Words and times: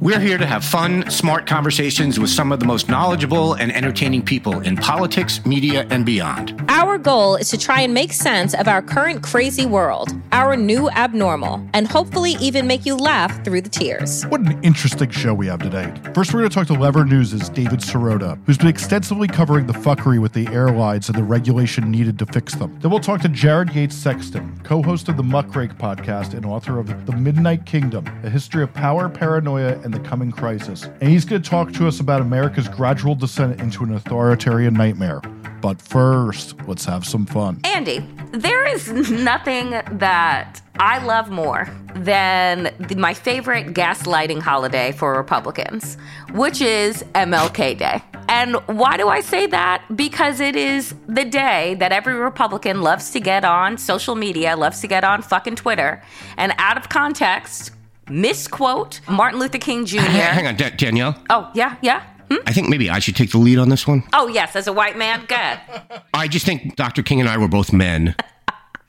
We're 0.00 0.20
here 0.20 0.38
to 0.38 0.46
have 0.46 0.64
fun, 0.64 1.10
smart 1.10 1.44
conversations 1.48 2.20
with 2.20 2.30
some 2.30 2.52
of 2.52 2.60
the 2.60 2.66
most 2.66 2.88
knowledgeable 2.88 3.54
and 3.54 3.74
entertaining 3.74 4.22
people 4.22 4.60
in 4.60 4.76
politics, 4.76 5.44
media, 5.44 5.88
and 5.90 6.06
beyond. 6.06 6.54
Our 6.68 6.98
goal 6.98 7.34
is 7.34 7.50
to 7.50 7.58
try 7.58 7.80
and 7.80 7.92
make 7.92 8.12
sense 8.12 8.54
of 8.54 8.68
our 8.68 8.80
current 8.80 9.24
crazy 9.24 9.66
world, 9.66 10.10
our 10.30 10.54
new 10.54 10.88
abnormal, 10.90 11.68
and 11.74 11.88
hopefully 11.88 12.36
even 12.40 12.68
make 12.68 12.86
you 12.86 12.94
laugh 12.94 13.44
through 13.44 13.62
the 13.62 13.68
tears. 13.68 14.22
What 14.26 14.42
an 14.42 14.62
interesting 14.62 15.10
show 15.10 15.34
we 15.34 15.48
have 15.48 15.58
today. 15.58 15.92
First, 16.14 16.32
we're 16.32 16.40
going 16.40 16.50
to 16.50 16.54
talk 16.54 16.68
to 16.68 16.74
Lever 16.74 17.04
News' 17.04 17.48
David 17.48 17.80
Sirota, 17.80 18.38
who's 18.46 18.56
been 18.56 18.68
extensively 18.68 19.26
covering 19.26 19.66
the 19.66 19.72
fuckery 19.72 20.20
with 20.20 20.32
the 20.32 20.46
airlines 20.48 21.08
and 21.08 21.18
the 21.18 21.24
regulation 21.24 21.90
needed 21.90 22.20
to 22.20 22.26
fix 22.26 22.54
them. 22.54 22.78
Then 22.78 22.92
we'll 22.92 23.00
talk 23.00 23.20
to 23.22 23.28
Jared 23.28 23.74
Yates 23.74 23.96
Sexton, 23.96 24.60
co 24.62 24.80
host 24.80 25.08
of 25.08 25.16
the 25.16 25.24
Muckrake 25.24 25.76
podcast 25.76 26.34
and 26.34 26.46
author 26.46 26.78
of 26.78 27.04
The 27.04 27.16
Midnight 27.16 27.66
Kingdom, 27.66 28.06
a 28.22 28.30
history 28.30 28.62
of 28.62 28.72
power, 28.72 29.08
paranoia, 29.08 29.87
and 29.88 30.04
the 30.04 30.06
coming 30.08 30.30
crisis. 30.30 30.84
And 31.00 31.08
he's 31.08 31.24
going 31.24 31.40
to 31.40 31.48
talk 31.48 31.72
to 31.72 31.88
us 31.88 31.98
about 31.98 32.20
America's 32.20 32.68
gradual 32.68 33.14
descent 33.14 33.58
into 33.58 33.84
an 33.84 33.94
authoritarian 33.94 34.74
nightmare. 34.74 35.22
But 35.62 35.80
first, 35.80 36.54
let's 36.66 36.84
have 36.84 37.06
some 37.06 37.24
fun. 37.24 37.60
Andy, 37.64 38.06
there 38.32 38.66
is 38.66 39.10
nothing 39.10 39.70
that 39.70 40.60
I 40.78 41.02
love 41.04 41.30
more 41.30 41.68
than 41.94 42.70
my 42.96 43.14
favorite 43.14 43.68
gaslighting 43.68 44.40
holiday 44.40 44.92
for 44.92 45.16
Republicans, 45.16 45.96
which 46.32 46.60
is 46.60 47.02
MLK 47.14 47.78
Day. 47.78 48.02
And 48.28 48.56
why 48.66 48.98
do 48.98 49.08
I 49.08 49.20
say 49.20 49.46
that? 49.46 49.84
Because 49.96 50.38
it 50.38 50.54
is 50.54 50.94
the 51.08 51.24
day 51.24 51.76
that 51.76 51.92
every 51.92 52.14
Republican 52.14 52.82
loves 52.82 53.10
to 53.12 53.20
get 53.20 53.42
on 53.42 53.78
social 53.78 54.14
media, 54.14 54.54
loves 54.54 54.80
to 54.82 54.86
get 54.86 55.02
on 55.02 55.22
fucking 55.22 55.56
Twitter, 55.56 56.02
and 56.36 56.52
out 56.58 56.76
of 56.76 56.90
context, 56.90 57.72
misquote 58.10 59.00
Martin 59.08 59.38
Luther 59.40 59.58
King 59.58 59.84
Jr. 59.86 60.00
Hang 60.00 60.46
on, 60.46 60.56
Da- 60.56 60.70
Danielle. 60.70 61.20
Oh, 61.30 61.50
yeah, 61.54 61.76
yeah. 61.82 62.02
Hmm? 62.30 62.36
I 62.46 62.52
think 62.52 62.68
maybe 62.68 62.90
I 62.90 62.98
should 62.98 63.16
take 63.16 63.30
the 63.30 63.38
lead 63.38 63.58
on 63.58 63.68
this 63.70 63.86
one. 63.86 64.02
Oh, 64.12 64.28
yes, 64.28 64.54
as 64.54 64.66
a 64.66 64.72
white 64.72 64.98
man, 64.98 65.24
good. 65.26 66.00
I 66.12 66.28
just 66.28 66.44
think 66.44 66.76
Dr. 66.76 67.02
King 67.02 67.20
and 67.20 67.28
I 67.28 67.38
were 67.38 67.48
both 67.48 67.72
men. 67.72 68.14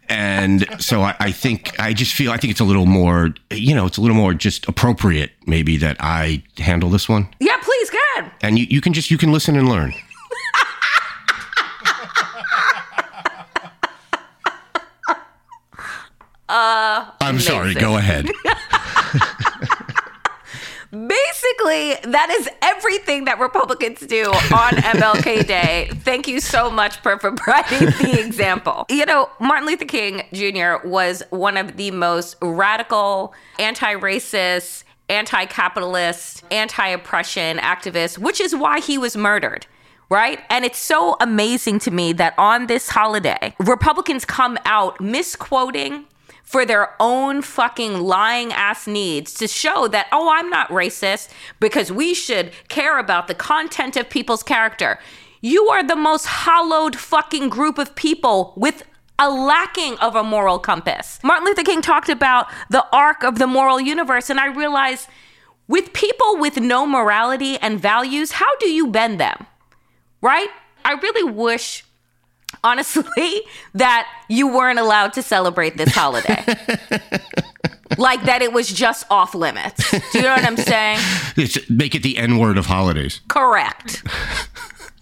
And 0.10 0.66
so 0.82 1.02
I, 1.04 1.16
I 1.20 1.32
think, 1.32 1.80
I 1.80 1.94
just 1.94 2.14
feel, 2.16 2.32
I 2.32 2.38
think 2.38 2.52
it's 2.52 2.60
a 2.60 2.64
little 2.66 2.88
more, 2.88 3.30
you 3.52 3.76
know, 3.76 3.86
it's 3.86 3.98
a 3.98 4.02
little 4.02 4.18
more 4.18 4.34
just 4.34 4.68
appropriate 4.68 5.32
maybe 5.46 5.78
that 5.78 5.98
I 6.00 6.44
handle 6.58 6.90
this 6.90 7.08
one. 7.08 7.30
Yeah, 7.40 7.58
please, 7.62 7.90
good. 7.92 8.32
And 8.42 8.58
you, 8.58 8.66
you 8.70 8.82
can 8.82 8.92
just, 8.94 9.12
you 9.12 9.18
can 9.20 9.32
listen 9.32 9.56
and 9.56 9.70
learn. 9.70 9.94
Uh, 16.48 17.12
I'm 17.22 17.40
sorry, 17.40 17.76
go 17.76 17.98
ahead. 17.98 18.28
Basically, 20.92 21.96
that 22.12 22.36
is 22.40 22.50
everything 22.64 23.26
that 23.26 23.40
Republicans 23.40 24.00
do 24.00 24.26
on 24.26 24.72
MLK 24.74 25.46
Day. 25.46 25.88
Thank 25.98 26.28
you 26.28 26.40
so 26.40 26.72
much 26.72 26.98
for 27.02 27.16
providing 27.18 27.90
the 28.02 28.20
example. 28.26 28.88
You 28.90 29.06
know, 29.06 29.30
Martin 29.40 29.68
Luther 29.68 29.86
King 29.86 30.24
Jr. 30.34 30.88
was 30.88 31.22
one 31.30 31.58
of 31.58 31.78
the 31.78 31.92
most 31.92 32.38
radical, 32.42 33.36
anti 33.60 33.94
racist, 33.94 34.84
anti 35.10 35.46
capitalist, 35.46 36.44
anti 36.50 36.88
oppression 36.88 37.58
activists, 37.58 38.18
which 38.18 38.42
is 38.42 38.56
why 38.56 38.80
he 38.80 38.98
was 38.98 39.16
murdered. 39.16 39.68
Right? 40.10 40.40
And 40.50 40.66
it's 40.66 40.80
so 40.80 41.18
amazing 41.22 41.78
to 41.80 41.92
me 41.92 42.14
that 42.14 42.34
on 42.40 42.66
this 42.66 42.90
holiday, 42.90 43.54
Republicans 43.60 44.26
come 44.26 44.58
out 44.66 45.00
misquoting 45.00 46.06
for 46.50 46.66
their 46.66 46.96
own 47.00 47.44
fucking 47.44 48.00
lying 48.00 48.52
ass 48.52 48.88
needs 48.88 49.36
to 49.36 49.48
show 49.48 49.88
that, 49.88 50.08
oh, 50.12 50.32
I'm 50.32 50.50
not 50.50 50.70
racist 50.70 51.30
because 51.60 51.92
we 51.92 52.16
should 52.16 52.52
care 52.70 52.98
about 52.98 53.28
the 53.28 53.36
content 53.36 53.96
of 53.96 54.10
people's 54.10 54.42
character. 54.42 54.98
You 55.42 55.68
are 55.68 55.84
the 55.84 55.96
most 55.96 56.26
hollowed 56.26 56.96
fucking 56.96 57.50
group 57.50 57.78
of 57.78 57.94
people 57.94 58.54
with 58.58 58.82
a 59.20 59.30
lacking 59.30 60.00
of 60.00 60.16
a 60.16 60.24
moral 60.24 60.58
compass. 60.58 61.20
Martin 61.24 61.46
Luther 61.46 61.62
King 61.62 61.84
talked 61.84 62.10
about 62.10 62.48
the 62.72 62.84
arc 62.92 63.22
of 63.22 63.38
the 63.38 63.46
moral 63.46 63.80
universe, 63.80 64.32
and 64.32 64.40
I 64.40 64.48
realized 64.48 65.08
with 65.68 65.94
people 65.94 66.38
with 66.38 66.58
no 66.58 66.88
morality 66.88 67.60
and 67.60 67.80
values, 67.80 68.32
how 68.32 68.58
do 68.58 68.72
you 68.72 68.88
bend 68.88 69.20
them? 69.20 69.46
Right? 70.20 70.50
I 70.84 70.94
really 70.94 71.32
wish 71.32 71.84
honestly, 72.64 73.42
that 73.74 74.08
you 74.28 74.48
weren't 74.48 74.80
allowed 74.80 75.14
to 75.14 75.22
celebrate 75.22 75.78
this 75.78 75.94
holiday. 75.94 76.44
like 77.98 78.24
that 78.24 78.42
it 78.42 78.54
was 78.54 78.72
just 78.72 79.06
off 79.10 79.36
limits. 79.36 79.92
Do 79.92 80.00
you 80.14 80.22
know 80.22 80.34
what 80.34 80.46
I'm 80.46 80.58
saying? 80.58 81.00
It's, 81.38 81.70
make 81.70 81.96
it 81.96 82.04
the 82.04 82.18
N 82.18 82.38
word 82.38 82.58
of 82.58 82.66
holidays. 82.66 83.22
Correct. 83.30 84.04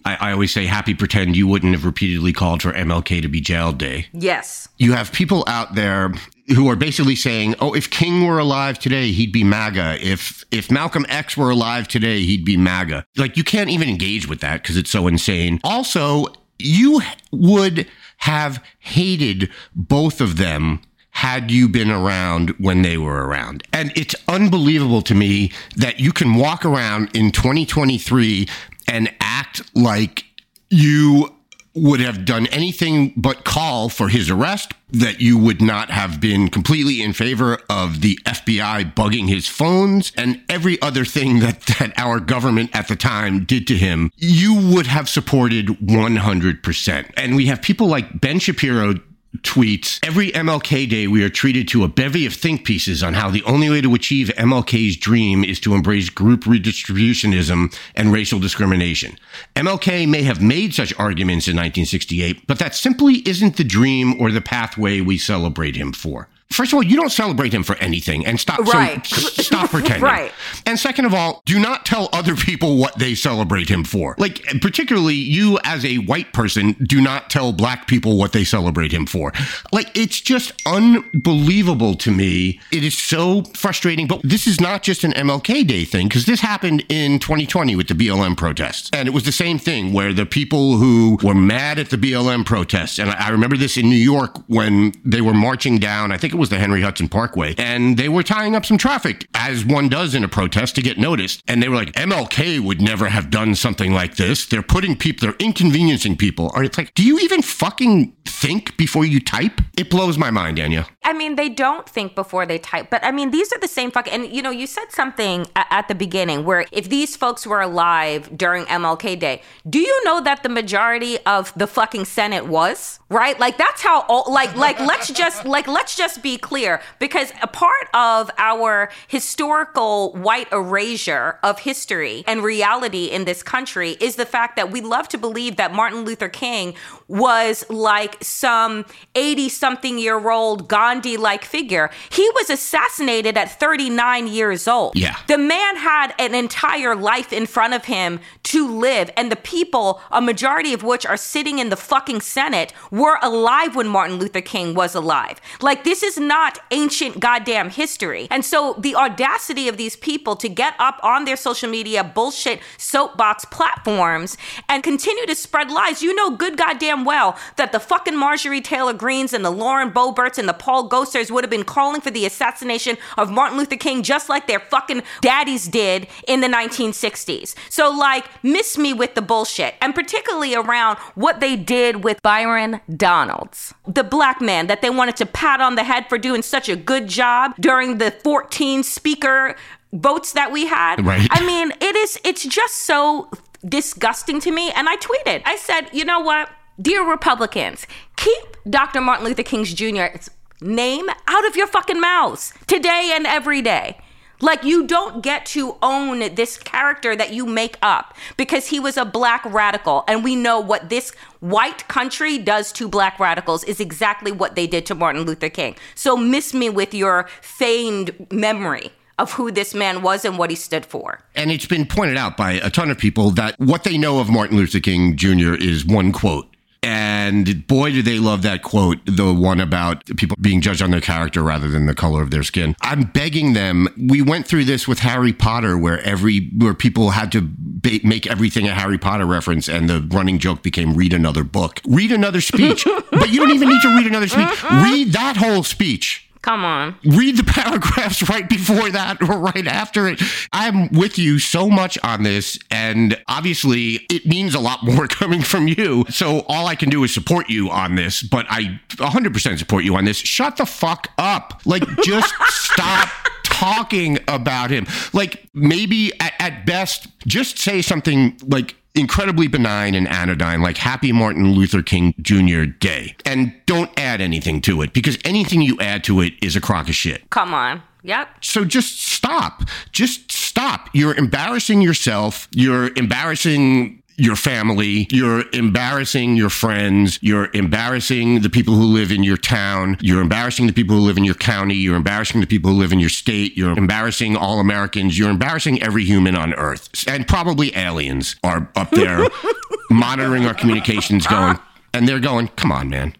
I, 0.05 0.15
I 0.19 0.31
always 0.33 0.53
say, 0.53 0.67
happy 0.67 0.93
pretend 0.93 1.35
you 1.35 1.47
wouldn't 1.47 1.73
have 1.73 1.83
repeatedly 1.83 2.31
called 2.31 2.61
for 2.61 2.71
MLK 2.73 3.21
to 3.23 3.27
be 3.27 3.41
jailed 3.41 3.79
day. 3.79 4.07
Yes. 4.13 4.69
You 4.77 4.93
have 4.93 5.11
people 5.11 5.43
out 5.47 5.73
there 5.73 6.13
who 6.49 6.69
are 6.69 6.75
basically 6.75 7.15
saying, 7.15 7.55
"Oh, 7.59 7.73
if 7.73 7.89
King 7.89 8.25
were 8.25 8.39
alive 8.39 8.77
today, 8.77 9.11
he'd 9.11 9.33
be 9.33 9.43
MAGA. 9.43 9.97
If 10.01 10.43
if 10.51 10.69
Malcolm 10.69 11.05
X 11.09 11.35
were 11.35 11.49
alive 11.49 11.87
today, 11.87 12.21
he'd 12.21 12.45
be 12.45 12.55
MAGA." 12.55 13.05
Like 13.17 13.35
you 13.35 13.43
can't 13.43 13.69
even 13.69 13.89
engage 13.89 14.27
with 14.27 14.39
that 14.41 14.61
because 14.61 14.77
it's 14.77 14.91
so 14.91 15.07
insane. 15.07 15.59
Also, 15.63 16.27
you 16.59 17.01
would 17.31 17.87
have 18.17 18.63
hated 18.79 19.49
both 19.75 20.21
of 20.21 20.37
them 20.37 20.81
had 21.11 21.49
you 21.49 21.67
been 21.67 21.89
around 21.89 22.49
when 22.59 22.83
they 22.83 22.97
were 22.97 23.25
around. 23.25 23.63
And 23.73 23.91
it's 23.95 24.15
unbelievable 24.27 25.01
to 25.03 25.15
me 25.15 25.51
that 25.75 25.99
you 25.99 26.11
can 26.11 26.35
walk 26.35 26.63
around 26.63 27.09
in 27.15 27.31
2023 27.31 28.47
and 28.87 29.11
act 29.19 29.61
like 29.75 30.25
you 30.69 31.35
would 31.77 31.99
have 31.99 32.25
done 32.25 32.47
anything 32.47 33.13
but 33.15 33.43
call 33.45 33.89
for 33.89 34.09
his 34.09 34.29
arrest, 34.29 34.73
that 34.89 35.19
you 35.19 35.37
would 35.37 35.61
not 35.61 35.89
have 35.89 36.21
been 36.21 36.49
completely 36.49 37.01
in 37.01 37.13
favor 37.13 37.59
of 37.69 38.01
the 38.01 38.17
FBI 38.25 38.93
bugging 38.93 39.27
his 39.27 39.47
phones 39.47 40.11
and 40.15 40.41
every 40.49 40.81
other 40.81 41.05
thing 41.05 41.39
that, 41.41 41.61
that 41.61 41.93
our 41.97 42.19
government 42.19 42.69
at 42.73 42.87
the 42.87 42.95
time 42.95 43.45
did 43.45 43.67
to 43.67 43.75
him, 43.75 44.11
you 44.17 44.55
would 44.73 44.87
have 44.87 45.09
supported 45.09 45.67
100%. 45.67 47.11
And 47.17 47.35
we 47.35 47.47
have 47.47 47.61
people 47.61 47.87
like 47.87 48.19
Ben 48.19 48.39
Shapiro 48.39 48.95
tweets 49.43 49.99
every 50.05 50.31
MLK 50.31 50.89
day 50.89 51.07
we 51.07 51.23
are 51.23 51.29
treated 51.29 51.67
to 51.69 51.83
a 51.83 51.87
bevy 51.87 52.25
of 52.25 52.33
think 52.33 52.63
pieces 52.65 53.03
on 53.03 53.13
how 53.13 53.29
the 53.29 53.43
only 53.43 53.69
way 53.69 53.81
to 53.81 53.93
achieve 53.93 54.31
MLK's 54.37 54.97
dream 54.97 55.43
is 55.43 55.59
to 55.61 55.73
embrace 55.73 56.09
group 56.09 56.41
redistributionism 56.41 57.75
and 57.95 58.11
racial 58.11 58.39
discrimination. 58.39 59.17
MLK 59.55 60.07
may 60.07 60.23
have 60.23 60.41
made 60.41 60.73
such 60.73 60.93
arguments 60.99 61.47
in 61.47 61.55
1968, 61.55 62.47
but 62.47 62.59
that 62.59 62.75
simply 62.75 63.27
isn't 63.27 63.57
the 63.57 63.63
dream 63.63 64.19
or 64.21 64.31
the 64.31 64.41
pathway 64.41 65.01
we 65.01 65.17
celebrate 65.17 65.75
him 65.75 65.93
for. 65.93 66.27
First 66.49 66.73
of 66.73 66.77
all, 66.77 66.83
you 66.83 66.95
don't 66.95 67.11
celebrate 67.11 67.53
him 67.53 67.63
for 67.63 67.75
anything, 67.75 68.25
and 68.25 68.39
stop. 68.39 68.59
Right. 68.59 69.05
So, 69.05 69.41
stop 69.43 69.69
pretending. 69.71 70.01
Right. 70.01 70.31
And 70.65 70.79
second 70.79 71.05
of 71.05 71.13
all, 71.13 71.41
do 71.45 71.59
not 71.59 71.85
tell 71.85 72.09
other 72.11 72.35
people 72.35 72.77
what 72.77 72.97
they 72.97 73.15
celebrate 73.15 73.69
him 73.69 73.83
for. 73.83 74.15
Like, 74.17 74.43
particularly 74.61 75.15
you 75.15 75.59
as 75.63 75.85
a 75.85 75.97
white 75.97 76.33
person, 76.33 76.73
do 76.87 77.01
not 77.01 77.29
tell 77.29 77.53
black 77.53 77.87
people 77.87 78.17
what 78.17 78.33
they 78.33 78.43
celebrate 78.43 78.91
him 78.91 79.05
for. 79.05 79.31
Like, 79.71 79.95
it's 79.95 80.19
just 80.19 80.53
unbelievable 80.65 81.95
to 81.95 82.11
me. 82.11 82.59
It 82.71 82.83
is 82.83 82.97
so 82.97 83.43
frustrating. 83.55 84.07
But 84.07 84.21
this 84.23 84.47
is 84.47 84.59
not 84.59 84.83
just 84.83 85.03
an 85.03 85.11
MLK 85.11 85.67
Day 85.67 85.85
thing, 85.85 86.07
because 86.07 86.25
this 86.25 86.39
happened 86.39 86.83
in 86.89 87.19
2020 87.19 87.75
with 87.75 87.87
the 87.87 87.93
BLM 87.93 88.35
protests. 88.35 88.89
And 88.93 89.07
it 89.07 89.11
was 89.11 89.25
the 89.25 89.31
same 89.31 89.59
thing 89.59 89.93
where 89.93 90.13
the 90.13 90.25
people 90.25 90.77
who 90.77 91.19
were 91.21 91.35
mad 91.35 91.77
at 91.77 91.89
the 91.89 91.97
BLM 91.97 92.45
protests, 92.45 92.97
and 92.97 93.11
I 93.11 93.27
I 93.27 93.29
remember 93.31 93.57
this 93.57 93.75
in 93.75 93.89
New 93.89 93.97
York 93.97 94.37
when 94.47 94.93
they 95.03 95.19
were 95.19 95.33
marching 95.33 95.79
down, 95.79 96.13
I 96.13 96.17
think 96.17 96.33
it 96.37 96.39
was 96.39 96.49
the 96.49 96.59
Henry 96.59 96.83
Hudson 96.83 97.09
Parkway, 97.09 97.55
and 97.57 97.97
they 97.97 98.09
were 98.09 98.21
tying 98.21 98.55
up 98.55 98.63
some 98.63 98.77
traffic, 98.77 99.27
as 99.33 99.65
one 99.65 99.89
does 99.89 100.13
in 100.13 100.23
a 100.23 100.27
protest 100.27 100.75
to 100.75 100.83
get 100.83 100.99
noticed. 100.99 101.41
And 101.47 101.63
they 101.63 101.67
were 101.67 101.75
like, 101.75 101.91
MLK 101.93 102.59
would 102.59 102.79
never 102.79 103.09
have 103.09 103.31
done 103.31 103.55
something 103.55 103.91
like 103.91 104.17
this. 104.17 104.45
They're 104.45 104.61
putting 104.61 104.95
people, 104.95 105.27
they're 105.27 105.37
inconveniencing 105.39 106.15
people. 106.15 106.51
Or 106.53 106.63
it's 106.63 106.77
like, 106.77 106.93
do 106.93 107.03
you 107.03 107.17
even 107.19 107.41
fucking 107.41 108.13
think 108.25 108.77
before 108.77 109.03
you 109.03 109.19
type? 109.19 109.61
It 109.79 109.89
blows 109.89 110.19
my 110.19 110.29
mind, 110.29 110.57
Danielle. 110.57 110.87
I 111.03 111.13
mean, 111.13 111.37
they 111.37 111.49
don't 111.49 111.89
think 111.89 112.13
before 112.13 112.45
they 112.45 112.59
type, 112.59 112.91
but 112.91 113.03
I 113.03 113.11
mean, 113.11 113.31
these 113.31 113.51
are 113.51 113.59
the 113.59 113.67
same 113.67 113.89
fucking. 113.89 114.13
And 114.13 114.31
you 114.31 114.43
know, 114.43 114.51
you 114.51 114.67
said 114.67 114.91
something 114.91 115.47
at 115.55 115.87
the 115.87 115.95
beginning 115.95 116.45
where 116.45 116.67
if 116.71 116.89
these 116.89 117.15
folks 117.15 117.47
were 117.47 117.61
alive 117.61 118.29
during 118.37 118.65
MLK 118.65 119.19
Day, 119.19 119.41
do 119.67 119.79
you 119.79 120.03
know 120.05 120.21
that 120.21 120.43
the 120.43 120.49
majority 120.49 121.17
of 121.25 121.51
the 121.55 121.65
fucking 121.65 122.05
Senate 122.05 122.45
was 122.45 122.99
right? 123.09 123.39
Like 123.39 123.57
that's 123.57 123.81
how. 123.81 124.01
All, 124.07 124.31
like, 124.31 124.55
like 124.55 124.79
let's 124.79 125.11
just 125.11 125.45
like 125.45 125.67
let's 125.67 125.95
just 125.95 126.21
be 126.21 126.26
clear 126.35 126.81
because 126.99 127.31
a 127.41 127.47
part 127.47 127.87
of 127.93 128.29
our 128.39 128.89
historical 129.07 130.11
white 130.13 130.51
erasure 130.51 131.39
of 131.43 131.59
history 131.59 132.23
and 132.27 132.43
reality 132.43 133.05
in 133.05 133.25
this 133.25 133.43
country 133.43 133.91
is 134.01 134.15
the 134.15 134.25
fact 134.25 134.55
that 134.55 134.71
we 134.71 134.81
love 134.81 135.07
to 135.09 135.17
believe 135.17 135.57
that 135.57 135.73
Martin 135.73 136.03
Luther 136.03 136.27
King 136.27 136.73
was 137.07 137.63
like 137.69 138.17
some 138.23 138.83
80 139.15 139.49
something 139.49 139.97
year 139.97 140.29
old 140.29 140.67
Gandhi 140.67 141.17
like 141.17 141.45
figure. 141.45 141.89
He 142.09 142.27
was 142.35 142.49
assassinated 142.49 143.37
at 143.37 143.59
39 143.59 144.27
years 144.27 144.67
old. 144.67 144.95
Yeah. 144.95 145.15
The 145.27 145.37
man 145.37 145.77
had 145.77 146.13
an 146.19 146.33
entire 146.33 146.95
life 146.95 147.31
in 147.31 147.45
front 147.45 147.73
of 147.73 147.85
him 147.85 148.19
to 148.43 148.67
live, 148.67 149.09
and 149.15 149.31
the 149.31 149.35
people, 149.35 150.01
a 150.11 150.21
majority 150.21 150.73
of 150.73 150.83
which 150.83 151.05
are 151.05 151.17
sitting 151.17 151.59
in 151.59 151.69
the 151.69 151.75
fucking 151.75 152.21
Senate, 152.21 152.73
were 152.91 153.19
alive 153.21 153.75
when 153.75 153.87
Martin 153.87 154.17
Luther 154.17 154.41
King 154.41 154.73
was 154.73 154.95
alive. 154.95 155.39
Like, 155.61 155.83
this 155.83 156.03
is 156.03 156.16
not 156.19 156.59
ancient 156.71 157.19
goddamn 157.19 157.69
history. 157.69 158.27
And 158.29 158.43
so, 158.43 158.75
the 158.79 158.95
audacity 158.95 159.67
of 159.67 159.77
these 159.77 159.95
people 159.95 160.35
to 160.37 160.49
get 160.49 160.73
up 160.79 160.99
on 161.03 161.25
their 161.25 161.37
social 161.37 161.69
media 161.69 162.03
bullshit 162.03 162.59
soapbox 162.77 163.45
platforms 163.45 164.37
and 164.69 164.83
continue 164.83 165.25
to 165.25 165.35
spread 165.35 165.71
lies, 165.71 166.01
you 166.01 166.13
know 166.13 166.31
good 166.31 166.57
goddamn 166.57 167.05
well 167.05 167.37
that 167.57 167.71
the 167.71 167.79
fucking 167.79 168.17
Marjorie 168.17 168.61
Taylor 168.61 168.93
Greenes 168.93 169.33
and 169.33 169.43
the 169.43 169.51
Lauren 169.51 169.91
Boeberts 169.91 170.37
and 170.37 170.47
the 170.47 170.53
Paul 170.53 170.89
Gosars 170.89 171.31
would 171.31 171.43
have 171.43 171.51
been 171.51 171.63
calling 171.63 172.01
for 172.01 172.11
the 172.11 172.25
assassination 172.25 172.97
of 173.17 173.31
Martin 173.31 173.57
Luther 173.57 173.75
King 173.75 174.03
just 174.03 174.29
like 174.29 174.47
their 174.47 174.59
fucking 174.59 175.03
daddies 175.21 175.67
did 175.67 176.07
in 176.27 176.41
the 176.41 176.47
1960s. 176.47 177.55
So, 177.69 177.89
like, 177.91 178.25
miss 178.43 178.77
me 178.77 178.93
with 178.93 179.15
the 179.15 179.21
bullshit. 179.21 179.75
And 179.81 179.93
particularly 179.93 180.55
around 180.55 180.97
what 181.15 181.39
they 181.39 181.55
did 181.55 182.03
with 182.03 182.21
Byron 182.21 182.81
Donalds, 182.95 183.73
the 183.87 184.03
black 184.03 184.41
man 184.41 184.67
that 184.67 184.81
they 184.81 184.89
wanted 184.89 185.15
to 185.17 185.25
pat 185.25 185.61
on 185.61 185.75
the 185.75 185.83
head 185.83 186.06
for 186.09 186.17
doing 186.17 186.41
such 186.41 186.69
a 186.69 186.75
good 186.75 187.07
job 187.07 187.53
during 187.59 187.97
the 187.97 188.11
14 188.11 188.83
speaker 188.83 189.55
votes 189.93 190.33
that 190.33 190.51
we 190.51 190.67
had. 190.67 191.05
Right. 191.05 191.27
I 191.31 191.45
mean, 191.45 191.71
it 191.81 191.95
is, 191.95 192.19
it's 192.23 192.45
just 192.45 192.75
so 192.75 193.29
disgusting 193.65 194.39
to 194.41 194.51
me. 194.51 194.71
And 194.71 194.87
I 194.89 194.97
tweeted, 194.97 195.41
I 195.45 195.55
said, 195.55 195.89
you 195.93 196.05
know 196.05 196.19
what? 196.19 196.49
Dear 196.79 197.09
Republicans, 197.09 197.87
keep 198.15 198.43
Dr. 198.69 199.01
Martin 199.01 199.25
Luther 199.25 199.43
King's 199.43 199.73
Jr.'s 199.73 200.29
name 200.61 201.07
out 201.27 201.47
of 201.47 201.55
your 201.55 201.67
fucking 201.67 201.99
mouths 201.99 202.53
today 202.65 203.11
and 203.13 203.27
every 203.27 203.61
day. 203.61 203.97
Like, 204.39 204.63
you 204.63 204.85
don't 204.85 205.23
get 205.23 205.45
to 205.47 205.77
own 205.81 206.19
this 206.35 206.57
character 206.57 207.15
that 207.15 207.33
you 207.33 207.45
make 207.45 207.77
up 207.81 208.15
because 208.35 208.67
he 208.67 208.79
was 208.79 208.97
a 208.97 209.05
black 209.05 209.43
radical. 209.45 210.03
And 210.07 210.23
we 210.23 210.35
know 210.35 210.59
what 210.59 210.89
this 210.89 211.11
white 211.39 211.87
country 211.87 212.37
does 212.37 212.71
to 212.73 212.87
black 212.87 213.19
radicals 213.19 213.63
is 213.63 213.79
exactly 213.79 214.31
what 214.31 214.55
they 214.55 214.67
did 214.67 214.85
to 214.87 214.95
Martin 214.95 215.23
Luther 215.23 215.49
King. 215.49 215.75
So, 215.95 216.15
miss 216.15 216.53
me 216.53 216.69
with 216.69 216.93
your 216.93 217.27
feigned 217.41 218.27
memory 218.31 218.91
of 219.17 219.31
who 219.33 219.51
this 219.51 219.73
man 219.73 220.01
was 220.01 220.23
and 220.25 220.37
what 220.37 220.49
he 220.49 220.55
stood 220.55 220.85
for. 220.85 221.19
And 221.35 221.51
it's 221.51 221.65
been 221.65 221.85
pointed 221.85 222.17
out 222.17 222.37
by 222.37 222.53
a 222.53 222.69
ton 222.69 222.91
of 222.91 222.97
people 222.97 223.31
that 223.31 223.59
what 223.59 223.83
they 223.83 223.97
know 223.97 224.19
of 224.19 224.29
Martin 224.29 224.57
Luther 224.57 224.79
King 224.79 225.15
Jr. 225.15 225.55
is 225.55 225.85
one 225.85 226.11
quote. 226.11 226.55
And 226.87 227.67
boy, 227.67 227.91
do 227.91 228.01
they 228.01 228.17
love 228.17 228.43
that 228.43 228.63
quote, 228.63 228.99
the 229.05 229.33
one 229.33 229.59
about 229.59 230.05
people 230.15 230.37
being 230.39 230.61
judged 230.61 230.81
on 230.81 230.89
their 230.89 231.01
character 231.01 231.43
rather 231.43 231.67
than 231.67 231.85
the 231.85 231.93
color 231.93 232.21
of 232.21 232.31
their 232.31 232.43
skin. 232.43 232.77
I'm 232.81 233.03
begging 233.03 233.51
them. 233.51 233.89
We 233.97 234.21
went 234.21 234.47
through 234.47 234.63
this 234.63 234.87
with 234.87 234.99
Harry 234.99 235.33
Potter, 235.33 235.77
where 235.77 235.99
every 236.03 236.47
where 236.57 236.73
people 236.73 237.09
had 237.09 237.29
to 237.33 237.41
ba- 237.43 237.99
make 238.05 238.25
everything 238.25 238.69
a 238.69 238.73
Harry 238.73 238.97
Potter 238.97 239.25
reference, 239.25 239.67
and 239.67 239.89
the 239.89 240.07
running 240.09 240.39
joke 240.39 240.63
became 240.63 240.93
read 240.93 241.11
another 241.11 241.43
book, 241.43 241.81
read 241.85 242.13
another 242.13 242.39
speech. 242.39 242.87
but 243.11 243.31
you 243.31 243.41
don't 243.41 243.51
even 243.51 243.67
need 243.67 243.81
to 243.81 243.89
read 243.89 244.07
another 244.07 244.29
speech. 244.29 244.47
Uh-huh. 244.47 244.85
Read 244.85 245.11
that 245.11 245.35
whole 245.35 245.63
speech 245.63 246.26
Come 246.41 246.63
on. 246.63 246.95
read 247.03 247.37
the 247.37 247.43
paragraphs 247.47 248.27
right 248.29 248.47
before 248.47 248.89
that 248.89 249.21
or 249.21 249.37
right 249.39 249.67
after 249.67 250.07
it. 250.07 250.21
I'm 250.53 250.89
with 250.89 251.17
you 251.17 251.39
so 251.39 251.69
much 251.69 251.97
on 252.03 252.23
this. 252.23 252.57
And 252.71 253.21
obviously, 253.27 254.05
it 254.09 254.25
means 254.25 254.55
a 254.55 254.59
lot 254.59 254.83
more 254.83 255.07
coming 255.19 255.41
from 255.41 255.67
you. 255.67 256.05
So 256.09 256.41
all 256.47 256.67
I 256.67 256.75
can 256.75 256.89
do 256.89 257.03
is 257.03 257.13
support 257.13 257.49
you 257.49 257.69
on 257.69 257.95
this, 257.95 258.23
but 258.23 258.45
I 258.49 258.79
100% 258.89 259.57
support 259.59 259.83
you 259.83 259.95
on 259.95 260.05
this. 260.05 260.17
Shut 260.17 260.57
the 260.57 260.65
fuck 260.65 261.09
up. 261.17 261.61
Like, 261.65 261.83
just 262.03 262.33
stop 262.47 263.09
talking 263.43 264.19
about 264.27 264.69
him. 264.69 264.85
Like, 265.13 265.47
maybe 265.53 266.11
at, 266.19 266.33
at 266.39 266.65
best, 266.65 267.07
just 267.25 267.57
say 267.57 267.81
something 267.81 268.37
like, 268.45 268.75
incredibly 268.97 269.47
benign 269.47 269.95
and 269.95 270.07
anodyne, 270.07 270.61
like 270.61 270.77
Happy 270.77 271.11
Martin 271.11 271.51
Luther 271.51 271.81
King 271.81 272.13
Jr. 272.21 272.63
Day. 272.65 273.15
And 273.25 273.53
don't 273.65 273.91
add 273.97 274.21
anything 274.21 274.61
to 274.61 274.81
it 274.81 274.93
because 274.93 275.17
anything 275.23 275.61
you 275.61 275.77
add 275.79 276.03
to 276.05 276.21
it 276.21 276.33
is 276.41 276.55
a 276.55 276.61
crock 276.61 276.89
of 276.89 276.95
shit. 276.95 277.29
Come 277.29 277.53
on. 277.53 277.81
Yep. 278.03 278.29
So 278.41 278.63
just 278.63 279.01
stop. 279.01 279.63
Just 279.91 280.31
stop. 280.31 280.89
You're 280.93 281.15
embarrassing 281.15 281.81
yourself. 281.81 282.47
You're 282.51 282.91
embarrassing 282.95 283.96
your 284.17 284.35
family. 284.35 285.07
You're 285.11 285.45
embarrassing 285.53 286.35
your 286.35 286.49
friends. 286.49 287.19
You're 287.21 287.49
embarrassing 287.53 288.41
the 288.41 288.49
people 288.49 288.73
who 288.73 288.85
live 288.85 289.11
in 289.11 289.23
your 289.23 289.37
town. 289.37 289.97
You're 290.01 290.21
embarrassing 290.21 290.67
the 290.67 290.73
people 290.73 290.95
who 290.95 291.03
live 291.03 291.17
in 291.17 291.23
your 291.23 291.35
county. 291.35 291.75
You're 291.75 291.95
embarrassing 291.95 292.41
the 292.41 292.47
people 292.47 292.71
who 292.71 292.77
live 292.77 292.91
in 292.91 292.99
your 292.99 293.09
state. 293.09 293.55
You're 293.55 293.77
embarrassing 293.77 294.35
all 294.35 294.59
Americans. 294.59 295.17
You're 295.17 295.29
embarrassing 295.29 295.81
every 295.81 296.03
human 296.03 296.35
on 296.35 296.53
earth. 296.55 296.89
And 297.07 297.27
probably 297.27 297.75
aliens 297.75 298.35
are 298.43 298.69
up 298.75 298.89
there 298.91 299.27
monitoring 299.91 300.45
our 300.45 300.53
communications 300.55 301.27
going, 301.27 301.57
and 301.93 302.07
they're 302.07 302.19
going, 302.19 302.47
come 302.49 302.71
on, 302.71 302.89
man. 302.89 303.15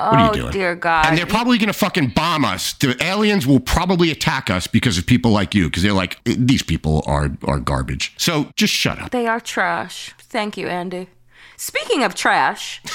What 0.00 0.18
are 0.18 0.24
you 0.24 0.30
oh, 0.30 0.34
doing? 0.34 0.52
dear 0.52 0.74
God. 0.74 1.06
And 1.06 1.18
they're 1.18 1.26
probably 1.26 1.58
going 1.58 1.68
to 1.68 1.72
fucking 1.72 2.12
bomb 2.14 2.44
us. 2.44 2.72
The 2.74 2.96
aliens 3.02 3.46
will 3.46 3.60
probably 3.60 4.10
attack 4.10 4.50
us 4.50 4.66
because 4.66 4.98
of 4.98 5.06
people 5.06 5.30
like 5.30 5.54
you, 5.54 5.68
because 5.68 5.82
they're 5.82 5.92
like, 5.92 6.18
eh, 6.26 6.36
these 6.38 6.62
people 6.62 7.02
are 7.06 7.30
are 7.44 7.58
garbage. 7.58 8.14
So 8.16 8.50
just 8.56 8.72
shut 8.72 8.98
up. 8.98 9.10
They 9.10 9.26
are 9.26 9.40
trash. 9.40 10.14
Thank 10.18 10.56
you, 10.56 10.68
Andy. 10.68 11.08
Speaking 11.56 12.04
of 12.04 12.14
trash. 12.14 12.80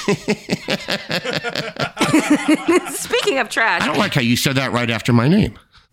Speaking 2.90 3.38
of 3.38 3.48
trash. 3.48 3.82
I 3.82 3.86
don't 3.86 3.98
like 3.98 4.14
how 4.14 4.22
you 4.22 4.36
said 4.36 4.56
that 4.56 4.72
right 4.72 4.90
after 4.90 5.12
my 5.12 5.28
name. 5.28 5.56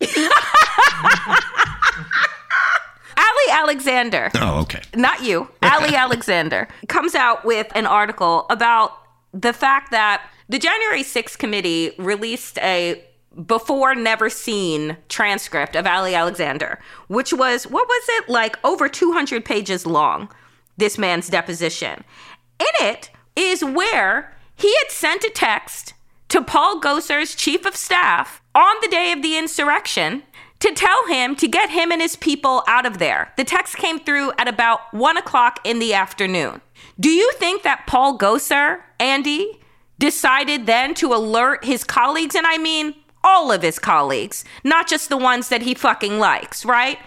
Ali 3.16 3.52
Alexander. 3.52 4.30
Oh, 4.34 4.62
okay. 4.62 4.82
not 4.96 5.22
you, 5.22 5.48
Ali 5.62 5.94
Alexander, 5.94 6.66
comes 6.88 7.14
out 7.14 7.44
with 7.44 7.70
an 7.76 7.86
article 7.86 8.46
about 8.50 8.98
the 9.32 9.52
fact 9.52 9.92
that 9.92 10.28
the 10.48 10.58
January 10.58 11.02
6th 11.02 11.38
committee 11.38 11.92
released 11.98 12.58
a 12.58 13.04
before 13.46 13.94
never 13.94 14.30
seen 14.30 14.96
transcript 15.08 15.74
of 15.74 15.86
Ali 15.86 16.14
Alexander, 16.14 16.78
which 17.08 17.32
was, 17.32 17.64
what 17.64 17.88
was 17.88 18.04
it, 18.08 18.28
like 18.28 18.56
over 18.64 18.88
200 18.88 19.44
pages 19.44 19.86
long, 19.86 20.28
this 20.76 20.98
man's 20.98 21.28
deposition. 21.28 22.04
In 22.60 22.86
it 22.86 23.10
is 23.34 23.64
where 23.64 24.36
he 24.56 24.72
had 24.76 24.90
sent 24.90 25.24
a 25.24 25.30
text 25.34 25.94
to 26.28 26.42
Paul 26.42 26.80
Gosar's 26.80 27.34
chief 27.34 27.66
of 27.66 27.76
staff 27.76 28.40
on 28.54 28.76
the 28.82 28.88
day 28.88 29.12
of 29.12 29.22
the 29.22 29.36
insurrection 29.36 30.22
to 30.60 30.72
tell 30.72 31.06
him 31.08 31.36
to 31.36 31.48
get 31.48 31.70
him 31.70 31.92
and 31.92 32.00
his 32.00 32.16
people 32.16 32.62
out 32.66 32.86
of 32.86 32.98
there. 32.98 33.32
The 33.36 33.44
text 33.44 33.76
came 33.76 33.98
through 33.98 34.32
at 34.38 34.48
about 34.48 34.92
one 34.92 35.16
o'clock 35.16 35.60
in 35.64 35.78
the 35.78 35.92
afternoon. 35.92 36.60
Do 36.98 37.10
you 37.10 37.32
think 37.32 37.62
that 37.62 37.86
Paul 37.86 38.16
Gosar, 38.16 38.82
Andy, 38.98 39.60
decided 39.98 40.66
then 40.66 40.94
to 40.94 41.14
alert 41.14 41.64
his 41.64 41.84
colleagues? 41.84 42.34
And 42.34 42.46
I 42.46 42.58
mean, 42.58 42.94
all 43.22 43.50
of 43.50 43.62
his 43.62 43.78
colleagues, 43.78 44.44
not 44.62 44.86
just 44.86 45.08
the 45.08 45.16
ones 45.16 45.48
that 45.48 45.62
he 45.62 45.74
fucking 45.74 46.18
likes, 46.18 46.64
right? 46.64 46.98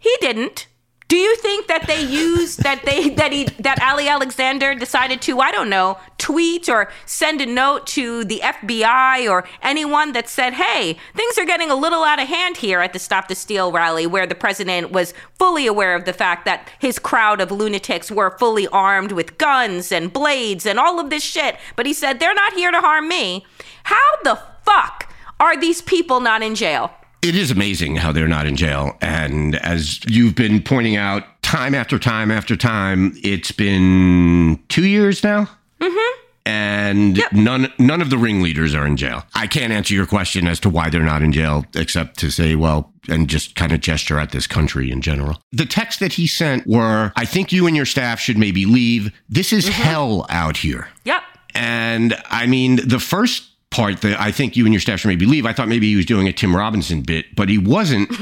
He 0.00 0.14
didn't. 0.20 0.66
Do 1.10 1.16
you 1.16 1.34
think 1.38 1.66
that 1.66 1.88
they 1.88 2.02
used 2.02 2.62
that 2.62 2.84
they 2.84 3.08
that 3.10 3.32
he 3.32 3.46
that 3.58 3.82
Ali 3.82 4.06
Alexander 4.06 4.76
decided 4.76 5.20
to 5.22 5.40
I 5.40 5.50
don't 5.50 5.68
know 5.68 5.98
tweet 6.18 6.68
or 6.68 6.88
send 7.04 7.40
a 7.40 7.46
note 7.46 7.88
to 7.98 8.24
the 8.24 8.40
FBI 8.44 9.28
or 9.28 9.44
anyone 9.60 10.12
that 10.12 10.28
said, 10.28 10.52
"Hey, 10.54 10.96
things 11.16 11.36
are 11.36 11.44
getting 11.44 11.68
a 11.68 11.74
little 11.74 12.04
out 12.04 12.22
of 12.22 12.28
hand 12.28 12.58
here 12.58 12.78
at 12.78 12.92
the 12.92 13.00
Stop 13.00 13.26
the 13.26 13.34
Steal 13.34 13.72
rally," 13.72 14.06
where 14.06 14.24
the 14.24 14.36
president 14.36 14.92
was 14.92 15.12
fully 15.36 15.66
aware 15.66 15.96
of 15.96 16.04
the 16.04 16.12
fact 16.12 16.44
that 16.44 16.68
his 16.78 17.00
crowd 17.00 17.40
of 17.40 17.50
lunatics 17.50 18.12
were 18.12 18.38
fully 18.38 18.68
armed 18.68 19.10
with 19.10 19.36
guns 19.36 19.90
and 19.90 20.12
blades 20.12 20.64
and 20.64 20.78
all 20.78 21.00
of 21.00 21.10
this 21.10 21.24
shit, 21.24 21.56
but 21.74 21.86
he 21.86 21.92
said 21.92 22.20
they're 22.20 22.34
not 22.34 22.52
here 22.52 22.70
to 22.70 22.80
harm 22.80 23.08
me. 23.08 23.44
How 23.82 24.10
the 24.22 24.38
fuck 24.64 25.12
are 25.40 25.56
these 25.56 25.82
people 25.82 26.20
not 26.20 26.40
in 26.40 26.54
jail? 26.54 26.92
It 27.22 27.34
is 27.36 27.50
amazing 27.50 27.96
how 27.96 28.12
they're 28.12 28.28
not 28.28 28.46
in 28.46 28.56
jail. 28.56 28.96
And 29.02 29.56
as 29.56 30.00
you've 30.06 30.34
been 30.34 30.62
pointing 30.62 30.96
out 30.96 31.24
time 31.42 31.74
after 31.74 31.98
time 31.98 32.30
after 32.30 32.56
time, 32.56 33.14
it's 33.22 33.52
been 33.52 34.58
two 34.68 34.86
years 34.86 35.22
now. 35.22 35.48
Mm-hmm. 35.80 36.20
And 36.46 37.18
Yep. 37.18 37.32
none 37.32 37.72
none 37.78 38.00
of 38.00 38.08
the 38.08 38.16
ringleaders 38.16 38.74
are 38.74 38.86
in 38.86 38.96
jail. 38.96 39.24
I 39.34 39.46
can't 39.46 39.72
answer 39.72 39.92
your 39.94 40.06
question 40.06 40.46
as 40.48 40.58
to 40.60 40.70
why 40.70 40.88
they're 40.88 41.02
not 41.02 41.22
in 41.22 41.32
jail, 41.32 41.66
except 41.74 42.18
to 42.20 42.30
say, 42.30 42.56
well, 42.56 42.92
and 43.08 43.28
just 43.28 43.54
kind 43.54 43.72
of 43.72 43.80
gesture 43.80 44.18
at 44.18 44.30
this 44.30 44.46
country 44.46 44.90
in 44.90 45.02
general. 45.02 45.40
The 45.52 45.66
text 45.66 46.00
that 46.00 46.14
he 46.14 46.26
sent 46.26 46.66
were, 46.66 47.12
I 47.16 47.26
think 47.26 47.52
you 47.52 47.66
and 47.66 47.76
your 47.76 47.86
staff 47.86 48.18
should 48.20 48.38
maybe 48.38 48.64
leave. 48.64 49.12
This 49.28 49.52
is 49.52 49.68
hell 49.68 50.24
out 50.30 50.56
here. 50.56 50.88
Yep. 51.04 51.22
And 51.54 52.16
I 52.30 52.46
mean, 52.46 52.76
the 52.88 53.00
first 53.00 53.49
part 53.70 54.00
that 54.00 54.20
I 54.20 54.32
think 54.32 54.56
you 54.56 54.64
and 54.64 54.74
your 54.74 54.80
staff 54.80 55.00
should 55.00 55.08
maybe 55.08 55.26
leave, 55.26 55.46
I 55.46 55.52
thought 55.52 55.68
maybe 55.68 55.88
he 55.88 55.96
was 55.96 56.06
doing 56.06 56.28
a 56.28 56.32
Tim 56.32 56.54
Robinson 56.54 57.02
bit, 57.02 57.34
but 57.36 57.48
he 57.48 57.58
wasn't. 57.58 58.10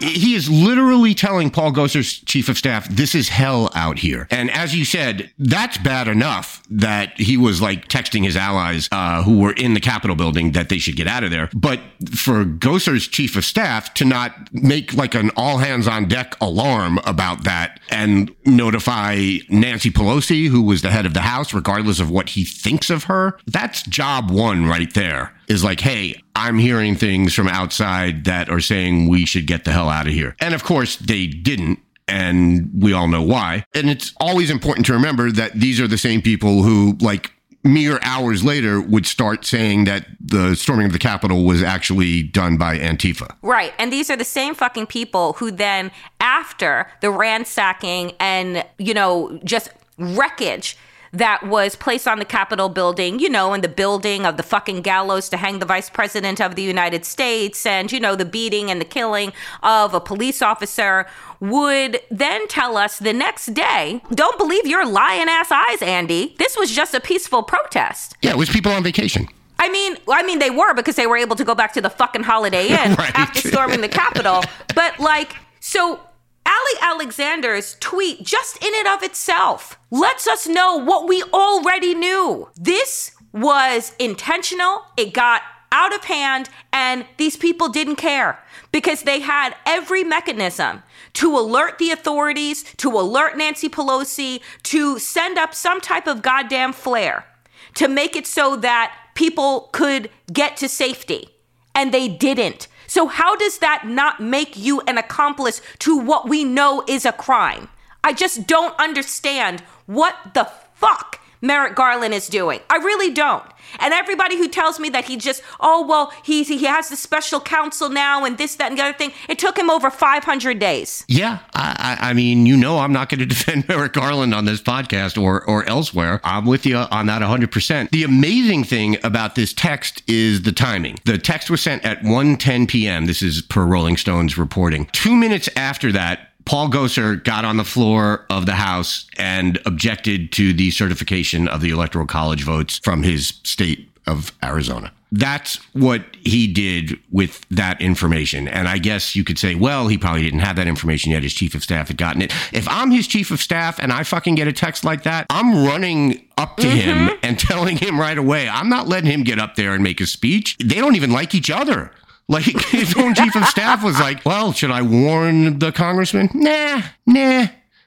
he 0.00 0.34
is 0.34 0.48
literally 0.48 1.14
telling 1.14 1.50
Paul 1.50 1.72
Gosar's 1.72 2.18
chief 2.20 2.48
of 2.48 2.58
staff, 2.58 2.88
this 2.88 3.14
is 3.14 3.28
hell 3.28 3.70
out 3.74 3.98
here. 3.98 4.26
And 4.30 4.50
as 4.50 4.74
you 4.74 4.84
said, 4.84 5.30
that's 5.38 5.78
bad 5.78 6.08
enough 6.08 6.62
that 6.70 7.18
he 7.18 7.36
was 7.36 7.60
like 7.60 7.88
texting 7.88 8.24
his 8.24 8.36
allies 8.36 8.88
uh, 8.92 9.22
who 9.22 9.38
were 9.38 9.52
in 9.52 9.74
the 9.74 9.80
Capitol 9.80 10.16
building 10.16 10.52
that 10.52 10.68
they 10.68 10.78
should 10.78 10.96
get 10.96 11.06
out 11.06 11.24
of 11.24 11.30
there. 11.30 11.50
But 11.54 11.80
for 12.14 12.44
Gosar's 12.44 13.06
chief 13.08 13.36
of 13.36 13.44
staff 13.44 13.94
to 13.94 14.04
not 14.04 14.52
make 14.52 14.94
like 14.94 15.14
an 15.14 15.30
all 15.36 15.58
hands 15.58 15.86
on 15.86 16.08
deck 16.08 16.36
alarm 16.40 16.98
about 17.04 17.44
that 17.44 17.80
and 17.90 18.34
notify 18.44 19.38
Nancy 19.48 19.90
Pelosi, 19.90 20.48
who 20.48 20.62
was 20.62 20.82
the 20.82 20.90
head 20.90 21.06
of 21.06 21.14
the 21.14 21.20
House, 21.20 21.52
regardless 21.52 22.00
of 22.00 22.10
what 22.10 22.30
he 22.30 22.44
thinks 22.44 22.90
of 22.90 23.04
her, 23.04 23.38
that's 23.46 23.82
job 23.82 24.30
one 24.30 24.66
right 24.66 24.92
there. 24.94 25.34
Is 25.48 25.64
like, 25.64 25.80
hey, 25.80 26.22
I'm 26.36 26.58
hearing 26.58 26.94
things 26.94 27.34
from 27.34 27.48
outside 27.48 28.24
that 28.24 28.50
are 28.50 28.60
saying 28.60 29.08
we 29.08 29.24
should 29.24 29.46
get 29.46 29.64
the 29.64 29.72
hell 29.72 29.88
out 29.88 30.06
of 30.06 30.12
here. 30.12 30.36
And 30.40 30.54
of 30.54 30.62
course, 30.62 30.96
they 30.96 31.26
didn't. 31.26 31.78
And 32.06 32.70
we 32.74 32.92
all 32.92 33.08
know 33.08 33.22
why. 33.22 33.64
And 33.74 33.90
it's 33.90 34.12
always 34.18 34.50
important 34.50 34.86
to 34.86 34.92
remember 34.92 35.30
that 35.32 35.52
these 35.54 35.80
are 35.80 35.86
the 35.86 35.98
same 35.98 36.22
people 36.22 36.62
who, 36.62 36.96
like, 37.00 37.32
mere 37.64 37.98
hours 38.02 38.44
later 38.44 38.80
would 38.80 39.06
start 39.06 39.44
saying 39.44 39.84
that 39.84 40.06
the 40.20 40.54
storming 40.54 40.86
of 40.86 40.92
the 40.92 40.98
Capitol 40.98 41.44
was 41.44 41.62
actually 41.62 42.22
done 42.22 42.56
by 42.56 42.78
Antifa. 42.78 43.34
Right. 43.42 43.74
And 43.78 43.92
these 43.92 44.10
are 44.10 44.16
the 44.16 44.24
same 44.24 44.54
fucking 44.54 44.86
people 44.86 45.34
who 45.34 45.50
then, 45.50 45.90
after 46.20 46.90
the 47.00 47.10
ransacking 47.10 48.12
and, 48.20 48.64
you 48.78 48.94
know, 48.94 49.38
just 49.44 49.70
wreckage 49.98 50.76
that 51.12 51.46
was 51.46 51.76
placed 51.76 52.06
on 52.08 52.18
the 52.18 52.24
Capitol 52.24 52.68
building, 52.68 53.18
you 53.18 53.28
know, 53.28 53.52
and 53.52 53.64
the 53.64 53.68
building 53.68 54.26
of 54.26 54.36
the 54.36 54.42
fucking 54.42 54.82
gallows 54.82 55.28
to 55.30 55.36
hang 55.36 55.58
the 55.58 55.66
vice 55.66 55.88
president 55.90 56.40
of 56.40 56.54
the 56.54 56.62
United 56.62 57.04
States 57.04 57.64
and, 57.66 57.90
you 57.92 58.00
know, 58.00 58.14
the 58.14 58.24
beating 58.24 58.70
and 58.70 58.80
the 58.80 58.84
killing 58.84 59.32
of 59.62 59.94
a 59.94 60.00
police 60.00 60.42
officer 60.42 61.06
would 61.40 62.00
then 62.10 62.46
tell 62.48 62.76
us 62.76 62.98
the 62.98 63.12
next 63.12 63.54
day, 63.54 64.02
don't 64.12 64.36
believe 64.38 64.66
your 64.66 64.84
lying 64.86 65.28
ass 65.28 65.50
eyes, 65.52 65.82
Andy. 65.82 66.34
This 66.38 66.56
was 66.56 66.70
just 66.70 66.94
a 66.94 67.00
peaceful 67.00 67.42
protest. 67.42 68.16
Yeah, 68.22 68.30
it 68.32 68.36
was 68.36 68.48
people 68.50 68.72
on 68.72 68.82
vacation. 68.82 69.28
I 69.60 69.68
mean, 69.70 69.96
I 70.08 70.22
mean, 70.24 70.38
they 70.38 70.50
were 70.50 70.72
because 70.74 70.96
they 70.96 71.06
were 71.06 71.16
able 71.16 71.34
to 71.36 71.44
go 71.44 71.54
back 71.54 71.72
to 71.74 71.80
the 71.80 71.90
fucking 71.90 72.22
Holiday 72.22 72.68
Inn 72.68 72.94
Right. 72.98 73.18
after 73.18 73.40
storming 73.48 73.80
the 73.80 73.88
Capitol. 73.88 74.42
But 74.74 75.00
like, 75.00 75.34
so 75.60 76.00
Ali 76.48 76.80
Alexander's 76.80 77.76
tweet, 77.78 78.24
just 78.24 78.62
in 78.64 78.72
and 78.74 78.88
of 78.88 79.02
itself, 79.02 79.78
lets 79.90 80.26
us 80.26 80.46
know 80.46 80.76
what 80.76 81.06
we 81.06 81.22
already 81.24 81.94
knew. 81.94 82.48
This 82.56 83.12
was 83.32 83.94
intentional. 83.98 84.82
It 84.96 85.12
got 85.12 85.42
out 85.70 85.94
of 85.94 86.04
hand, 86.04 86.48
and 86.72 87.04
these 87.18 87.36
people 87.36 87.68
didn't 87.68 87.96
care 87.96 88.42
because 88.72 89.02
they 89.02 89.20
had 89.20 89.54
every 89.66 90.02
mechanism 90.02 90.82
to 91.14 91.36
alert 91.36 91.78
the 91.78 91.90
authorities, 91.90 92.64
to 92.78 92.88
alert 92.90 93.36
Nancy 93.36 93.68
Pelosi, 93.68 94.40
to 94.62 94.98
send 94.98 95.36
up 95.36 95.54
some 95.54 95.80
type 95.80 96.06
of 96.06 96.22
goddamn 96.22 96.72
flare 96.72 97.26
to 97.74 97.88
make 97.88 98.16
it 98.16 98.26
so 98.26 98.56
that 98.56 98.92
people 99.14 99.68
could 99.72 100.10
get 100.32 100.56
to 100.56 100.68
safety. 100.68 101.28
And 101.74 101.92
they 101.92 102.08
didn't. 102.08 102.66
So, 102.88 103.06
how 103.06 103.36
does 103.36 103.58
that 103.58 103.86
not 103.86 104.18
make 104.18 104.56
you 104.56 104.80
an 104.88 104.98
accomplice 104.98 105.60
to 105.80 105.96
what 105.96 106.28
we 106.28 106.42
know 106.42 106.82
is 106.88 107.04
a 107.04 107.12
crime? 107.12 107.68
I 108.02 108.14
just 108.14 108.46
don't 108.46 108.74
understand 108.80 109.60
what 109.86 110.16
the 110.34 110.50
fuck 110.74 111.20
Merrick 111.40 111.76
Garland 111.76 112.14
is 112.14 112.28
doing. 112.28 112.60
I 112.70 112.76
really 112.76 113.12
don't. 113.12 113.44
And 113.78 113.94
everybody 113.94 114.36
who 114.36 114.48
tells 114.48 114.80
me 114.80 114.88
that 114.90 115.04
he 115.04 115.16
just, 115.16 115.42
oh, 115.60 115.86
well, 115.86 116.12
he, 116.22 116.42
he 116.42 116.64
has 116.66 116.88
the 116.88 116.96
special 116.96 117.40
counsel 117.40 117.88
now 117.88 118.24
and 118.24 118.38
this, 118.38 118.56
that, 118.56 118.70
and 118.70 118.78
the 118.78 118.82
other 118.82 118.96
thing, 118.96 119.12
it 119.28 119.38
took 119.38 119.58
him 119.58 119.70
over 119.70 119.90
500 119.90 120.58
days. 120.58 121.04
Yeah, 121.08 121.38
I, 121.54 121.96
I 122.00 122.08
I 122.08 122.12
mean, 122.14 122.46
you 122.46 122.56
know, 122.56 122.78
I'm 122.78 122.92
not 122.92 123.08
going 123.08 123.18
to 123.26 123.26
defend 123.26 123.68
Merrick 123.68 123.92
Garland 123.92 124.34
on 124.34 124.44
this 124.44 124.60
podcast 124.60 125.20
or 125.20 125.44
or 125.48 125.68
elsewhere. 125.68 126.20
I'm 126.24 126.46
with 126.46 126.64
you 126.64 126.76
on 126.76 127.06
that 127.06 127.22
100%. 127.22 127.90
The 127.90 128.04
amazing 128.04 128.64
thing 128.64 128.96
about 129.04 129.34
this 129.34 129.52
text 129.52 130.02
is 130.06 130.42
the 130.42 130.52
timing. 130.52 130.98
The 131.04 131.18
text 131.18 131.50
was 131.50 131.60
sent 131.60 131.84
at 131.84 132.02
1:10 132.02 132.68
p.m. 132.68 133.06
This 133.06 133.22
is 133.22 133.42
per 133.42 133.64
Rolling 133.64 133.96
Stone's 133.96 134.38
reporting. 134.38 134.86
Two 134.92 135.16
minutes 135.16 135.48
after 135.56 135.92
that. 135.92 136.27
Paul 136.48 136.70
Gosar 136.70 137.22
got 137.22 137.44
on 137.44 137.58
the 137.58 137.64
floor 137.64 138.24
of 138.30 138.46
the 138.46 138.54
House 138.54 139.06
and 139.18 139.60
objected 139.66 140.32
to 140.32 140.54
the 140.54 140.70
certification 140.70 141.46
of 141.46 141.60
the 141.60 141.68
Electoral 141.68 142.06
College 142.06 142.42
votes 142.42 142.78
from 142.78 143.02
his 143.02 143.34
state 143.44 143.86
of 144.06 144.32
Arizona. 144.42 144.90
That's 145.12 145.56
what 145.74 146.02
he 146.20 146.50
did 146.50 146.98
with 147.10 147.46
that 147.50 147.82
information. 147.82 148.48
And 148.48 148.66
I 148.66 148.78
guess 148.78 149.14
you 149.14 149.24
could 149.24 149.38
say, 149.38 149.56
well, 149.56 149.88
he 149.88 149.98
probably 149.98 150.22
didn't 150.22 150.40
have 150.40 150.56
that 150.56 150.66
information 150.66 151.12
yet. 151.12 151.22
His 151.22 151.34
chief 151.34 151.54
of 151.54 151.62
staff 151.62 151.88
had 151.88 151.98
gotten 151.98 152.22
it. 152.22 152.32
If 152.54 152.66
I'm 152.66 152.90
his 152.90 153.06
chief 153.06 153.30
of 153.30 153.40
staff 153.40 153.78
and 153.78 153.92
I 153.92 154.02
fucking 154.02 154.34
get 154.34 154.48
a 154.48 154.52
text 154.52 154.84
like 154.84 155.02
that, 155.02 155.26
I'm 155.28 155.66
running 155.66 156.26
up 156.38 156.56
to 156.58 156.66
him 156.66 157.08
mm-hmm. 157.08 157.16
and 157.22 157.38
telling 157.38 157.76
him 157.76 158.00
right 158.00 158.16
away, 158.16 158.48
I'm 158.48 158.70
not 158.70 158.88
letting 158.88 159.10
him 159.10 159.22
get 159.22 159.38
up 159.38 159.56
there 159.56 159.74
and 159.74 159.84
make 159.84 160.00
a 160.00 160.06
speech. 160.06 160.56
They 160.58 160.76
don't 160.76 160.96
even 160.96 161.10
like 161.10 161.34
each 161.34 161.50
other. 161.50 161.92
Like 162.28 162.44
his 162.70 162.94
own 162.96 163.14
chief 163.14 163.34
of 163.36 163.44
staff 163.46 163.82
was 163.82 163.98
like, 163.98 164.24
well, 164.24 164.52
should 164.52 164.70
I 164.70 164.82
warn 164.82 165.58
the 165.58 165.72
congressman? 165.72 166.30
Nah, 166.34 166.82
nah. 167.06 167.46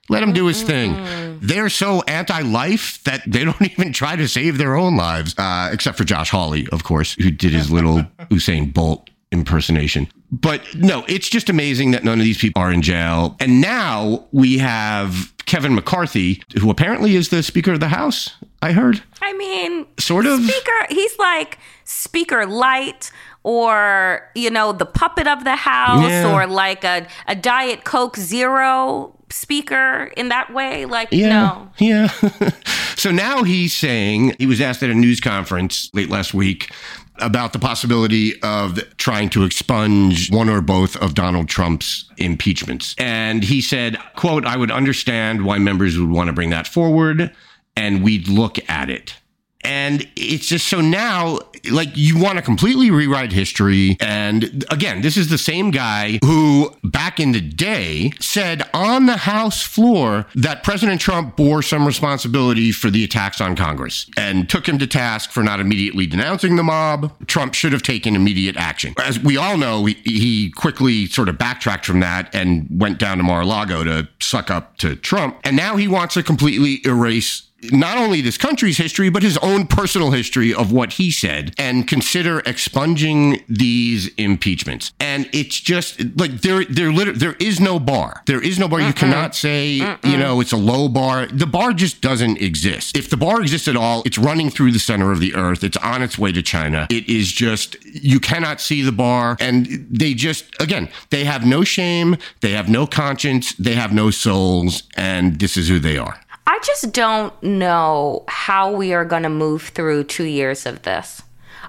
Let 0.09 0.23
him 0.23 0.33
do 0.33 0.47
his 0.47 0.61
thing. 0.61 1.39
They're 1.41 1.69
so 1.69 2.01
anti-life 2.01 3.01
that 3.05 3.21
they 3.25 3.45
don't 3.45 3.61
even 3.71 3.93
try 3.93 4.15
to 4.15 4.27
save 4.27 4.57
their 4.57 4.75
own 4.75 4.97
lives, 4.97 5.35
uh, 5.37 5.69
except 5.71 5.97
for 5.97 6.03
Josh 6.03 6.31
Hawley, 6.31 6.67
of 6.71 6.83
course, 6.83 7.13
who 7.13 7.31
did 7.31 7.53
his 7.53 7.71
little 7.71 7.99
Usain 8.29 8.73
Bolt 8.73 9.09
impersonation. 9.31 10.09
But 10.31 10.61
no, 10.75 11.05
it's 11.07 11.29
just 11.29 11.49
amazing 11.49 11.91
that 11.91 12.03
none 12.03 12.19
of 12.19 12.25
these 12.25 12.37
people 12.37 12.61
are 12.61 12.71
in 12.71 12.81
jail. 12.81 13.37
And 13.39 13.61
now 13.61 14.27
we 14.31 14.57
have 14.57 15.33
Kevin 15.45 15.75
McCarthy, 15.75 16.41
who 16.59 16.69
apparently 16.69 17.15
is 17.15 17.29
the 17.29 17.43
Speaker 17.43 17.73
of 17.73 17.79
the 17.79 17.87
House. 17.89 18.35
I 18.61 18.73
heard. 18.73 19.01
I 19.21 19.33
mean, 19.33 19.85
Sort 19.97 20.25
of. 20.25 20.41
Speaker, 20.41 20.85
he's 20.89 21.17
like 21.17 21.57
Speaker 21.85 22.45
Light 22.45 23.11
or, 23.43 24.29
you 24.35 24.49
know, 24.49 24.71
the 24.71 24.85
puppet 24.85 25.27
of 25.27 25.43
the 25.43 25.55
House 25.55 26.09
Yeah. 26.09 26.33
or 26.33 26.47
like 26.47 26.83
a, 26.83 27.07
a 27.27 27.35
Diet 27.35 27.83
Coke 27.83 28.17
Zero 28.17 29.15
speaker 29.29 30.11
in 30.17 30.29
that 30.29 30.53
way. 30.53 30.85
Like, 30.85 31.09
Yeah. 31.11 31.29
no. 31.29 31.69
Yeah. 31.77 32.07
so 32.95 33.11
now 33.11 33.43
he's 33.43 33.73
saying 33.75 34.35
he 34.39 34.45
was 34.45 34.61
asked 34.61 34.83
at 34.83 34.89
a 34.89 34.93
news 34.95 35.19
conference 35.19 35.89
late 35.93 36.09
last 36.09 36.33
week 36.33 36.71
about 37.19 37.53
the 37.53 37.59
possibility 37.59 38.41
of 38.41 38.79
trying 38.97 39.29
to 39.29 39.43
expunge 39.43 40.31
one 40.31 40.49
or 40.49 40.59
both 40.61 40.95
of 40.97 41.13
Donald 41.13 41.47
Trump's 41.47 42.09
impeachments. 42.17 42.95
And 42.97 43.43
he 43.43 43.61
said, 43.61 43.97
quote, 44.15 44.45
I 44.45 44.57
would 44.57 44.71
understand 44.71 45.45
why 45.45 45.59
members 45.59 45.97
would 45.99 46.09
want 46.09 46.27
to 46.27 46.33
bring 46.33 46.49
that 46.49 46.67
forward 46.67 47.31
and 47.75 48.03
we'd 48.03 48.27
look 48.27 48.57
at 48.69 48.89
it. 48.89 49.15
And 49.63 50.07
it's 50.15 50.47
just 50.47 50.67
so 50.67 50.81
now, 50.81 51.39
like, 51.69 51.89
you 51.95 52.17
want 52.17 52.37
to 52.37 52.41
completely 52.41 52.91
rewrite 52.91 53.31
history. 53.31 53.97
And 53.99 54.65
again, 54.69 55.01
this 55.01 55.17
is 55.17 55.29
the 55.29 55.37
same 55.37 55.71
guy 55.71 56.19
who, 56.23 56.75
back 56.83 57.19
in 57.19 57.31
the 57.31 57.41
day, 57.41 58.11
said 58.19 58.69
on 58.73 59.05
the 59.05 59.17
House 59.17 59.61
floor 59.61 60.25
that 60.35 60.63
President 60.63 60.99
Trump 60.99 61.35
bore 61.35 61.61
some 61.61 61.85
responsibility 61.85 62.71
for 62.71 62.89
the 62.89 63.03
attacks 63.03 63.39
on 63.39 63.55
Congress 63.55 64.09
and 64.17 64.49
took 64.49 64.67
him 64.67 64.79
to 64.79 64.87
task 64.87 65.31
for 65.31 65.43
not 65.43 65.59
immediately 65.59 66.07
denouncing 66.07 66.55
the 66.55 66.63
mob. 66.63 67.13
Trump 67.27 67.53
should 67.53 67.71
have 67.71 67.83
taken 67.83 68.15
immediate 68.15 68.57
action. 68.57 68.93
As 69.03 69.19
we 69.19 69.37
all 69.37 69.57
know, 69.57 69.85
he, 69.85 69.93
he 70.03 70.51
quickly 70.51 71.05
sort 71.05 71.29
of 71.29 71.37
backtracked 71.37 71.85
from 71.85 71.99
that 71.99 72.33
and 72.33 72.67
went 72.71 72.97
down 72.97 73.17
to 73.17 73.23
Mar-a-Lago 73.23 73.83
to 73.83 74.09
suck 74.19 74.49
up 74.49 74.77
to 74.77 74.95
Trump. 74.95 75.39
And 75.43 75.55
now 75.55 75.75
he 75.75 75.87
wants 75.87 76.15
to 76.15 76.23
completely 76.23 76.81
erase 76.85 77.43
not 77.71 77.97
only 77.97 78.21
this 78.21 78.37
country's 78.37 78.77
history, 78.77 79.09
but 79.09 79.23
his 79.23 79.37
own 79.39 79.67
personal 79.67 80.11
history 80.11 80.53
of 80.53 80.71
what 80.71 80.93
he 80.93 81.11
said 81.11 81.53
and 81.57 81.87
consider 81.87 82.39
expunging 82.45 83.43
these 83.47 84.07
impeachments. 84.15 84.93
And 84.99 85.29
it's 85.33 85.59
just 85.59 85.99
like 86.19 86.41
there, 86.41 86.65
there, 86.65 86.91
liter- 86.91 87.11
there 87.13 87.35
is 87.39 87.59
no 87.59 87.79
bar. 87.79 88.23
There 88.25 88.41
is 88.41 88.57
no 88.57 88.67
bar. 88.67 88.79
Mm-mm. 88.79 88.87
You 88.87 88.93
cannot 88.93 89.35
say, 89.35 89.79
Mm-mm. 89.79 90.11
you 90.11 90.17
know, 90.17 90.41
it's 90.41 90.51
a 90.51 90.57
low 90.57 90.87
bar. 90.87 91.27
The 91.27 91.45
bar 91.45 91.73
just 91.73 92.01
doesn't 92.01 92.41
exist. 92.41 92.97
If 92.97 93.09
the 93.09 93.17
bar 93.17 93.41
exists 93.41 93.67
at 93.67 93.75
all, 93.75 94.01
it's 94.05 94.17
running 94.17 94.49
through 94.49 94.71
the 94.71 94.79
center 94.79 95.11
of 95.11 95.19
the 95.19 95.35
earth. 95.35 95.63
It's 95.63 95.77
on 95.77 96.01
its 96.01 96.17
way 96.17 96.31
to 96.31 96.41
China. 96.41 96.87
It 96.89 97.07
is 97.07 97.31
just, 97.31 97.77
you 97.85 98.19
cannot 98.19 98.61
see 98.61 98.81
the 98.81 98.91
bar. 98.91 99.37
And 99.39 99.87
they 99.89 100.13
just, 100.13 100.45
again, 100.59 100.89
they 101.09 101.25
have 101.25 101.45
no 101.45 101.63
shame. 101.63 102.17
They 102.41 102.51
have 102.51 102.69
no 102.69 102.87
conscience. 102.87 103.53
They 103.53 103.75
have 103.75 103.93
no 103.93 104.09
souls. 104.11 104.83
And 104.95 105.39
this 105.39 105.57
is 105.57 105.67
who 105.69 105.79
they 105.79 105.97
are. 105.97 106.19
I 106.47 106.59
just 106.63 106.91
don't 106.91 107.41
know 107.41 108.23
how 108.27 108.73
we 108.73 108.93
are 108.93 109.05
going 109.05 109.23
to 109.23 109.29
move 109.29 109.69
through 109.69 110.05
two 110.05 110.25
years 110.25 110.65
of 110.65 110.81
this. 110.83 111.21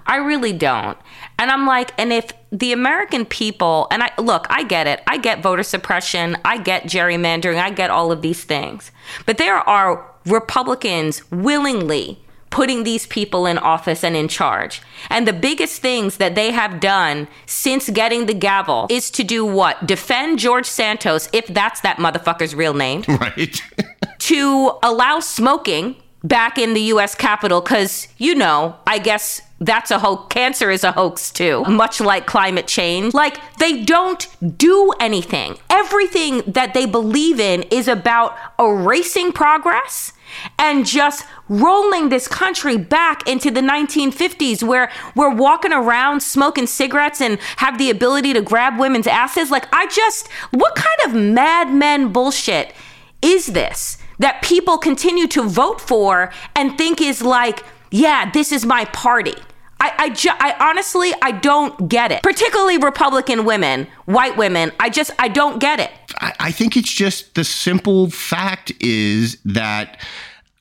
I 0.05 0.17
really 0.17 0.53
don't. 0.53 0.97
And 1.39 1.49
I'm 1.49 1.65
like, 1.65 1.91
and 1.97 2.11
if 2.11 2.31
the 2.51 2.73
American 2.73 3.25
people, 3.25 3.87
and 3.91 4.03
I 4.03 4.11
look, 4.17 4.45
I 4.49 4.63
get 4.63 4.87
it. 4.87 5.01
I 5.07 5.17
get 5.17 5.41
voter 5.41 5.63
suppression. 5.63 6.37
I 6.43 6.57
get 6.57 6.83
gerrymandering. 6.83 7.61
I 7.61 7.71
get 7.71 7.89
all 7.89 8.11
of 8.11 8.21
these 8.21 8.43
things. 8.43 8.91
But 9.25 9.37
there 9.37 9.57
are 9.57 10.05
Republicans 10.25 11.29
willingly 11.31 12.19
putting 12.53 12.83
these 12.83 13.07
people 13.07 13.47
in 13.47 13.57
office 13.57 14.03
and 14.03 14.15
in 14.15 14.27
charge. 14.27 14.79
And 15.09 15.27
the 15.27 15.33
biggest 15.33 15.81
things 15.81 16.17
that 16.17 16.35
they 16.35 16.51
have 16.51 16.79
done 16.79 17.27
since 17.47 17.89
getting 17.89 18.27
the 18.27 18.33
gavel 18.35 18.85
is 18.91 19.09
to 19.11 19.23
do 19.23 19.43
what? 19.43 19.87
Defend 19.87 20.37
George 20.37 20.67
Santos, 20.67 21.27
if 21.33 21.47
that's 21.47 21.81
that 21.81 21.97
motherfucker's 21.97 22.53
real 22.53 22.75
name. 22.75 23.03
Right. 23.23 23.61
to 24.19 24.73
allow 24.83 25.19
smoking 25.19 25.95
back 26.23 26.57
in 26.57 26.73
the 26.73 26.81
US 26.93 27.15
Capitol, 27.15 27.61
because, 27.61 28.07
you 28.17 28.35
know, 28.35 28.75
I 28.85 28.99
guess 28.99 29.41
that's 29.59 29.91
a 29.91 29.99
hoax. 29.99 30.33
Cancer 30.33 30.69
is 30.69 30.83
a 30.83 30.91
hoax 30.91 31.31
too, 31.31 31.63
much 31.63 32.01
like 32.01 32.27
climate 32.27 32.67
change. 32.67 33.13
Like, 33.13 33.37
they 33.57 33.83
don't 33.83 34.27
do 34.57 34.93
anything. 34.99 35.57
Everything 35.69 36.43
that 36.47 36.73
they 36.73 36.85
believe 36.85 37.39
in 37.39 37.63
is 37.71 37.87
about 37.87 38.35
erasing 38.59 39.31
progress 39.31 40.11
and 40.57 40.85
just 40.85 41.25
rolling 41.49 42.09
this 42.09 42.27
country 42.27 42.77
back 42.77 43.27
into 43.27 43.51
the 43.51 43.61
1950s 43.61 44.63
where 44.63 44.91
we're 45.15 45.33
walking 45.33 45.73
around 45.73 46.21
smoking 46.21 46.67
cigarettes 46.67 47.21
and 47.21 47.39
have 47.57 47.77
the 47.77 47.89
ability 47.89 48.33
to 48.33 48.41
grab 48.41 48.79
women's 48.79 49.07
asses. 49.07 49.51
Like, 49.51 49.67
I 49.73 49.87
just, 49.87 50.27
what 50.51 50.75
kind 50.75 50.99
of 51.05 51.21
madmen 51.21 52.11
bullshit 52.11 52.73
is 53.21 53.47
this 53.47 53.97
that 54.19 54.41
people 54.43 54.77
continue 54.77 55.27
to 55.27 55.43
vote 55.43 55.81
for 55.81 56.31
and 56.55 56.77
think 56.77 57.01
is 57.01 57.21
like, 57.21 57.63
yeah, 57.91 58.29
this 58.31 58.51
is 58.51 58.65
my 58.65 58.85
party? 58.85 59.33
I, 59.79 59.93
I, 59.97 60.09
ju- 60.11 60.29
I 60.31 60.55
honestly, 60.59 61.11
I 61.21 61.31
don't 61.31 61.89
get 61.89 62.11
it. 62.11 62.23
Particularly 62.23 62.77
Republican 62.77 63.43
women, 63.43 63.87
white 64.05 64.37
women. 64.37 64.71
I 64.79 64.89
just, 64.89 65.11
I 65.19 65.27
don't 65.27 65.59
get 65.59 65.81
it. 65.81 65.91
I, 66.19 66.51
think 66.51 66.77
it's 66.77 66.91
just 66.91 67.35
the 67.35 67.43
simple 67.43 68.09
fact 68.09 68.71
is 68.79 69.37
that 69.45 69.99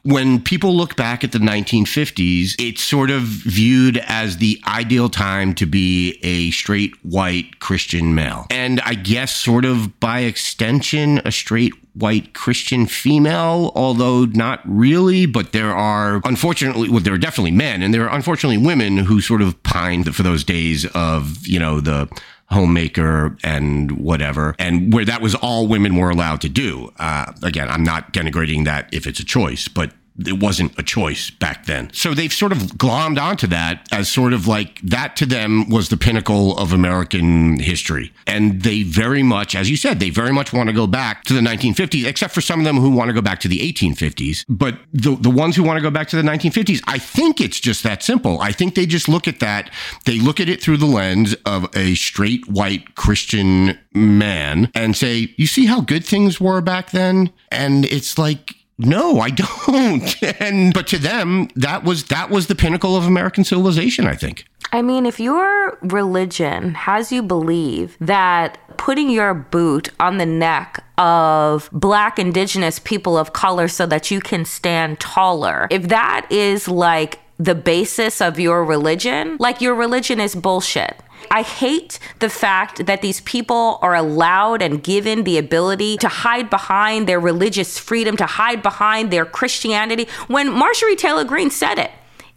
when 0.05 0.43
people 0.43 0.75
look 0.77 0.97
back 0.97 1.23
at 1.23 1.33
the 1.33 1.39
1950s, 1.39 2.55
it's 2.59 2.83
sort 2.83 3.11
of 3.11 3.23
viewed 3.23 3.99
as 3.99 4.39
the 4.39 4.61
ideal 4.67 5.09
time 5.09 5.55
to 5.55 5.67
be 5.67 6.19
a 6.23 6.51
straight 6.51 6.93
white 7.05 7.61
Christian 7.61 8.15
male. 8.15 8.47
And 8.51 8.81
I 8.81 8.95
guess, 8.95 9.35
sort 9.35 9.65
of 9.65 10.01
by 10.01 10.21
extension, 10.21 11.21
a 11.25 11.31
straight 11.31 11.73
white 11.95 12.35
Christian 12.35 12.87
female, 12.87 13.71
although 13.77 14.25
not 14.25 14.61
really. 14.65 15.27
But 15.27 15.53
there 15.53 15.75
are, 15.75 16.21
unfortunately, 16.25 16.89
well, 16.89 17.01
there 17.01 17.15
are 17.15 17.19
definitely 17.19 17.53
men, 17.53 17.83
and 17.83 17.95
there 17.95 18.09
are 18.09 18.15
unfortunately 18.15 18.59
women 18.59 18.99
who 18.99 19.21
sort 19.21 19.43
of 19.43 19.63
pined 19.63 20.15
for 20.15 20.25
those 20.25 20.43
days 20.43 20.85
of, 20.95 21.47
you 21.47 21.61
know, 21.61 21.81
the 21.81 22.09
homemaker 22.53 23.37
and 23.43 23.93
whatever, 23.93 24.55
and 24.59 24.93
where 24.93 25.05
that 25.05 25.21
was 25.21 25.35
all 25.35 25.67
women 25.67 25.97
were 25.97 26.11
allowed 26.11 26.41
to 26.43 26.49
do. 26.49 26.93
Uh, 26.99 27.33
again, 27.43 27.69
I'm 27.69 27.85
not 27.85 28.13
denigrating 28.13 28.65
that 28.65 28.89
if 28.93 29.07
it's 29.07 29.21
a 29.21 29.25
choice, 29.25 29.69
but 29.69 29.93
it 30.19 30.41
wasn't 30.41 30.79
a 30.79 30.83
choice 30.83 31.31
back 31.31 31.67
then. 31.67 31.91
So 31.93 32.15
they've 32.15 32.33
sort 32.33 32.53
of 32.53 32.59
glommed 32.59 33.21
onto 33.21 33.47
that 33.49 33.89
as 33.91 34.09
sort 34.09 34.33
of 34.33 34.47
like 34.47 34.81
that 34.83 35.17
to 35.17 35.27
them 35.27 35.69
was 35.69 35.89
the 35.89 35.97
pinnacle 35.97 36.57
of 36.59 36.73
American 36.73 37.59
history. 37.59 38.13
And 38.27 38.63
they 38.63 38.83
very 38.83 39.23
much, 39.23 39.55
as 39.55 39.71
you 39.71 39.77
said, 39.77 40.01
they 40.01 40.11
very 40.11 40.33
much 40.33 40.53
want 40.53 40.69
to 40.69 40.75
go 40.75 40.87
back 40.87 41.25
to 41.25 41.35
the 41.35 41.41
1950s, 41.41 42.07
except 42.07 42.35
for 42.35 42.41
some 42.41 42.61
of 42.61 42.65
them 42.65 42.77
who 42.77 42.91
want 42.91 43.09
to 43.09 43.15
go 43.15 43.23
back 43.23 43.41
to 43.41 43.49
the 43.49 43.61
1850s. 43.73 44.45
But 44.49 44.79
the, 44.93 45.17
the 45.17 45.31
ones 45.31 45.57
who 45.57 45.63
want 45.63 45.79
to 45.79 45.83
go 45.83 45.91
back 45.91 46.09
to 46.09 46.17
the 46.17 46.23
1950s, 46.23 46.83
I 46.87 46.99
think 46.99 47.41
it's 47.41 47.61
just 47.61 47.83
that 47.83 48.03
simple. 48.03 48.41
I 48.41 48.53
think 48.53 48.75
they 48.75 48.87
just 48.87 49.09
look 49.09 49.27
at 49.27 49.41
that, 49.41 49.71
they 50.05 50.19
look 50.19 50.41
at 50.41 50.49
it 50.49 50.63
through 50.63 50.77
the 50.77 50.87
lens 50.87 51.35
of 51.47 51.75
a 51.77 51.95
straight 51.95 52.47
white 52.49 52.95
Christian 52.95 53.79
man 53.95 54.71
and 54.75 54.97
say, 54.97 55.35
you 55.37 55.47
see 55.47 55.67
how 55.67 55.81
good 55.81 56.05
things 56.05 56.41
were 56.41 56.61
back 56.61 56.91
then? 56.91 57.33
And 57.51 57.85
it's 57.87 58.19
like, 58.19 58.57
no, 58.79 59.21
I 59.21 59.31
don't. 59.31 60.17
And 60.41 60.73
but 60.75 60.87
to 60.89 60.99
them, 60.99 61.49
that 61.57 61.85
was 61.85 62.05
that 62.05 62.31
was 62.31 62.47
the 62.47 62.55
pinnacle 62.55 62.97
of 62.97 63.07
American 63.07 63.45
civilization, 63.45 64.07
I 64.07 64.15
think. 64.15 64.47
I 64.73 64.81
mean, 64.81 65.05
if 65.05 65.21
your 65.21 65.79
religion 65.83 66.75
has 66.75 67.13
you 67.13 67.23
believe 67.23 67.97
that 68.01 68.59
putting 68.79 69.11
your 69.11 69.35
boot 69.35 69.91
on 70.01 70.17
the 70.17 70.27
neck 70.27 70.83
of 70.97 71.69
black 71.73 72.19
indigenous 72.19 72.79
people 72.79 73.19
of 73.19 73.33
color 73.33 73.69
so 73.69 73.85
that 73.87 74.11
you 74.11 74.21
can 74.21 74.45
stand 74.45 74.99
taller, 74.99 75.69
if 75.71 75.89
that 75.89 76.27
is 76.31 76.69
like 76.69 77.21
the 77.39 77.55
basis 77.55 78.21
of 78.21 78.39
your 78.39 78.65
religion, 78.65 79.37
like 79.39 79.61
your 79.61 79.75
religion 79.75 80.21
is 80.21 80.35
bullshit. 80.35 80.97
I 81.31 81.43
hate 81.43 81.99
the 82.19 82.29
fact 82.29 82.87
that 82.87 83.03
these 83.03 83.21
people 83.21 83.79
are 83.83 83.95
allowed 83.95 84.63
and 84.63 84.83
given 84.83 85.25
the 85.25 85.39
ability 85.39 85.97
to 85.99 86.09
hide 86.09 86.51
behind 86.51 87.07
their 87.07 87.21
religious 87.21 87.79
freedom, 87.79 88.17
to 88.17 88.27
hide 88.27 88.63
behind 88.63 89.11
their 89.11 89.25
Christianity. 89.25 90.07
When 90.27 90.51
Marjorie 90.51 90.97
Taylor 90.97 91.25
Greene 91.25 91.51
said 91.51 91.79
it, 91.79 91.91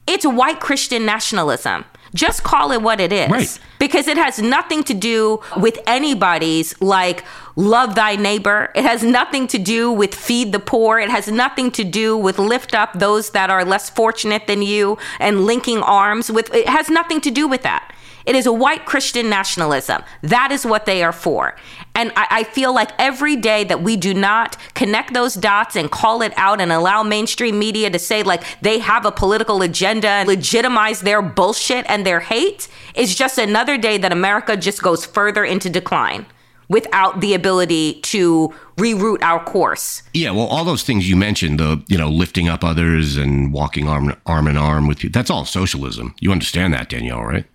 it's 0.08 0.26
white 0.26 0.60
Christian 0.60 1.06
nationalism. 1.06 1.86
Just 2.14 2.44
call 2.44 2.72
it 2.72 2.82
what 2.82 3.02
it 3.02 3.12
is. 3.12 3.30
Right. 3.30 3.60
Because 3.78 4.08
it 4.08 4.18
has 4.18 4.40
nothing 4.40 4.84
to 4.86 4.94
do 4.94 5.42
with 5.58 5.78
anybody's 5.86 6.80
like 6.82 7.26
love 7.58 7.96
thy 7.96 8.16
neighbor. 8.16 8.72
It 8.74 8.84
has 8.84 9.04
nothing 9.04 9.48
to 9.48 9.58
do 9.58 9.92
with 9.92 10.16
feed 10.16 10.54
the 10.54 10.60
poor. 10.60 10.98
It 10.98 11.10
has 11.10 11.28
nothing 11.28 11.72
to 11.72 11.84
do 11.84 12.18
with 12.18 12.40
lift 12.40 12.74
up 12.74 12.94
those 12.94 13.32
that 13.32 13.50
are 13.50 13.66
less 13.66 13.90
fortunate 13.90 14.48
than 14.48 14.62
you 14.62 14.98
and 15.20 15.46
linking 15.46 15.80
arms 15.80 16.32
with 16.32 16.54
it 16.54 16.70
has 16.70 16.90
nothing 16.90 17.20
to 17.22 17.32
do 17.32 17.48
with 17.48 17.64
that. 17.64 17.94
It 18.26 18.36
is 18.36 18.46
a 18.46 18.54
white 18.54 18.86
Christian 18.86 19.30
nationalism. 19.30 20.04
That 20.22 20.52
is 20.52 20.66
what 20.66 20.86
they 20.86 21.04
are 21.04 21.12
for. 21.12 21.56
And 21.94 22.12
I, 22.16 22.28
I, 22.32 22.44
feel 22.44 22.74
like 22.74 22.92
every 23.00 23.36
day 23.36 23.64
that 23.66 23.82
we 23.82 23.96
do 23.96 24.14
not 24.14 24.58
connect 24.74 25.14
those 25.14 25.36
dots 25.36 25.76
and 25.76 25.90
call 25.90 26.22
it 26.22 26.34
out 26.36 26.60
and 26.60 26.72
allow 26.72 27.04
mainstream 27.04 27.58
media 27.58 27.90
to 27.90 28.00
say 28.00 28.24
like 28.24 28.44
they 28.62 28.80
have 28.80 29.06
a 29.06 29.12
political 29.12 29.62
agenda 29.62 30.08
and 30.08 30.28
legitimize 30.28 31.02
their 31.02 31.22
bullshit 31.22 31.86
and 31.88 32.06
their 32.06 32.20
hate 32.20 32.68
is 32.96 33.16
just 33.16 33.38
another 33.38 33.78
day 33.78 33.98
that 33.98 34.12
America 34.12 34.58
just 34.58 34.82
goes 34.82 35.06
further 35.06 35.44
into 35.44 35.70
decline 35.70 36.26
without 36.68 37.22
the 37.22 37.34
ability 37.34 38.02
to 38.02 38.54
reroute 38.78 39.22
our 39.22 39.44
course. 39.44 40.04
Yeah, 40.14 40.32
well, 40.32 40.48
all 40.48 40.66
those 40.66 40.84
things 40.84 41.10
you 41.10 41.16
mentioned, 41.16 41.60
the 41.60 41.84
you 41.88 41.98
know 41.98 42.10
lifting 42.10 42.50
up 42.50 42.64
others 42.64 43.18
and 43.18 43.54
walking 43.54 43.88
arm 43.88 44.16
arm 44.26 44.48
in 44.48 44.58
arm 44.58 44.88
with 44.88 45.04
you, 45.04 45.10
that's 45.10 45.30
all 45.30 45.46
socialism. 45.46 46.16
You 46.20 46.32
understand 46.32 46.74
that, 46.74 46.90
Danielle, 46.90 47.24
right? 47.24 47.46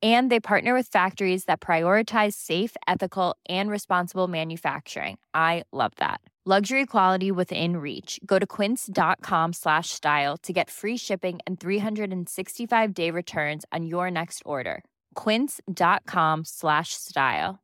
And 0.00 0.30
they 0.30 0.38
partner 0.38 0.74
with 0.74 0.86
factories 0.86 1.46
that 1.46 1.60
prioritize 1.60 2.34
safe, 2.34 2.76
ethical, 2.86 3.36
and 3.48 3.68
responsible 3.68 4.28
manufacturing. 4.28 5.18
I 5.34 5.64
love 5.72 5.92
that. 5.96 6.20
Luxury 6.44 6.86
quality 6.86 7.30
within 7.30 7.76
reach. 7.76 8.18
Go 8.24 8.38
to 8.38 8.46
quince.com 8.46 9.52
slash 9.52 9.90
style 9.90 10.38
to 10.38 10.52
get 10.52 10.70
free 10.70 10.96
shipping 10.96 11.40
and 11.46 11.60
365 11.60 12.94
day 12.94 13.10
returns 13.10 13.66
on 13.70 13.84
your 13.84 14.10
next 14.10 14.42
order. 14.46 14.82
Quince.com 15.14 16.46
slash 16.46 16.94
style. 16.94 17.58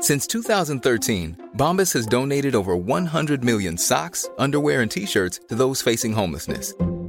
Since 0.00 0.26
2013, 0.28 1.50
Bombas 1.56 1.92
has 1.92 2.06
donated 2.06 2.54
over 2.54 2.74
100 2.74 3.44
million 3.44 3.76
socks, 3.76 4.26
underwear, 4.38 4.80
and 4.80 4.90
t 4.90 5.04
shirts 5.04 5.40
to 5.48 5.54
those 5.54 5.82
facing 5.82 6.14
homelessness 6.14 6.72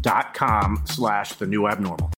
dot 0.00 0.34
com 0.34 0.82
slash 0.84 1.34
the 1.34 1.46
new 1.46 1.66
abnormal. 1.68 2.15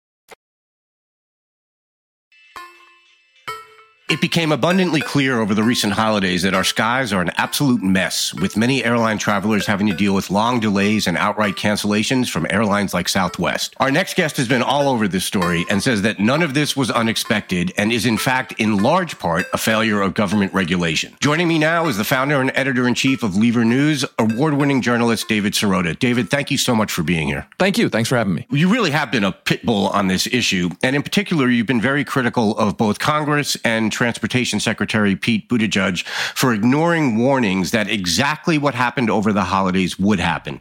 It 4.08 4.22
became 4.22 4.52
abundantly 4.52 5.02
clear 5.02 5.38
over 5.38 5.54
the 5.54 5.62
recent 5.62 5.92
holidays 5.92 6.42
that 6.42 6.54
our 6.54 6.64
skies 6.64 7.12
are 7.12 7.20
an 7.20 7.30
absolute 7.36 7.82
mess, 7.82 8.32
with 8.32 8.56
many 8.56 8.82
airline 8.82 9.18
travelers 9.18 9.66
having 9.66 9.86
to 9.88 9.94
deal 9.94 10.14
with 10.14 10.30
long 10.30 10.60
delays 10.60 11.06
and 11.06 11.18
outright 11.18 11.56
cancellations 11.56 12.30
from 12.30 12.46
airlines 12.48 12.94
like 12.94 13.06
Southwest. 13.06 13.74
Our 13.76 13.90
next 13.90 14.16
guest 14.16 14.38
has 14.38 14.48
been 14.48 14.62
all 14.62 14.88
over 14.88 15.08
this 15.08 15.26
story 15.26 15.66
and 15.68 15.82
says 15.82 16.00
that 16.02 16.20
none 16.20 16.42
of 16.42 16.54
this 16.54 16.74
was 16.74 16.90
unexpected 16.90 17.74
and 17.76 17.92
is 17.92 18.06
in 18.06 18.16
fact 18.16 18.54
in 18.56 18.78
large 18.78 19.18
part 19.18 19.44
a 19.52 19.58
failure 19.58 20.00
of 20.00 20.14
government 20.14 20.54
regulation. 20.54 21.14
Joining 21.20 21.46
me 21.46 21.58
now 21.58 21.86
is 21.86 21.98
the 21.98 22.04
founder 22.04 22.40
and 22.40 22.50
editor 22.54 22.88
in 22.88 22.94
chief 22.94 23.22
of 23.22 23.36
Lever 23.36 23.66
News, 23.66 24.06
award-winning 24.18 24.80
journalist 24.80 25.28
David 25.28 25.52
Sirota. 25.52 25.98
David, 25.98 26.30
thank 26.30 26.50
you 26.50 26.56
so 26.56 26.74
much 26.74 26.90
for 26.90 27.02
being 27.02 27.28
here. 27.28 27.46
Thank 27.58 27.76
you. 27.76 27.90
Thanks 27.90 28.08
for 28.08 28.16
having 28.16 28.32
me. 28.32 28.46
You 28.48 28.70
really 28.70 28.90
have 28.90 29.12
been 29.12 29.24
a 29.24 29.32
pit 29.32 29.66
bull 29.66 29.88
on 29.88 30.08
this 30.08 30.26
issue, 30.26 30.70
and 30.82 30.96
in 30.96 31.02
particular, 31.02 31.50
you've 31.50 31.66
been 31.66 31.82
very 31.82 32.04
critical 32.04 32.56
of 32.56 32.78
both 32.78 32.98
Congress 32.98 33.54
and 33.64 33.92
Transportation 33.98 34.60
Secretary 34.60 35.16
Pete 35.16 35.48
Buttigieg 35.48 36.06
for 36.36 36.54
ignoring 36.54 37.18
warnings 37.18 37.72
that 37.72 37.90
exactly 37.90 38.56
what 38.56 38.72
happened 38.72 39.10
over 39.10 39.32
the 39.32 39.42
holidays 39.42 39.98
would 39.98 40.20
happen. 40.20 40.60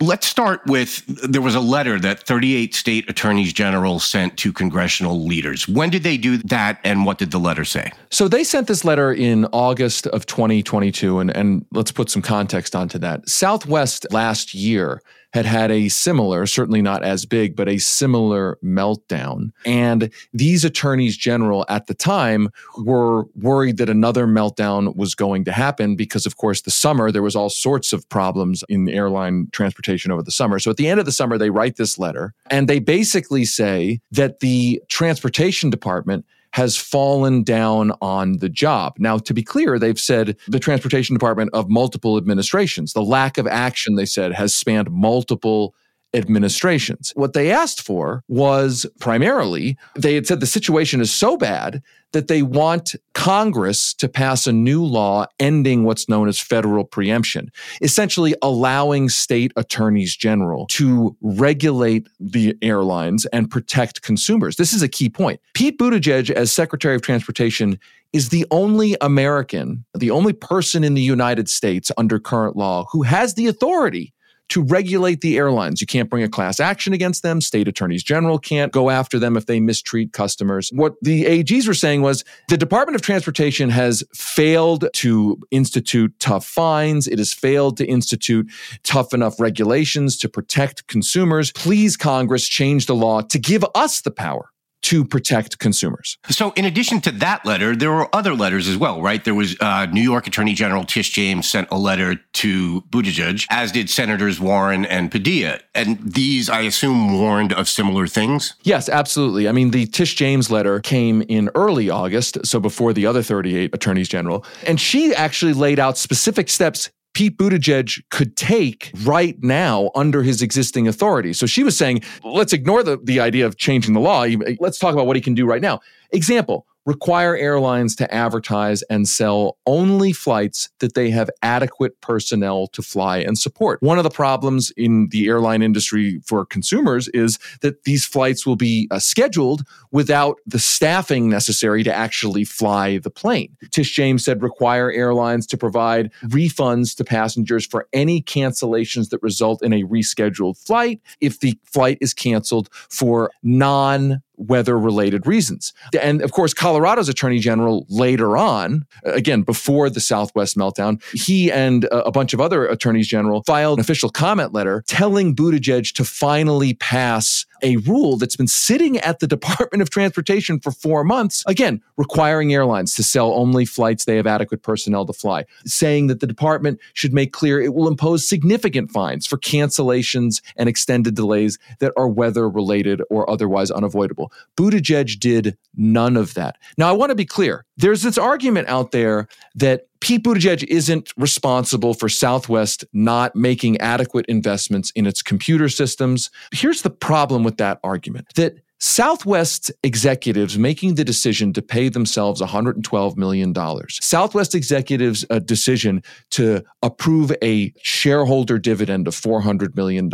Let's 0.00 0.28
start 0.28 0.64
with 0.66 1.04
there 1.06 1.42
was 1.42 1.56
a 1.56 1.60
letter 1.60 1.98
that 1.98 2.20
38 2.20 2.76
state 2.76 3.10
attorneys 3.10 3.52
general 3.52 3.98
sent 3.98 4.36
to 4.36 4.52
congressional 4.52 5.24
leaders. 5.24 5.66
When 5.66 5.90
did 5.90 6.04
they 6.04 6.16
do 6.16 6.36
that, 6.36 6.78
and 6.84 7.04
what 7.04 7.18
did 7.18 7.32
the 7.32 7.40
letter 7.40 7.64
say? 7.64 7.90
So 8.10 8.28
they 8.28 8.44
sent 8.44 8.68
this 8.68 8.84
letter 8.84 9.12
in 9.12 9.46
August 9.46 10.06
of 10.06 10.26
2022, 10.26 11.18
and, 11.18 11.36
and 11.36 11.66
let's 11.72 11.90
put 11.90 12.08
some 12.08 12.22
context 12.22 12.76
onto 12.76 12.98
that. 13.00 13.28
Southwest 13.28 14.06
last 14.12 14.54
year 14.54 15.02
had 15.36 15.44
had 15.44 15.70
a 15.70 15.90
similar, 15.90 16.46
certainly 16.46 16.80
not 16.80 17.02
as 17.02 17.26
big, 17.26 17.54
but 17.54 17.68
a 17.68 17.76
similar 17.76 18.58
meltdown. 18.64 19.50
And 19.66 20.10
these 20.32 20.64
attorneys 20.64 21.14
general 21.14 21.66
at 21.68 21.88
the 21.88 21.94
time 21.94 22.48
were 22.78 23.24
worried 23.34 23.76
that 23.76 23.90
another 23.90 24.26
meltdown 24.26 24.96
was 24.96 25.14
going 25.14 25.44
to 25.44 25.52
happen 25.52 25.94
because, 25.94 26.24
of 26.24 26.38
course, 26.38 26.62
the 26.62 26.70
summer, 26.70 27.12
there 27.12 27.22
was 27.22 27.36
all 27.36 27.50
sorts 27.50 27.92
of 27.92 28.08
problems 28.08 28.64
in 28.70 28.88
airline 28.88 29.48
transportation 29.52 30.10
over 30.10 30.22
the 30.22 30.30
summer. 30.30 30.58
So 30.58 30.70
at 30.70 30.78
the 30.78 30.88
end 30.88 31.00
of 31.00 31.04
the 31.04 31.12
summer, 31.12 31.36
they 31.36 31.50
write 31.50 31.76
this 31.76 31.98
letter 31.98 32.32
and 32.50 32.66
they 32.66 32.78
basically 32.78 33.44
say 33.44 34.00
that 34.12 34.40
the 34.40 34.82
transportation 34.88 35.68
department 35.68 36.24
has 36.56 36.74
fallen 36.74 37.42
down 37.42 37.92
on 38.00 38.38
the 38.38 38.48
job. 38.48 38.94
Now, 38.98 39.18
to 39.18 39.34
be 39.34 39.42
clear, 39.42 39.78
they've 39.78 40.00
said 40.00 40.38
the 40.48 40.58
Transportation 40.58 41.14
Department 41.14 41.50
of 41.52 41.68
multiple 41.68 42.16
administrations. 42.16 42.94
The 42.94 43.02
lack 43.02 43.36
of 43.36 43.46
action, 43.46 43.96
they 43.96 44.06
said, 44.06 44.32
has 44.32 44.54
spanned 44.54 44.90
multiple 44.90 45.74
administrations. 46.14 47.12
What 47.14 47.32
they 47.32 47.50
asked 47.50 47.82
for 47.82 48.22
was 48.28 48.86
primarily, 49.00 49.76
they 49.94 50.14
had 50.14 50.26
said 50.26 50.40
the 50.40 50.46
situation 50.46 51.00
is 51.00 51.12
so 51.12 51.36
bad 51.36 51.82
that 52.12 52.28
they 52.28 52.42
want 52.42 52.94
Congress 53.14 53.92
to 53.94 54.08
pass 54.08 54.46
a 54.46 54.52
new 54.52 54.82
law 54.82 55.26
ending 55.38 55.84
what's 55.84 56.08
known 56.08 56.28
as 56.28 56.40
federal 56.40 56.84
preemption, 56.84 57.50
essentially 57.82 58.34
allowing 58.40 59.08
state 59.08 59.52
attorneys 59.56 60.16
general 60.16 60.66
to 60.68 61.16
regulate 61.20 62.08
the 62.18 62.56
airlines 62.62 63.26
and 63.26 63.50
protect 63.50 64.02
consumers. 64.02 64.56
This 64.56 64.72
is 64.72 64.82
a 64.82 64.88
key 64.88 65.10
point. 65.10 65.40
Pete 65.54 65.78
Buttigieg, 65.78 66.30
as 66.30 66.52
Secretary 66.52 66.94
of 66.94 67.02
Transportation, 67.02 67.78
is 68.12 68.30
the 68.30 68.46
only 68.50 68.96
American, 69.02 69.84
the 69.94 70.10
only 70.10 70.32
person 70.32 70.84
in 70.84 70.94
the 70.94 71.02
United 71.02 71.50
States 71.50 71.92
under 71.98 72.18
current 72.18 72.56
law 72.56 72.86
who 72.90 73.02
has 73.02 73.34
the 73.34 73.46
authority 73.46 74.14
to 74.48 74.62
regulate 74.62 75.20
the 75.20 75.36
airlines. 75.36 75.80
You 75.80 75.86
can't 75.86 76.08
bring 76.08 76.22
a 76.22 76.28
class 76.28 76.60
action 76.60 76.92
against 76.92 77.22
them. 77.22 77.40
State 77.40 77.68
attorneys 77.68 78.02
general 78.02 78.38
can't 78.38 78.72
go 78.72 78.90
after 78.90 79.18
them 79.18 79.36
if 79.36 79.46
they 79.46 79.60
mistreat 79.60 80.12
customers. 80.12 80.70
What 80.72 80.94
the 81.02 81.24
AGs 81.24 81.66
were 81.66 81.74
saying 81.74 82.02
was 82.02 82.24
the 82.48 82.56
Department 82.56 82.96
of 82.96 83.02
Transportation 83.02 83.70
has 83.70 84.04
failed 84.14 84.88
to 84.94 85.38
institute 85.50 86.14
tough 86.18 86.46
fines. 86.46 87.06
It 87.06 87.18
has 87.18 87.32
failed 87.32 87.76
to 87.78 87.86
institute 87.86 88.50
tough 88.82 89.12
enough 89.12 89.40
regulations 89.40 90.16
to 90.18 90.28
protect 90.28 90.86
consumers. 90.86 91.52
Please, 91.52 91.96
Congress, 91.96 92.48
change 92.48 92.86
the 92.86 92.94
law 92.94 93.20
to 93.22 93.38
give 93.38 93.64
us 93.74 94.00
the 94.00 94.10
power 94.10 94.50
to 94.82 95.04
protect 95.04 95.58
consumers. 95.58 96.18
So, 96.30 96.52
in 96.52 96.64
addition 96.64 97.00
to 97.02 97.10
that 97.12 97.44
letter, 97.44 97.74
there 97.74 97.90
were 97.90 98.14
other 98.14 98.34
letters 98.34 98.68
as 98.68 98.76
well, 98.76 99.02
right? 99.02 99.24
There 99.24 99.34
was 99.34 99.56
uh, 99.60 99.86
New 99.86 100.02
York 100.02 100.26
Attorney 100.26 100.54
General 100.54 100.84
Tish 100.84 101.10
James 101.10 101.48
sent 101.48 101.68
a 101.70 101.78
letter 101.78 102.16
to 102.34 102.82
Buttigieg, 102.82 103.46
as 103.50 103.72
did 103.72 103.90
Senators 103.90 104.38
Warren 104.38 104.84
and 104.84 105.10
Padilla. 105.10 105.60
And 105.74 105.98
these, 106.00 106.48
I 106.48 106.60
assume, 106.60 107.18
warned 107.18 107.52
of 107.52 107.68
similar 107.68 108.06
things? 108.06 108.54
Yes, 108.62 108.88
absolutely. 108.88 109.48
I 109.48 109.52
mean, 109.52 109.70
the 109.70 109.86
Tish 109.86 110.14
James 110.14 110.50
letter 110.50 110.80
came 110.80 111.22
in 111.22 111.50
early 111.54 111.90
August, 111.90 112.46
so 112.46 112.60
before 112.60 112.92
the 112.92 113.06
other 113.06 113.22
38 113.22 113.74
attorneys 113.74 114.08
general. 114.08 114.44
And 114.66 114.80
she 114.80 115.14
actually 115.14 115.52
laid 115.52 115.78
out 115.78 115.98
specific 115.98 116.48
steps 116.48 116.90
Pete 117.16 117.38
Buttigieg 117.38 118.02
could 118.10 118.36
take 118.36 118.90
right 119.02 119.42
now 119.42 119.90
under 119.94 120.22
his 120.22 120.42
existing 120.42 120.86
authority. 120.86 121.32
So 121.32 121.46
she 121.46 121.64
was 121.64 121.74
saying, 121.74 122.02
let's 122.22 122.52
ignore 122.52 122.82
the, 122.82 122.98
the 123.02 123.20
idea 123.20 123.46
of 123.46 123.56
changing 123.56 123.94
the 123.94 124.00
law. 124.00 124.26
Let's 124.60 124.78
talk 124.78 124.92
about 124.92 125.06
what 125.06 125.16
he 125.16 125.22
can 125.22 125.32
do 125.32 125.46
right 125.46 125.62
now. 125.62 125.80
Example, 126.10 126.66
require 126.86 127.36
airlines 127.36 127.94
to 127.96 128.14
advertise 128.14 128.82
and 128.84 129.06
sell 129.08 129.58
only 129.66 130.12
flights 130.12 130.70
that 130.78 130.94
they 130.94 131.10
have 131.10 131.28
adequate 131.42 132.00
personnel 132.00 132.68
to 132.68 132.80
fly 132.80 133.18
and 133.18 133.38
support. 133.38 133.82
One 133.82 133.98
of 133.98 134.04
the 134.04 134.10
problems 134.10 134.70
in 134.76 135.08
the 135.10 135.26
airline 135.28 135.62
industry 135.62 136.20
for 136.24 136.46
consumers 136.46 137.08
is 137.08 137.38
that 137.60 137.84
these 137.84 138.04
flights 138.04 138.46
will 138.46 138.56
be 138.56 138.88
uh, 138.90 138.98
scheduled 138.98 139.62
without 139.90 140.38
the 140.46 140.58
staffing 140.58 141.28
necessary 141.28 141.82
to 141.82 141.92
actually 141.92 142.44
fly 142.44 142.98
the 142.98 143.10
plane. 143.10 143.56
Tish 143.70 143.92
James 143.92 144.24
said 144.24 144.42
require 144.42 144.90
airlines 144.90 145.46
to 145.48 145.56
provide 145.56 146.12
refunds 146.24 146.96
to 146.96 147.04
passengers 147.04 147.66
for 147.66 147.88
any 147.92 148.22
cancellations 148.22 149.10
that 149.10 149.22
result 149.22 149.62
in 149.62 149.72
a 149.72 149.82
rescheduled 149.84 150.56
flight 150.64 151.00
if 151.20 151.40
the 151.40 151.58
flight 151.64 151.98
is 152.00 152.14
canceled 152.14 152.68
for 152.72 153.30
non 153.42 154.22
weather 154.36 154.78
related 154.78 155.26
reasons. 155.26 155.72
And 156.00 156.22
of 156.22 156.32
course, 156.32 156.54
Colorado's 156.54 157.08
attorney 157.08 157.38
general 157.38 157.86
later 157.88 158.36
on, 158.36 158.84
again, 159.04 159.42
before 159.42 159.90
the 159.90 160.00
Southwest 160.00 160.56
meltdown, 160.56 161.02
he 161.12 161.50
and 161.50 161.88
a 161.90 162.10
bunch 162.10 162.34
of 162.34 162.40
other 162.40 162.66
attorneys 162.66 163.08
general 163.08 163.42
filed 163.44 163.78
an 163.78 163.80
official 163.80 164.08
comment 164.08 164.52
letter 164.52 164.84
telling 164.86 165.34
Buttigieg 165.34 165.92
to 165.94 166.04
finally 166.04 166.74
pass 166.74 167.46
a 167.62 167.76
rule 167.78 168.16
that's 168.16 168.36
been 168.36 168.48
sitting 168.48 168.98
at 168.98 169.20
the 169.20 169.26
Department 169.36 169.82
of 169.82 169.90
Transportation 169.90 170.60
for 170.60 170.70
four 170.70 171.04
months, 171.04 171.44
again, 171.46 171.82
requiring 171.96 172.52
airlines 172.52 172.94
to 172.94 173.02
sell 173.02 173.32
only 173.34 173.64
flights 173.64 174.04
they 174.04 174.16
have 174.16 174.26
adequate 174.26 174.62
personnel 174.62 175.06
to 175.06 175.12
fly, 175.12 175.44
saying 175.64 176.06
that 176.08 176.20
the 176.20 176.26
department 176.26 176.80
should 176.94 177.12
make 177.12 177.32
clear 177.32 177.60
it 177.60 177.74
will 177.74 177.88
impose 177.88 178.28
significant 178.28 178.90
fines 178.90 179.26
for 179.26 179.36
cancellations 179.36 180.40
and 180.56 180.68
extended 180.68 181.14
delays 181.14 181.58
that 181.78 181.92
are 181.96 182.08
weather 182.08 182.48
related 182.48 183.02
or 183.10 183.28
otherwise 183.28 183.70
unavoidable. 183.70 184.25
Buttigieg 184.56 185.18
did 185.18 185.56
none 185.74 186.16
of 186.16 186.34
that. 186.34 186.56
Now, 186.78 186.88
I 186.88 186.92
want 186.92 187.10
to 187.10 187.16
be 187.16 187.24
clear. 187.24 187.64
There's 187.76 188.02
this 188.02 188.18
argument 188.18 188.68
out 188.68 188.92
there 188.92 189.28
that 189.54 189.86
Pete 190.00 190.22
Buttigieg 190.22 190.64
isn't 190.64 191.12
responsible 191.16 191.94
for 191.94 192.08
Southwest 192.08 192.84
not 192.92 193.34
making 193.34 193.80
adequate 193.80 194.26
investments 194.26 194.90
in 194.92 195.06
its 195.06 195.22
computer 195.22 195.68
systems. 195.68 196.30
Here's 196.52 196.82
the 196.82 196.90
problem 196.90 197.44
with 197.44 197.56
that 197.58 197.80
argument 197.82 198.26
that 198.36 198.56
Southwest 198.78 199.72
executives 199.82 200.58
making 200.58 200.96
the 200.96 201.04
decision 201.04 201.52
to 201.54 201.62
pay 201.62 201.88
themselves 201.88 202.42
$112 202.42 203.16
million. 203.16 203.54
Southwest 203.88 204.54
executives' 204.54 205.24
a 205.30 205.40
decision 205.40 206.02
to 206.32 206.62
approve 206.82 207.32
a 207.42 207.72
shareholder 207.82 208.58
dividend 208.58 209.08
of 209.08 209.14
$400 209.14 209.74
million 209.76 210.10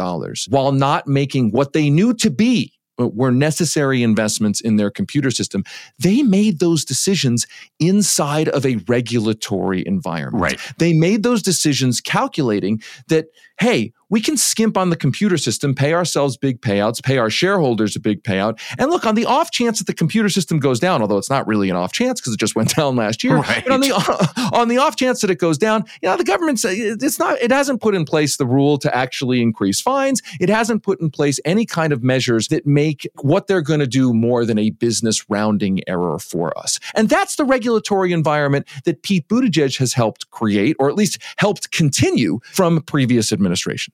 while 0.48 0.72
not 0.72 1.08
making 1.08 1.50
what 1.50 1.72
they 1.72 1.90
knew 1.90 2.14
to 2.14 2.30
be 2.30 2.72
were 3.08 3.30
necessary 3.30 4.02
investments 4.02 4.60
in 4.60 4.76
their 4.76 4.90
computer 4.90 5.30
system, 5.30 5.64
they 5.98 6.22
made 6.22 6.58
those 6.58 6.84
decisions 6.84 7.46
inside 7.78 8.48
of 8.48 8.66
a 8.66 8.76
regulatory 8.88 9.84
environment. 9.86 10.42
Right. 10.42 10.60
They 10.78 10.92
made 10.92 11.22
those 11.22 11.42
decisions 11.42 12.00
calculating 12.00 12.82
that, 13.08 13.26
hey, 13.60 13.92
we 14.12 14.20
can 14.20 14.36
skimp 14.36 14.76
on 14.76 14.90
the 14.90 14.96
computer 14.96 15.38
system, 15.38 15.74
pay 15.74 15.94
ourselves 15.94 16.36
big 16.36 16.60
payouts, 16.60 17.02
pay 17.02 17.16
our 17.16 17.30
shareholders 17.30 17.96
a 17.96 18.00
big 18.00 18.22
payout. 18.22 18.60
And 18.78 18.90
look, 18.90 19.06
on 19.06 19.14
the 19.14 19.24
off 19.24 19.50
chance 19.50 19.78
that 19.78 19.86
the 19.86 19.94
computer 19.94 20.28
system 20.28 20.58
goes 20.58 20.78
down, 20.78 21.00
although 21.00 21.16
it's 21.16 21.30
not 21.30 21.46
really 21.46 21.70
an 21.70 21.76
off 21.76 21.92
chance 21.92 22.20
because 22.20 22.34
it 22.34 22.38
just 22.38 22.54
went 22.54 22.74
down 22.76 22.94
last 22.94 23.24
year, 23.24 23.38
right. 23.38 23.64
but 23.64 23.72
on 23.72 23.80
the 23.80 23.92
on 24.52 24.68
the 24.68 24.76
off 24.76 24.96
chance 24.96 25.22
that 25.22 25.30
it 25.30 25.38
goes 25.38 25.56
down, 25.56 25.84
you 26.02 26.10
know, 26.10 26.18
the 26.18 26.24
government 26.24 26.60
it's 26.62 27.18
not 27.18 27.40
it 27.40 27.50
hasn't 27.50 27.80
put 27.80 27.94
in 27.94 28.04
place 28.04 28.36
the 28.36 28.44
rule 28.44 28.76
to 28.78 28.94
actually 28.94 29.40
increase 29.40 29.80
fines. 29.80 30.20
It 30.40 30.50
hasn't 30.50 30.82
put 30.82 31.00
in 31.00 31.08
place 31.08 31.40
any 31.46 31.64
kind 31.64 31.90
of 31.90 32.02
measures 32.02 32.48
that 32.48 32.66
make 32.66 33.08
what 33.22 33.46
they're 33.46 33.62
going 33.62 33.80
to 33.80 33.86
do 33.86 34.12
more 34.12 34.44
than 34.44 34.58
a 34.58 34.70
business 34.70 35.30
rounding 35.30 35.80
error 35.88 36.18
for 36.18 36.56
us. 36.58 36.78
And 36.94 37.08
that's 37.08 37.36
the 37.36 37.44
regulatory 37.44 38.12
environment 38.12 38.68
that 38.84 39.02
Pete 39.02 39.26
Buttigieg 39.28 39.78
has 39.78 39.94
helped 39.94 40.30
create 40.30 40.76
or 40.78 40.90
at 40.90 40.96
least 40.96 41.18
helped 41.38 41.70
continue 41.70 42.40
from 42.52 42.82
previous 42.82 43.32
administrations. 43.32 43.41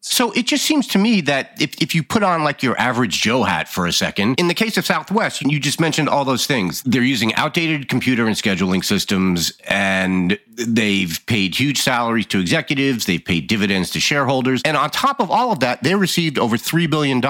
So 0.03 0.33
it 0.33 0.47
just 0.47 0.65
seems 0.65 0.87
to 0.89 0.99
me 0.99 1.21
that 1.23 1.61
if, 1.61 1.81
if 1.81 1.95
you 1.95 2.03
put 2.03 2.23
on 2.23 2.45
like 2.45 2.63
your 2.63 2.79
average 2.79 3.21
Joe 3.21 3.43
hat 3.43 3.69
for 3.69 3.87
a 3.87 3.93
second, 3.93 4.39
in 4.39 4.49
the 4.49 4.55
case 4.55 4.77
of 4.77 4.87
Southwest, 4.87 5.43
you 5.43 5.61
just 5.61 5.81
mentioned 5.81 6.09
all 6.09 6.25
those 6.25 6.47
things. 6.47 6.83
They're 6.83 7.03
using 7.03 7.35
outdated 7.35 7.89
computer 7.89 8.27
and 8.27 8.37
scheduling 8.37 8.85
systems, 8.85 9.53
and 9.69 10.39
they've 10.57 11.21
paid 11.27 11.55
huge 11.55 11.81
salaries 11.81 12.27
to 12.27 12.41
executives, 12.41 13.07
they've 13.07 13.25
paid 13.25 13.47
dividends 13.47 13.91
to 13.91 14.01
shareholders. 14.01 14.61
And 14.65 14.77
on 14.77 14.91
top 14.91 15.21
of 15.21 15.31
all 15.31 15.53
of 15.53 15.61
that, 15.61 15.83
they 15.83 15.95
received 15.95 16.39
over 16.39 16.57
$3 16.57 16.91
billion 16.91 17.23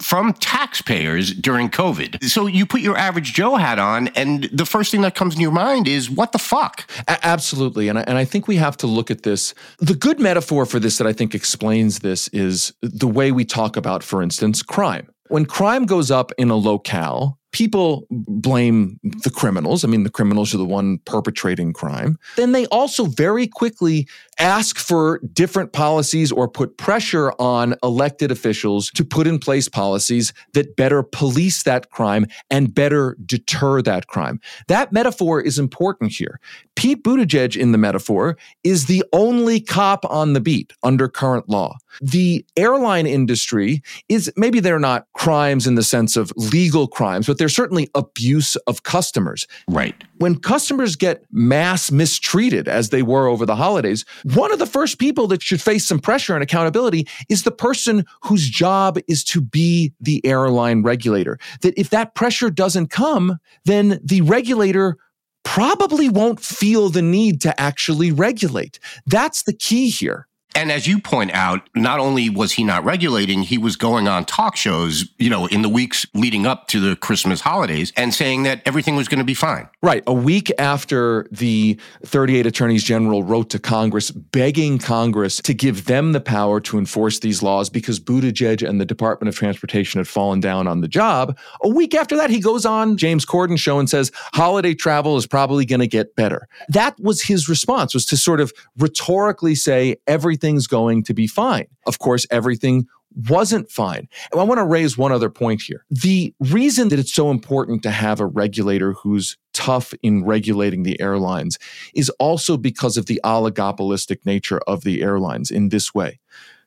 from 0.00 0.32
taxpayers 0.34 1.32
during 1.32 1.70
COVID. 1.70 2.24
So 2.24 2.46
you 2.46 2.66
put 2.66 2.80
your 2.80 2.96
average 2.96 3.34
Joe 3.34 3.56
hat 3.56 3.78
on, 3.78 4.08
and 4.08 4.44
the 4.52 4.66
first 4.66 4.90
thing 4.90 5.02
that 5.02 5.14
comes 5.14 5.34
in 5.34 5.40
your 5.40 5.50
mind 5.50 5.88
is, 5.88 6.10
what 6.10 6.32
the 6.32 6.38
fuck? 6.38 6.90
A- 7.08 7.24
absolutely. 7.26 7.88
And 7.88 7.98
I, 7.98 8.02
and 8.02 8.16
I 8.18 8.24
think 8.24 8.48
we 8.48 8.56
have 8.56 8.76
to 8.78 8.86
look 8.86 9.10
at 9.10 9.22
this. 9.22 9.54
The 9.78 9.94
good 9.94 10.20
metaphor 10.20 10.66
for 10.66 10.78
this 10.78 10.98
that 10.98 11.06
I 11.06 11.12
think 11.12 11.34
explains 11.52 11.98
this 11.98 12.28
is 12.28 12.72
the 12.80 13.06
way 13.06 13.30
we 13.30 13.44
talk 13.44 13.76
about, 13.76 14.02
for 14.02 14.22
instance, 14.22 14.62
crime. 14.62 15.06
When 15.28 15.44
crime 15.44 15.84
goes 15.84 16.10
up 16.10 16.32
in 16.38 16.48
a 16.48 16.56
locale, 16.56 17.38
people 17.52 18.06
blame 18.10 18.98
the 19.02 19.30
criminals. 19.30 19.84
I 19.84 19.88
mean, 19.88 20.02
the 20.02 20.10
criminals 20.10 20.54
are 20.54 20.58
the 20.58 20.64
one 20.64 20.98
perpetrating 21.04 21.72
crime. 21.72 22.18
Then 22.36 22.52
they 22.52 22.66
also 22.66 23.04
very 23.04 23.46
quickly 23.46 24.08
ask 24.38 24.78
for 24.78 25.20
different 25.32 25.72
policies 25.72 26.32
or 26.32 26.48
put 26.48 26.78
pressure 26.78 27.32
on 27.38 27.74
elected 27.82 28.30
officials 28.30 28.90
to 28.92 29.04
put 29.04 29.26
in 29.26 29.38
place 29.38 29.68
policies 29.68 30.32
that 30.54 30.76
better 30.76 31.02
police 31.02 31.62
that 31.62 31.90
crime 31.90 32.26
and 32.50 32.74
better 32.74 33.16
deter 33.24 33.82
that 33.82 34.06
crime. 34.06 34.40
That 34.68 34.92
metaphor 34.92 35.40
is 35.40 35.58
important 35.58 36.12
here. 36.12 36.40
Pete 36.74 37.04
Buttigieg 37.04 37.56
in 37.56 37.72
the 37.72 37.78
metaphor 37.78 38.38
is 38.64 38.86
the 38.86 39.04
only 39.12 39.60
cop 39.60 40.04
on 40.06 40.32
the 40.32 40.40
beat 40.40 40.72
under 40.82 41.06
current 41.06 41.48
law. 41.48 41.76
The 42.00 42.44
airline 42.56 43.06
industry 43.06 43.82
is 44.08 44.32
maybe 44.36 44.60
they're 44.60 44.78
not 44.78 45.06
crimes 45.12 45.66
in 45.66 45.74
the 45.74 45.82
sense 45.82 46.16
of 46.16 46.32
legal 46.36 46.88
crimes, 46.88 47.26
but 47.26 47.38
they're 47.42 47.48
certainly 47.48 47.90
abuse 47.96 48.54
of 48.68 48.84
customers. 48.84 49.48
Right. 49.66 49.96
When 50.18 50.38
customers 50.38 50.94
get 50.94 51.24
mass 51.32 51.90
mistreated 51.90 52.68
as 52.68 52.90
they 52.90 53.02
were 53.02 53.26
over 53.26 53.44
the 53.44 53.56
holidays, 53.56 54.04
one 54.22 54.52
of 54.52 54.60
the 54.60 54.66
first 54.66 55.00
people 55.00 55.26
that 55.26 55.42
should 55.42 55.60
face 55.60 55.84
some 55.84 55.98
pressure 55.98 56.34
and 56.34 56.42
accountability 56.44 57.08
is 57.28 57.42
the 57.42 57.50
person 57.50 58.04
whose 58.22 58.48
job 58.48 58.96
is 59.08 59.24
to 59.24 59.40
be 59.40 59.92
the 59.98 60.24
airline 60.24 60.84
regulator. 60.84 61.36
That 61.62 61.76
if 61.76 61.90
that 61.90 62.14
pressure 62.14 62.48
doesn't 62.48 62.92
come, 62.92 63.38
then 63.64 63.98
the 64.04 64.20
regulator 64.20 64.96
probably 65.42 66.08
won't 66.08 66.38
feel 66.38 66.90
the 66.90 67.02
need 67.02 67.40
to 67.40 67.60
actually 67.60 68.12
regulate. 68.12 68.78
That's 69.04 69.42
the 69.42 69.52
key 69.52 69.90
here. 69.90 70.28
And 70.54 70.70
as 70.70 70.86
you 70.86 71.00
point 71.00 71.32
out, 71.32 71.68
not 71.74 71.98
only 71.98 72.28
was 72.28 72.52
he 72.52 72.64
not 72.64 72.84
regulating, 72.84 73.42
he 73.42 73.58
was 73.58 73.76
going 73.76 74.08
on 74.08 74.24
talk 74.24 74.56
shows, 74.56 75.06
you 75.18 75.30
know, 75.30 75.46
in 75.46 75.62
the 75.62 75.68
weeks 75.68 76.06
leading 76.14 76.46
up 76.46 76.68
to 76.68 76.80
the 76.80 76.96
Christmas 76.96 77.40
holidays 77.40 77.92
and 77.96 78.12
saying 78.12 78.42
that 78.42 78.62
everything 78.66 78.96
was 78.96 79.08
going 79.08 79.18
to 79.18 79.24
be 79.24 79.34
fine. 79.34 79.68
Right. 79.82 80.02
A 80.06 80.12
week 80.12 80.52
after 80.58 81.26
the 81.30 81.78
38 82.04 82.46
attorneys 82.46 82.84
general 82.84 83.22
wrote 83.22 83.50
to 83.50 83.58
Congress 83.58 84.10
begging 84.10 84.78
Congress 84.78 85.38
to 85.38 85.54
give 85.54 85.86
them 85.86 86.12
the 86.12 86.20
power 86.20 86.60
to 86.60 86.78
enforce 86.78 87.20
these 87.20 87.42
laws 87.42 87.70
because 87.70 87.98
Buttigieg 87.98 88.66
and 88.68 88.80
the 88.80 88.84
Department 88.84 89.28
of 89.28 89.36
Transportation 89.36 89.98
had 89.98 90.08
fallen 90.08 90.40
down 90.40 90.66
on 90.66 90.80
the 90.80 90.88
job. 90.88 91.38
A 91.62 91.68
week 91.68 91.94
after 91.94 92.16
that, 92.16 92.30
he 92.30 92.40
goes 92.40 92.66
on 92.66 92.96
James 92.96 93.24
Corden 93.24 93.58
show 93.58 93.78
and 93.78 93.88
says 93.88 94.12
holiday 94.34 94.74
travel 94.74 95.16
is 95.16 95.26
probably 95.26 95.64
going 95.64 95.80
to 95.80 95.86
get 95.86 96.14
better. 96.16 96.46
That 96.68 96.98
was 97.00 97.22
his 97.22 97.48
response 97.48 97.94
was 97.94 98.04
to 98.06 98.16
sort 98.16 98.40
of 98.40 98.52
rhetorically 98.76 99.54
say 99.54 99.96
everything 100.06 100.41
everything's 100.42 100.66
going 100.66 101.04
to 101.04 101.14
be 101.14 101.26
fine. 101.28 101.66
Of 101.86 102.00
course, 102.00 102.26
everything 102.30 102.86
wasn't 103.28 103.70
fine. 103.70 104.08
And 104.32 104.40
I 104.40 104.44
want 104.44 104.58
to 104.58 104.64
raise 104.64 104.98
one 104.98 105.12
other 105.12 105.30
point 105.30 105.62
here. 105.62 105.84
The 105.90 106.34
reason 106.40 106.88
that 106.88 106.98
it's 106.98 107.14
so 107.14 107.30
important 107.30 107.82
to 107.84 107.90
have 107.90 108.18
a 108.18 108.26
regulator 108.26 108.94
who's 108.94 109.36
tough 109.52 109.94
in 110.02 110.24
regulating 110.24 110.82
the 110.82 111.00
airlines 111.00 111.58
is 111.94 112.10
also 112.18 112.56
because 112.56 112.96
of 112.96 113.06
the 113.06 113.20
oligopolistic 113.24 114.26
nature 114.26 114.60
of 114.66 114.82
the 114.82 115.02
airlines 115.02 115.50
in 115.50 115.68
this 115.68 115.94
way. 115.94 116.18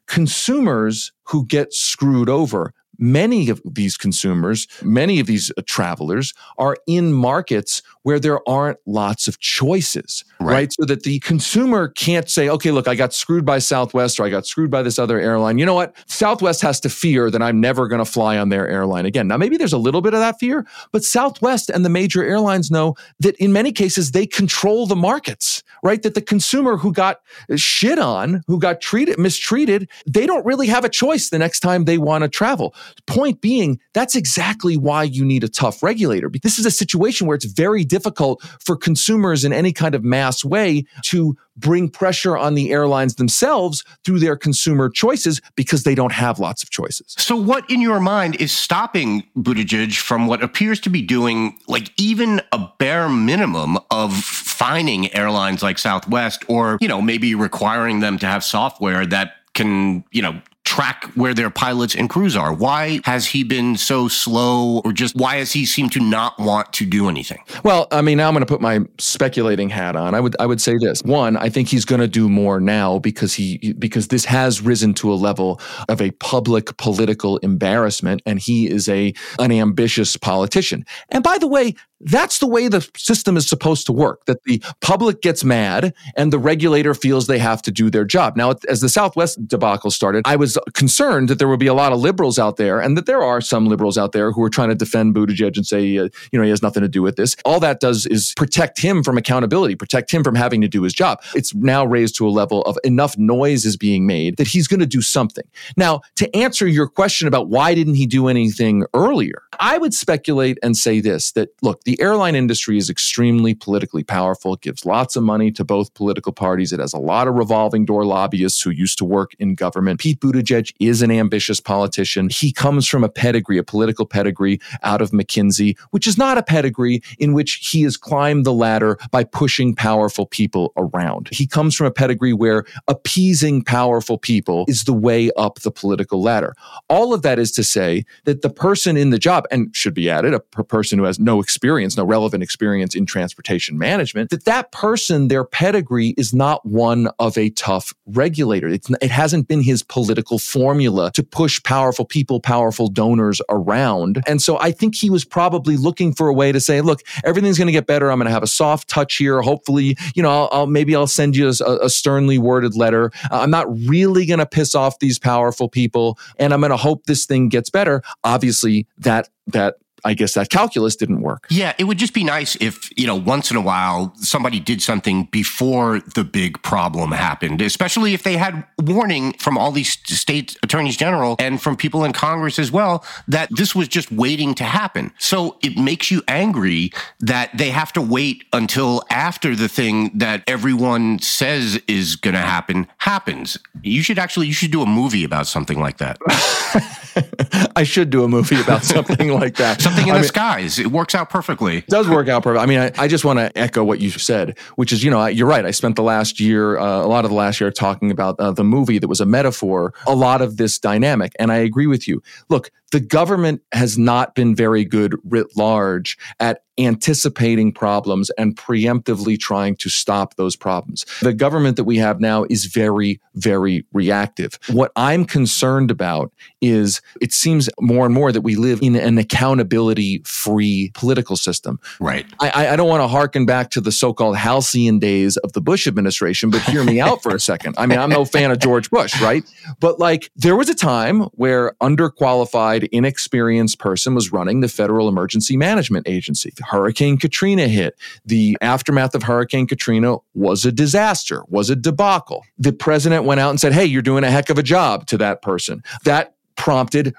Consumers 0.08 1.12
who 1.24 1.46
get 1.46 1.74
screwed 1.74 2.30
over 2.30 2.74
many 2.98 3.50
of 3.50 3.62
these 3.66 3.98
consumers, 3.98 4.68
many 4.82 5.20
of 5.20 5.28
these 5.28 5.52
uh, 5.58 5.62
travelers 5.66 6.34
are 6.58 6.78
in 6.88 7.14
markets 7.14 7.82
where 8.04 8.20
there 8.20 8.48
aren't 8.48 8.78
lots 8.86 9.28
of 9.28 9.40
choices, 9.40 10.24
right. 10.40 10.54
right. 10.54 10.74
So 10.74 10.86
that 10.86 11.04
the 11.04 11.20
consumer 11.20 11.88
can't 11.88 12.30
say, 12.30 12.50
okay, 12.50 12.72
look, 12.72 12.88
I 12.88 12.96
got 12.96 13.14
screwed 13.14 13.46
by 13.46 13.60
Southwest 13.60 14.20
or 14.20 14.26
I 14.26 14.30
got 14.30 14.46
screwed 14.46 14.70
by 14.70 14.84
this 14.84 15.00
other 15.00 15.20
airline. 15.20 15.58
You 15.58 15.66
know 15.66 15.74
what? 15.74 15.96
Southwest 16.06 16.62
has 16.62 16.80
to 16.82 16.90
fear 16.90 17.32
that 17.32 17.42
I'm 17.42 17.60
never 17.60 17.88
going 17.88 18.04
to 18.04 18.10
fly 18.10 18.38
on 18.38 18.50
their 18.50 18.68
airline 18.68 19.06
again. 19.06 19.28
Now, 19.28 19.38
maybe 19.38 19.58
there's 19.58 19.74
a 19.74 19.78
little 19.78 20.02
bit 20.02 20.14
of 20.14 20.20
that 20.20 20.40
fear, 20.40 20.68
but 20.92 21.04
Southwest 21.04 21.70
and 21.70 21.84
the 21.84 21.90
major 21.90 22.24
airlines 22.24 22.70
know 22.70 22.96
that 23.20 23.36
in 23.38 23.52
many 23.52 23.72
cases 23.72 24.12
they 24.12 24.28
control 24.28 24.86
the 24.86 24.96
markets, 24.96 25.64
right? 25.86 26.02
That 26.02 26.16
the 26.16 26.22
consumer 26.22 26.78
who 26.78 26.92
got 26.92 27.22
shit 27.56 28.00
on, 28.00 28.42
who 28.48 28.60
got 28.60 28.82
treated, 28.82 29.20
mistreated, 29.20 29.88
they 30.08 30.26
don't 30.26 30.44
really 30.44 30.66
have 30.66 30.84
a 30.84 30.90
choice 30.90 31.30
the 31.30 31.38
next 31.38 31.60
time 31.60 31.86
they 31.86 32.00
want 32.00 32.24
to 32.24 32.28
travel. 32.28 32.74
Point 33.06 33.40
being, 33.40 33.80
that's 33.94 34.16
exactly 34.16 34.78
why 34.78 35.04
you 35.04 35.24
need 35.24 35.44
a 35.44 35.48
tough 35.48 35.84
regulator. 35.84 36.32
This 36.42 36.58
is 36.58 36.66
a 36.66 36.72
situation 36.72 37.28
where 37.28 37.36
it's 37.36 37.46
very 37.46 37.86
difficult 37.86 38.42
for 38.60 38.76
consumers 38.76 39.46
in 39.46 39.54
any 39.54 39.72
kind 39.72 39.94
of 39.94 40.04
mass 40.04 40.44
way 40.44 40.86
to 41.04 41.38
bring 41.58 41.90
pressure 41.90 42.38
on 42.38 42.56
the 42.56 42.72
airlines 42.72 43.16
themselves 43.16 43.84
through 44.04 44.20
their 44.20 44.36
consumer 44.36 44.90
choices 44.90 45.42
because 45.56 45.84
they 45.84 45.96
don't 45.96 46.12
have 46.12 46.40
lots 46.40 46.64
of 46.64 46.70
choices. 46.70 47.16
So, 47.18 47.36
what 47.36 47.70
in 47.70 47.82
your 47.82 48.00
mind 48.00 48.36
is 48.36 48.52
stopping 48.52 49.24
Buttigieg 49.38 49.98
from 49.98 50.28
what 50.28 50.44
appears 50.44 50.80
to 50.82 50.90
be 50.90 51.02
doing, 51.02 51.58
like 51.68 51.92
even 51.98 52.42
a 52.52 52.70
bare 52.78 53.10
minimum 53.10 53.78
of 53.92 54.16
fining 54.16 55.14
airlines 55.16 55.64
like 55.64 55.78
Southwest, 55.78 56.44
or 56.48 56.78
you 56.82 56.88
know 56.88 57.02
maybe 57.02 57.36
requiring 57.36 58.00
them 58.00 58.18
to 58.20 58.26
have 58.26 58.44
software 58.44 59.06
that 59.06 59.34
can 59.54 60.04
you 60.12 60.22
know 60.22 60.42
track 60.66 61.06
where 61.16 61.34
their 61.34 61.50
pilots 61.50 61.96
and 61.96 62.10
crews 62.10 62.36
are? 62.36 62.54
Why 62.54 63.00
has 63.06 63.28
he 63.28 63.44
been 63.44 63.78
so 63.78 64.08
slow 64.08 64.82
or 64.84 64.92
just 64.92 65.16
why 65.16 65.38
has 65.38 65.54
he 65.54 65.66
seemed 65.66 65.94
to 65.94 66.00
not 66.00 66.38
want 66.38 66.74
to 66.74 66.86
do 66.86 67.08
anything? 67.08 67.40
Well, 67.64 67.88
I 67.92 68.02
mean, 68.02 68.18
now 68.18 68.28
I'm 68.28 68.34
going 68.34 68.46
to 68.46 68.52
put 68.52 68.62
my 68.62 68.82
speculating 68.98 69.70
hat 69.70 69.96
on. 69.96 70.14
I 70.14 70.20
would 70.20 70.36
I 70.40 70.46
would 70.46 70.60
say 70.60 70.76
this. 70.80 71.02
One, 71.04 71.38
I 71.38 71.50
think 71.50 71.70
he's 71.70 71.86
going 71.86 72.02
to 72.02 72.08
do 72.08 72.28
more 72.28 72.60
now 72.60 73.00
because 73.00 73.34
he 73.34 73.74
because 73.80 74.10
this 74.10 74.26
has 74.26 74.62
risen 74.62 74.94
to 74.96 75.14
a 75.14 75.16
level 75.16 75.62
of 75.88 76.02
a 76.02 76.12
public 76.12 76.76
political 76.78 77.38
embarrassment 77.38 78.22
and 78.26 78.40
he 78.40 78.70
is 78.70 78.90
a 78.90 79.14
an 79.40 79.52
ambitious 79.52 80.18
politician. 80.18 80.86
And 81.10 81.24
by 81.24 81.38
the 81.38 81.48
way, 81.48 81.76
that's 82.02 82.40
the 82.40 82.48
way 82.48 82.68
the 82.68 82.88
system 82.98 83.38
is 83.38 83.48
supposed 83.48 83.86
to 83.86 83.94
work 83.94 84.26
that 84.26 84.44
the 84.44 84.62
public 84.82 85.22
gets 85.22 85.44
mad 85.44 85.94
and 86.18 86.32
the 86.32 86.40
regulator 86.40 86.94
feels 86.94 87.28
they 87.28 87.40
have 87.40 87.62
to 87.64 87.72
do 87.72 87.90
their 87.90 88.06
job. 88.06 88.36
Now, 88.36 88.56
as 88.68 88.82
the 88.82 88.90
Southwest 88.90 89.48
debacle 89.48 89.92
started, 89.92 90.24
I 90.26 90.36
was 90.36 90.55
concerned 90.74 91.30
that 91.30 91.40
there 91.40 91.48
would 91.48 91.60
be 91.60 91.68
a 91.68 91.74
lot 91.74 91.92
of 91.92 92.00
liberals 92.00 92.40
out 92.40 92.58
there 92.58 92.80
and 92.80 92.98
that 92.98 93.06
there 93.06 93.24
are 93.24 93.42
some 93.42 93.68
liberals 93.68 93.98
out 93.98 94.12
there 94.12 94.32
who 94.32 94.44
are 94.44 94.50
trying 94.50 94.70
to 94.70 94.76
defend 94.76 95.16
Buttigieg 95.16 95.56
and 95.56 95.66
say, 95.66 95.98
uh, 95.98 96.10
you 96.32 96.40
know, 96.40 96.44
he 96.44 96.50
has 96.50 96.62
nothing 96.62 96.82
to 96.82 96.90
do 96.90 97.02
with 97.02 97.16
this. 97.16 97.36
All 97.46 97.60
that 97.60 97.80
does 97.80 98.06
is 98.06 98.34
protect 98.36 98.80
him 98.80 99.04
from 99.04 99.18
accountability, 99.18 99.76
protect 99.76 100.12
him 100.12 100.24
from 100.24 100.36
having 100.36 100.62
to 100.62 100.68
do 100.68 100.82
his 100.84 100.94
job. 100.94 101.22
It's 101.36 101.54
now 101.54 101.86
raised 101.86 102.16
to 102.18 102.28
a 102.28 102.30
level 102.30 102.62
of 102.64 102.78
enough 102.84 103.18
noise 103.18 103.66
is 103.66 103.78
being 103.78 104.06
made 104.06 104.38
that 104.38 104.48
he's 104.48 104.68
going 104.68 104.80
to 104.80 104.86
do 104.86 105.02
something. 105.02 105.46
Now, 105.78 106.02
to 106.16 106.36
answer 106.36 106.68
your 106.68 106.88
question 106.88 107.28
about 107.28 107.50
why 107.50 107.74
didn't 107.74 107.96
he 107.96 108.06
do 108.06 108.28
anything 108.28 108.86
earlier, 108.94 109.44
I 109.60 109.78
would 109.78 109.94
speculate 109.94 110.58
and 110.62 110.76
say 110.76 111.00
this 111.00 111.32
that 111.34 111.50
look, 111.62 111.84
the 111.84 112.00
airline 112.02 112.36
industry 112.36 112.78
is 112.78 112.90
extremely 112.90 113.54
politically 113.54 114.04
powerful. 114.04 114.54
It 114.54 114.62
gives 114.62 114.86
lots 114.86 115.16
of 115.16 115.24
money 115.24 115.52
to 115.52 115.64
both 115.64 115.94
political 115.94 116.32
parties. 116.32 116.72
It 116.74 116.80
has 116.80 116.94
a 116.94 117.00
lot 117.00 117.28
of 117.28 117.36
revolving 117.36 117.86
door 117.86 118.06
lobbyists 118.06 118.62
who 118.62 118.70
used 118.70 118.98
to 119.00 119.06
work 119.06 119.34
in 119.40 119.56
government. 119.56 120.00
Pete 120.00 120.20
Buttigieg 120.20 120.45
is 120.80 121.02
an 121.02 121.12
ambitious 121.12 121.60
politician. 121.60 122.30
He 122.30 122.52
comes 122.52 122.88
from 122.88 123.04
a 123.04 123.10
pedigree, 123.10 123.58
a 123.58 123.64
political 123.64 124.06
pedigree 124.06 124.60
out 124.84 125.02
of 125.02 125.12
McKinsey, 125.12 125.78
which 125.92 126.08
is 126.08 126.18
not 126.18 126.38
a 126.38 126.44
pedigree 126.44 127.02
in 127.20 127.34
which 127.34 127.70
he 127.72 127.84
has 127.84 127.98
climbed 127.98 128.46
the 128.46 128.54
ladder 128.54 128.98
by 129.12 129.24
pushing 129.24 129.76
powerful 129.76 130.26
people 130.26 130.74
around. 130.78 131.30
He 131.32 131.48
comes 131.48 131.76
from 131.76 131.88
a 131.88 131.92
pedigree 131.92 132.34
where 132.34 132.66
appeasing 132.88 133.64
powerful 133.64 134.18
people 134.18 134.66
is 134.68 134.84
the 134.84 134.94
way 134.94 135.32
up 135.38 135.60
the 135.60 135.72
political 135.72 136.22
ladder. 136.22 136.56
All 136.90 137.14
of 137.14 137.22
that 137.22 137.40
is 137.40 137.52
to 137.54 137.64
say 137.64 138.06
that 138.26 138.42
the 138.42 138.50
person 138.50 138.98
in 138.98 139.10
the 139.10 139.20
job, 139.20 139.46
and 139.52 139.76
should 139.76 139.94
be 139.94 140.10
added, 140.10 140.34
a 140.34 140.40
person 140.40 141.00
who 141.00 141.06
has 141.06 141.20
no 141.20 141.40
experience, 141.40 141.98
no 141.98 142.06
relevant 142.06 142.44
experience 142.44 142.96
in 142.96 143.06
transportation 143.06 143.78
management, 143.78 144.30
that 144.30 144.46
that 144.46 144.72
person, 144.72 145.28
their 145.28 145.44
pedigree 145.44 146.14
is 146.18 146.34
not 146.34 146.66
one 146.66 147.08
of 147.20 147.38
a 147.38 147.50
tough 147.52 147.94
regulator. 148.06 148.68
It's, 148.68 148.90
it 149.02 149.12
hasn't 149.12 149.48
been 149.48 149.62
his 149.62 149.84
political 149.84 150.35
formula 150.38 151.12
to 151.12 151.24
push 151.24 151.62
powerful 151.64 152.06
people, 152.06 152.40
powerful 152.40 152.88
donors 152.88 153.42
around. 153.50 154.24
And 154.28 154.42
so 154.42 154.60
I 154.60 154.72
think 154.72 154.96
he 154.96 155.10
was 155.10 155.26
probably 155.26 155.78
looking 155.78 156.14
for 156.14 156.28
a 156.28 156.34
way 156.34 156.52
to 156.52 156.60
say, 156.60 156.82
look, 156.82 157.02
everything's 157.24 157.58
going 157.58 157.68
to 157.68 157.74
get 157.74 157.88
better. 157.88 158.12
I'm 158.12 158.20
going 158.20 158.28
to 158.28 158.34
have 158.34 158.44
a 158.44 158.48
soft 158.48 158.88
touch 158.88 159.16
here. 159.16 159.42
Hopefully, 159.42 159.98
you 160.16 160.24
know, 160.24 160.30
I'll, 160.30 160.50
I'll 160.52 160.68
maybe 160.68 160.96
I'll 160.96 161.08
send 161.08 161.36
you 161.36 161.48
a, 161.48 161.66
a 161.86 161.90
sternly 161.90 162.38
worded 162.38 162.76
letter. 162.76 163.12
Uh, 163.32 163.40
I'm 163.40 163.52
not 163.52 163.68
really 163.88 164.26
going 164.26 164.40
to 164.40 164.46
piss 164.46 164.76
off 164.76 165.00
these 165.00 165.20
powerful 165.20 165.70
people 165.70 166.18
and 166.40 166.54
I'm 166.54 166.62
going 166.62 166.72
to 166.72 166.78
hope 166.78 167.06
this 167.06 167.26
thing 167.26 167.50
gets 167.50 167.70
better. 167.70 168.02
Obviously, 168.24 168.88
that 168.98 169.30
that 169.48 169.76
I 170.06 170.14
guess 170.14 170.36
that 170.36 170.50
calculus 170.50 170.96
didn't 170.96 171.22
work. 171.22 171.48
Yeah, 171.50 171.74
it 171.78 171.86
would 171.86 171.98
just 171.98 172.14
be 172.14 172.24
nice 172.24 172.56
if, 172.62 172.90
you 172.98 173.08
know, 173.08 173.16
once 173.16 173.52
in 173.52 173.58
a 173.58 173.62
while 173.62 174.14
somebody 174.18 174.60
did 174.60 174.82
something 174.82 175.26
before 175.32 176.00
the 176.14 176.24
big 176.24 176.62
problem 176.62 177.12
happened, 177.12 177.62
especially 177.62 178.14
if 178.14 178.24
they 178.24 178.38
had 178.38 178.66
warning 178.80 179.34
from 179.34 179.58
all 179.58 179.72
these 179.72 179.98
state 180.06 180.56
attorneys 180.64 180.96
general 180.96 181.36
and 181.40 181.62
from 181.62 181.76
people 181.76 182.04
in 182.04 182.14
Congress 182.14 182.60
as 182.60 182.72
well 182.72 183.04
that 183.28 183.50
this 183.52 183.76
was 183.76 183.88
just 183.88 184.12
waiting 184.12 184.54
to 184.56 184.64
happen. 184.64 185.12
So 185.18 185.58
it 185.64 185.78
makes 185.78 186.12
you 186.12 186.22
angry 186.28 186.92
that 187.20 187.50
they 187.58 187.72
have 187.72 187.92
to 187.94 188.02
wait 188.02 188.44
until 188.54 189.04
after 189.10 189.56
the 189.56 189.68
thing 189.68 190.12
that 190.16 190.44
everyone 190.48 191.20
says 191.20 191.82
is 191.88 192.16
going 192.16 192.36
to 192.36 192.40
happen 192.40 192.88
happens. 192.98 193.58
You 193.82 194.04
should 194.04 194.20
actually 194.20 194.48
you 194.48 194.54
should 194.54 194.72
do 194.72 194.82
a 194.82 194.86
movie 194.86 195.24
about 195.24 195.48
something 195.48 195.80
like 195.80 195.98
that. 195.98 196.18
I 197.76 197.84
should 197.84 198.10
do 198.10 198.24
a 198.24 198.28
movie 198.28 198.60
about 198.60 198.84
something 198.84 199.32
like 199.32 199.56
that. 199.56 199.82
something 199.96 200.10
in 200.10 200.16
I 200.16 200.18
the 200.18 200.22
mean, 200.22 200.28
skies. 200.28 200.80
It 200.80 200.88
works 200.88 201.16
out 201.16 201.30
perfectly. 201.30 201.78
It 201.80 201.88
does 201.88 202.08
work 202.08 202.28
out 202.28 202.44
perfectly. 202.44 202.64
I 202.64 202.66
mean, 202.66 202.80
I, 202.80 203.04
I 203.04 203.08
just 203.08 203.26
want 203.26 203.40
to 203.40 203.56
echo 203.58 203.84
what 203.84 204.00
you 204.00 204.10
said, 204.12 204.58
which 204.76 204.92
is, 204.92 205.04
you 205.04 205.12
know, 205.12 205.26
you're 205.28 205.48
right. 205.48 205.66
I 205.66 205.72
spent 205.72 205.96
the 205.96 206.04
last 206.04 206.40
year, 206.40 206.78
uh, 206.78 207.04
a 207.04 207.08
lot 207.08 207.26
of 207.26 207.32
the 207.32 207.38
last 207.38 207.60
year 207.60 207.72
talking 207.72 208.12
about 208.12 208.40
uh, 208.40 208.52
the 208.52 208.64
movie 208.64 209.00
that 209.00 209.08
was 209.08 209.22
a 209.22 209.26
metaphor, 209.26 209.94
a 210.08 210.16
lot 210.16 210.42
of 210.42 210.58
this 210.58 210.80
dynamic. 210.80 211.34
And 211.40 211.52
I 211.52 211.58
agree 211.58 211.88
with 211.88 212.08
you. 212.08 212.22
Look, 212.50 212.72
the 212.92 213.00
government 213.00 213.62
has 213.72 213.98
not 213.98 214.36
been 214.36 214.56
very 214.56 214.86
good 214.86 215.16
writ 215.24 215.48
large 215.58 216.18
at 216.40 216.62
anticipating 216.78 217.72
problems 217.72 218.30
and 218.32 218.56
preemptively 218.56 219.40
trying 219.40 219.76
to 219.78 219.90
stop 219.90 220.36
those 220.36 220.56
problems. 220.56 221.06
The 221.22 221.34
government 221.34 221.78
that 221.78 221.86
we 221.86 221.98
have 221.98 222.20
now 222.20 222.46
is 222.50 222.66
very, 222.66 223.22
very 223.36 223.86
reactive. 223.94 224.60
What 224.70 224.92
I'm 224.96 225.26
concerned 225.26 225.90
about 225.90 226.34
is 226.62 227.02
it 227.22 227.32
seems 227.32 227.70
more 227.80 228.06
and 228.06 228.14
more 228.14 228.32
that 228.32 228.42
we 228.42 228.56
live 228.56 228.82
in 228.82 228.96
an 228.96 229.18
accountability 229.18 230.22
free 230.26 230.92
political 230.94 231.38
system. 231.38 231.80
Right. 232.00 232.26
I, 232.40 232.70
I 232.70 232.76
don't 232.76 232.90
want 232.90 233.02
to 233.02 233.08
harken 233.08 233.46
back 233.46 233.70
to 233.72 233.82
the 233.82 233.92
so 233.92 234.14
called 234.14 234.36
halcyon 234.36 235.00
days 235.00 235.38
of 235.38 235.54
the 235.54 235.62
Bush 235.62 235.88
administration, 235.88 236.50
but 236.50 236.62
hear 236.64 236.84
me 236.84 237.00
out 237.06 237.24
for 237.24 237.34
a 237.34 237.40
second. 237.40 237.76
I 237.78 237.86
mean, 237.86 238.00
I'm 238.00 238.10
no 238.10 238.26
fan 238.26 238.52
of 238.52 238.60
George 238.60 238.90
Bush, 238.90 239.20
right? 239.22 239.44
But 239.80 240.00
like, 240.00 240.30
there 240.36 240.56
was 240.56 240.70
a 240.70 240.76
time 240.76 241.22
where 241.34 241.74
underqualified, 241.82 242.75
inexperienced 242.92 243.80
person 243.80 244.16
was 244.16 244.32
running 244.32 244.62
the 244.62 244.68
Federal 244.68 245.08
Emergency 245.08 245.58
Management 245.58 246.08
Agency. 246.08 246.54
Hurricane 246.60 247.18
Katrina 247.18 247.68
hit. 247.68 247.98
The 248.26 248.58
aftermath 248.62 249.16
of 249.16 249.24
Hurricane 249.24 249.68
Katrina 249.68 250.18
was 250.34 250.66
a 250.66 250.72
disaster, 250.72 251.44
was 251.48 251.70
a 251.70 251.76
debacle. 251.76 252.44
The 252.58 252.74
president 252.74 253.26
went 253.26 253.40
out 253.40 253.50
and 253.50 253.60
said, 253.60 253.74
Hey, 253.74 253.86
you're 253.86 254.02
doing 254.02 254.24
a 254.24 254.32
heck 254.32 254.50
of 254.50 254.58
a 254.58 254.64
job 254.64 255.08
to 255.08 255.18
that 255.18 255.42
person. 255.42 255.84
That 256.04 256.36
prompted 256.56 257.14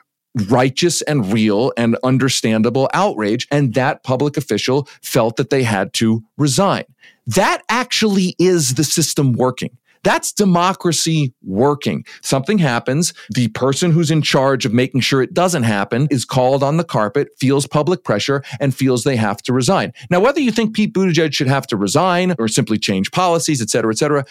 righteous 0.48 1.02
and 1.02 1.32
real 1.32 1.72
and 1.76 1.96
understandable 2.02 2.90
outrage. 2.92 3.46
And 3.50 3.74
that 3.74 4.02
public 4.02 4.36
official 4.36 4.88
felt 5.02 5.36
that 5.36 5.50
they 5.50 5.62
had 5.62 5.92
to 5.94 6.22
resign. 6.36 6.84
That 7.26 7.62
actually 7.68 8.36
is 8.38 8.74
the 8.74 8.84
system 8.84 9.32
working. 9.32 9.76
That's 10.06 10.30
democracy 10.30 11.34
working. 11.42 12.04
Something 12.22 12.58
happens. 12.58 13.12
The 13.30 13.48
person 13.48 13.90
who's 13.90 14.08
in 14.08 14.22
charge 14.22 14.64
of 14.64 14.72
making 14.72 15.00
sure 15.00 15.20
it 15.20 15.34
doesn't 15.34 15.64
happen 15.64 16.06
is 16.12 16.24
called 16.24 16.62
on 16.62 16.76
the 16.76 16.84
carpet, 16.84 17.30
feels 17.40 17.66
public 17.66 18.04
pressure, 18.04 18.44
and 18.60 18.72
feels 18.72 19.02
they 19.02 19.16
have 19.16 19.42
to 19.42 19.52
resign. 19.52 19.92
Now, 20.08 20.20
whether 20.20 20.38
you 20.38 20.52
think 20.52 20.76
Pete 20.76 20.94
Buttigieg 20.94 21.34
should 21.34 21.48
have 21.48 21.66
to 21.66 21.76
resign 21.76 22.36
or 22.38 22.46
simply 22.46 22.78
change 22.78 23.10
policies, 23.10 23.60
et 23.60 23.68
cetera, 23.68 23.90
et 23.92 23.98
cetera, 23.98 24.24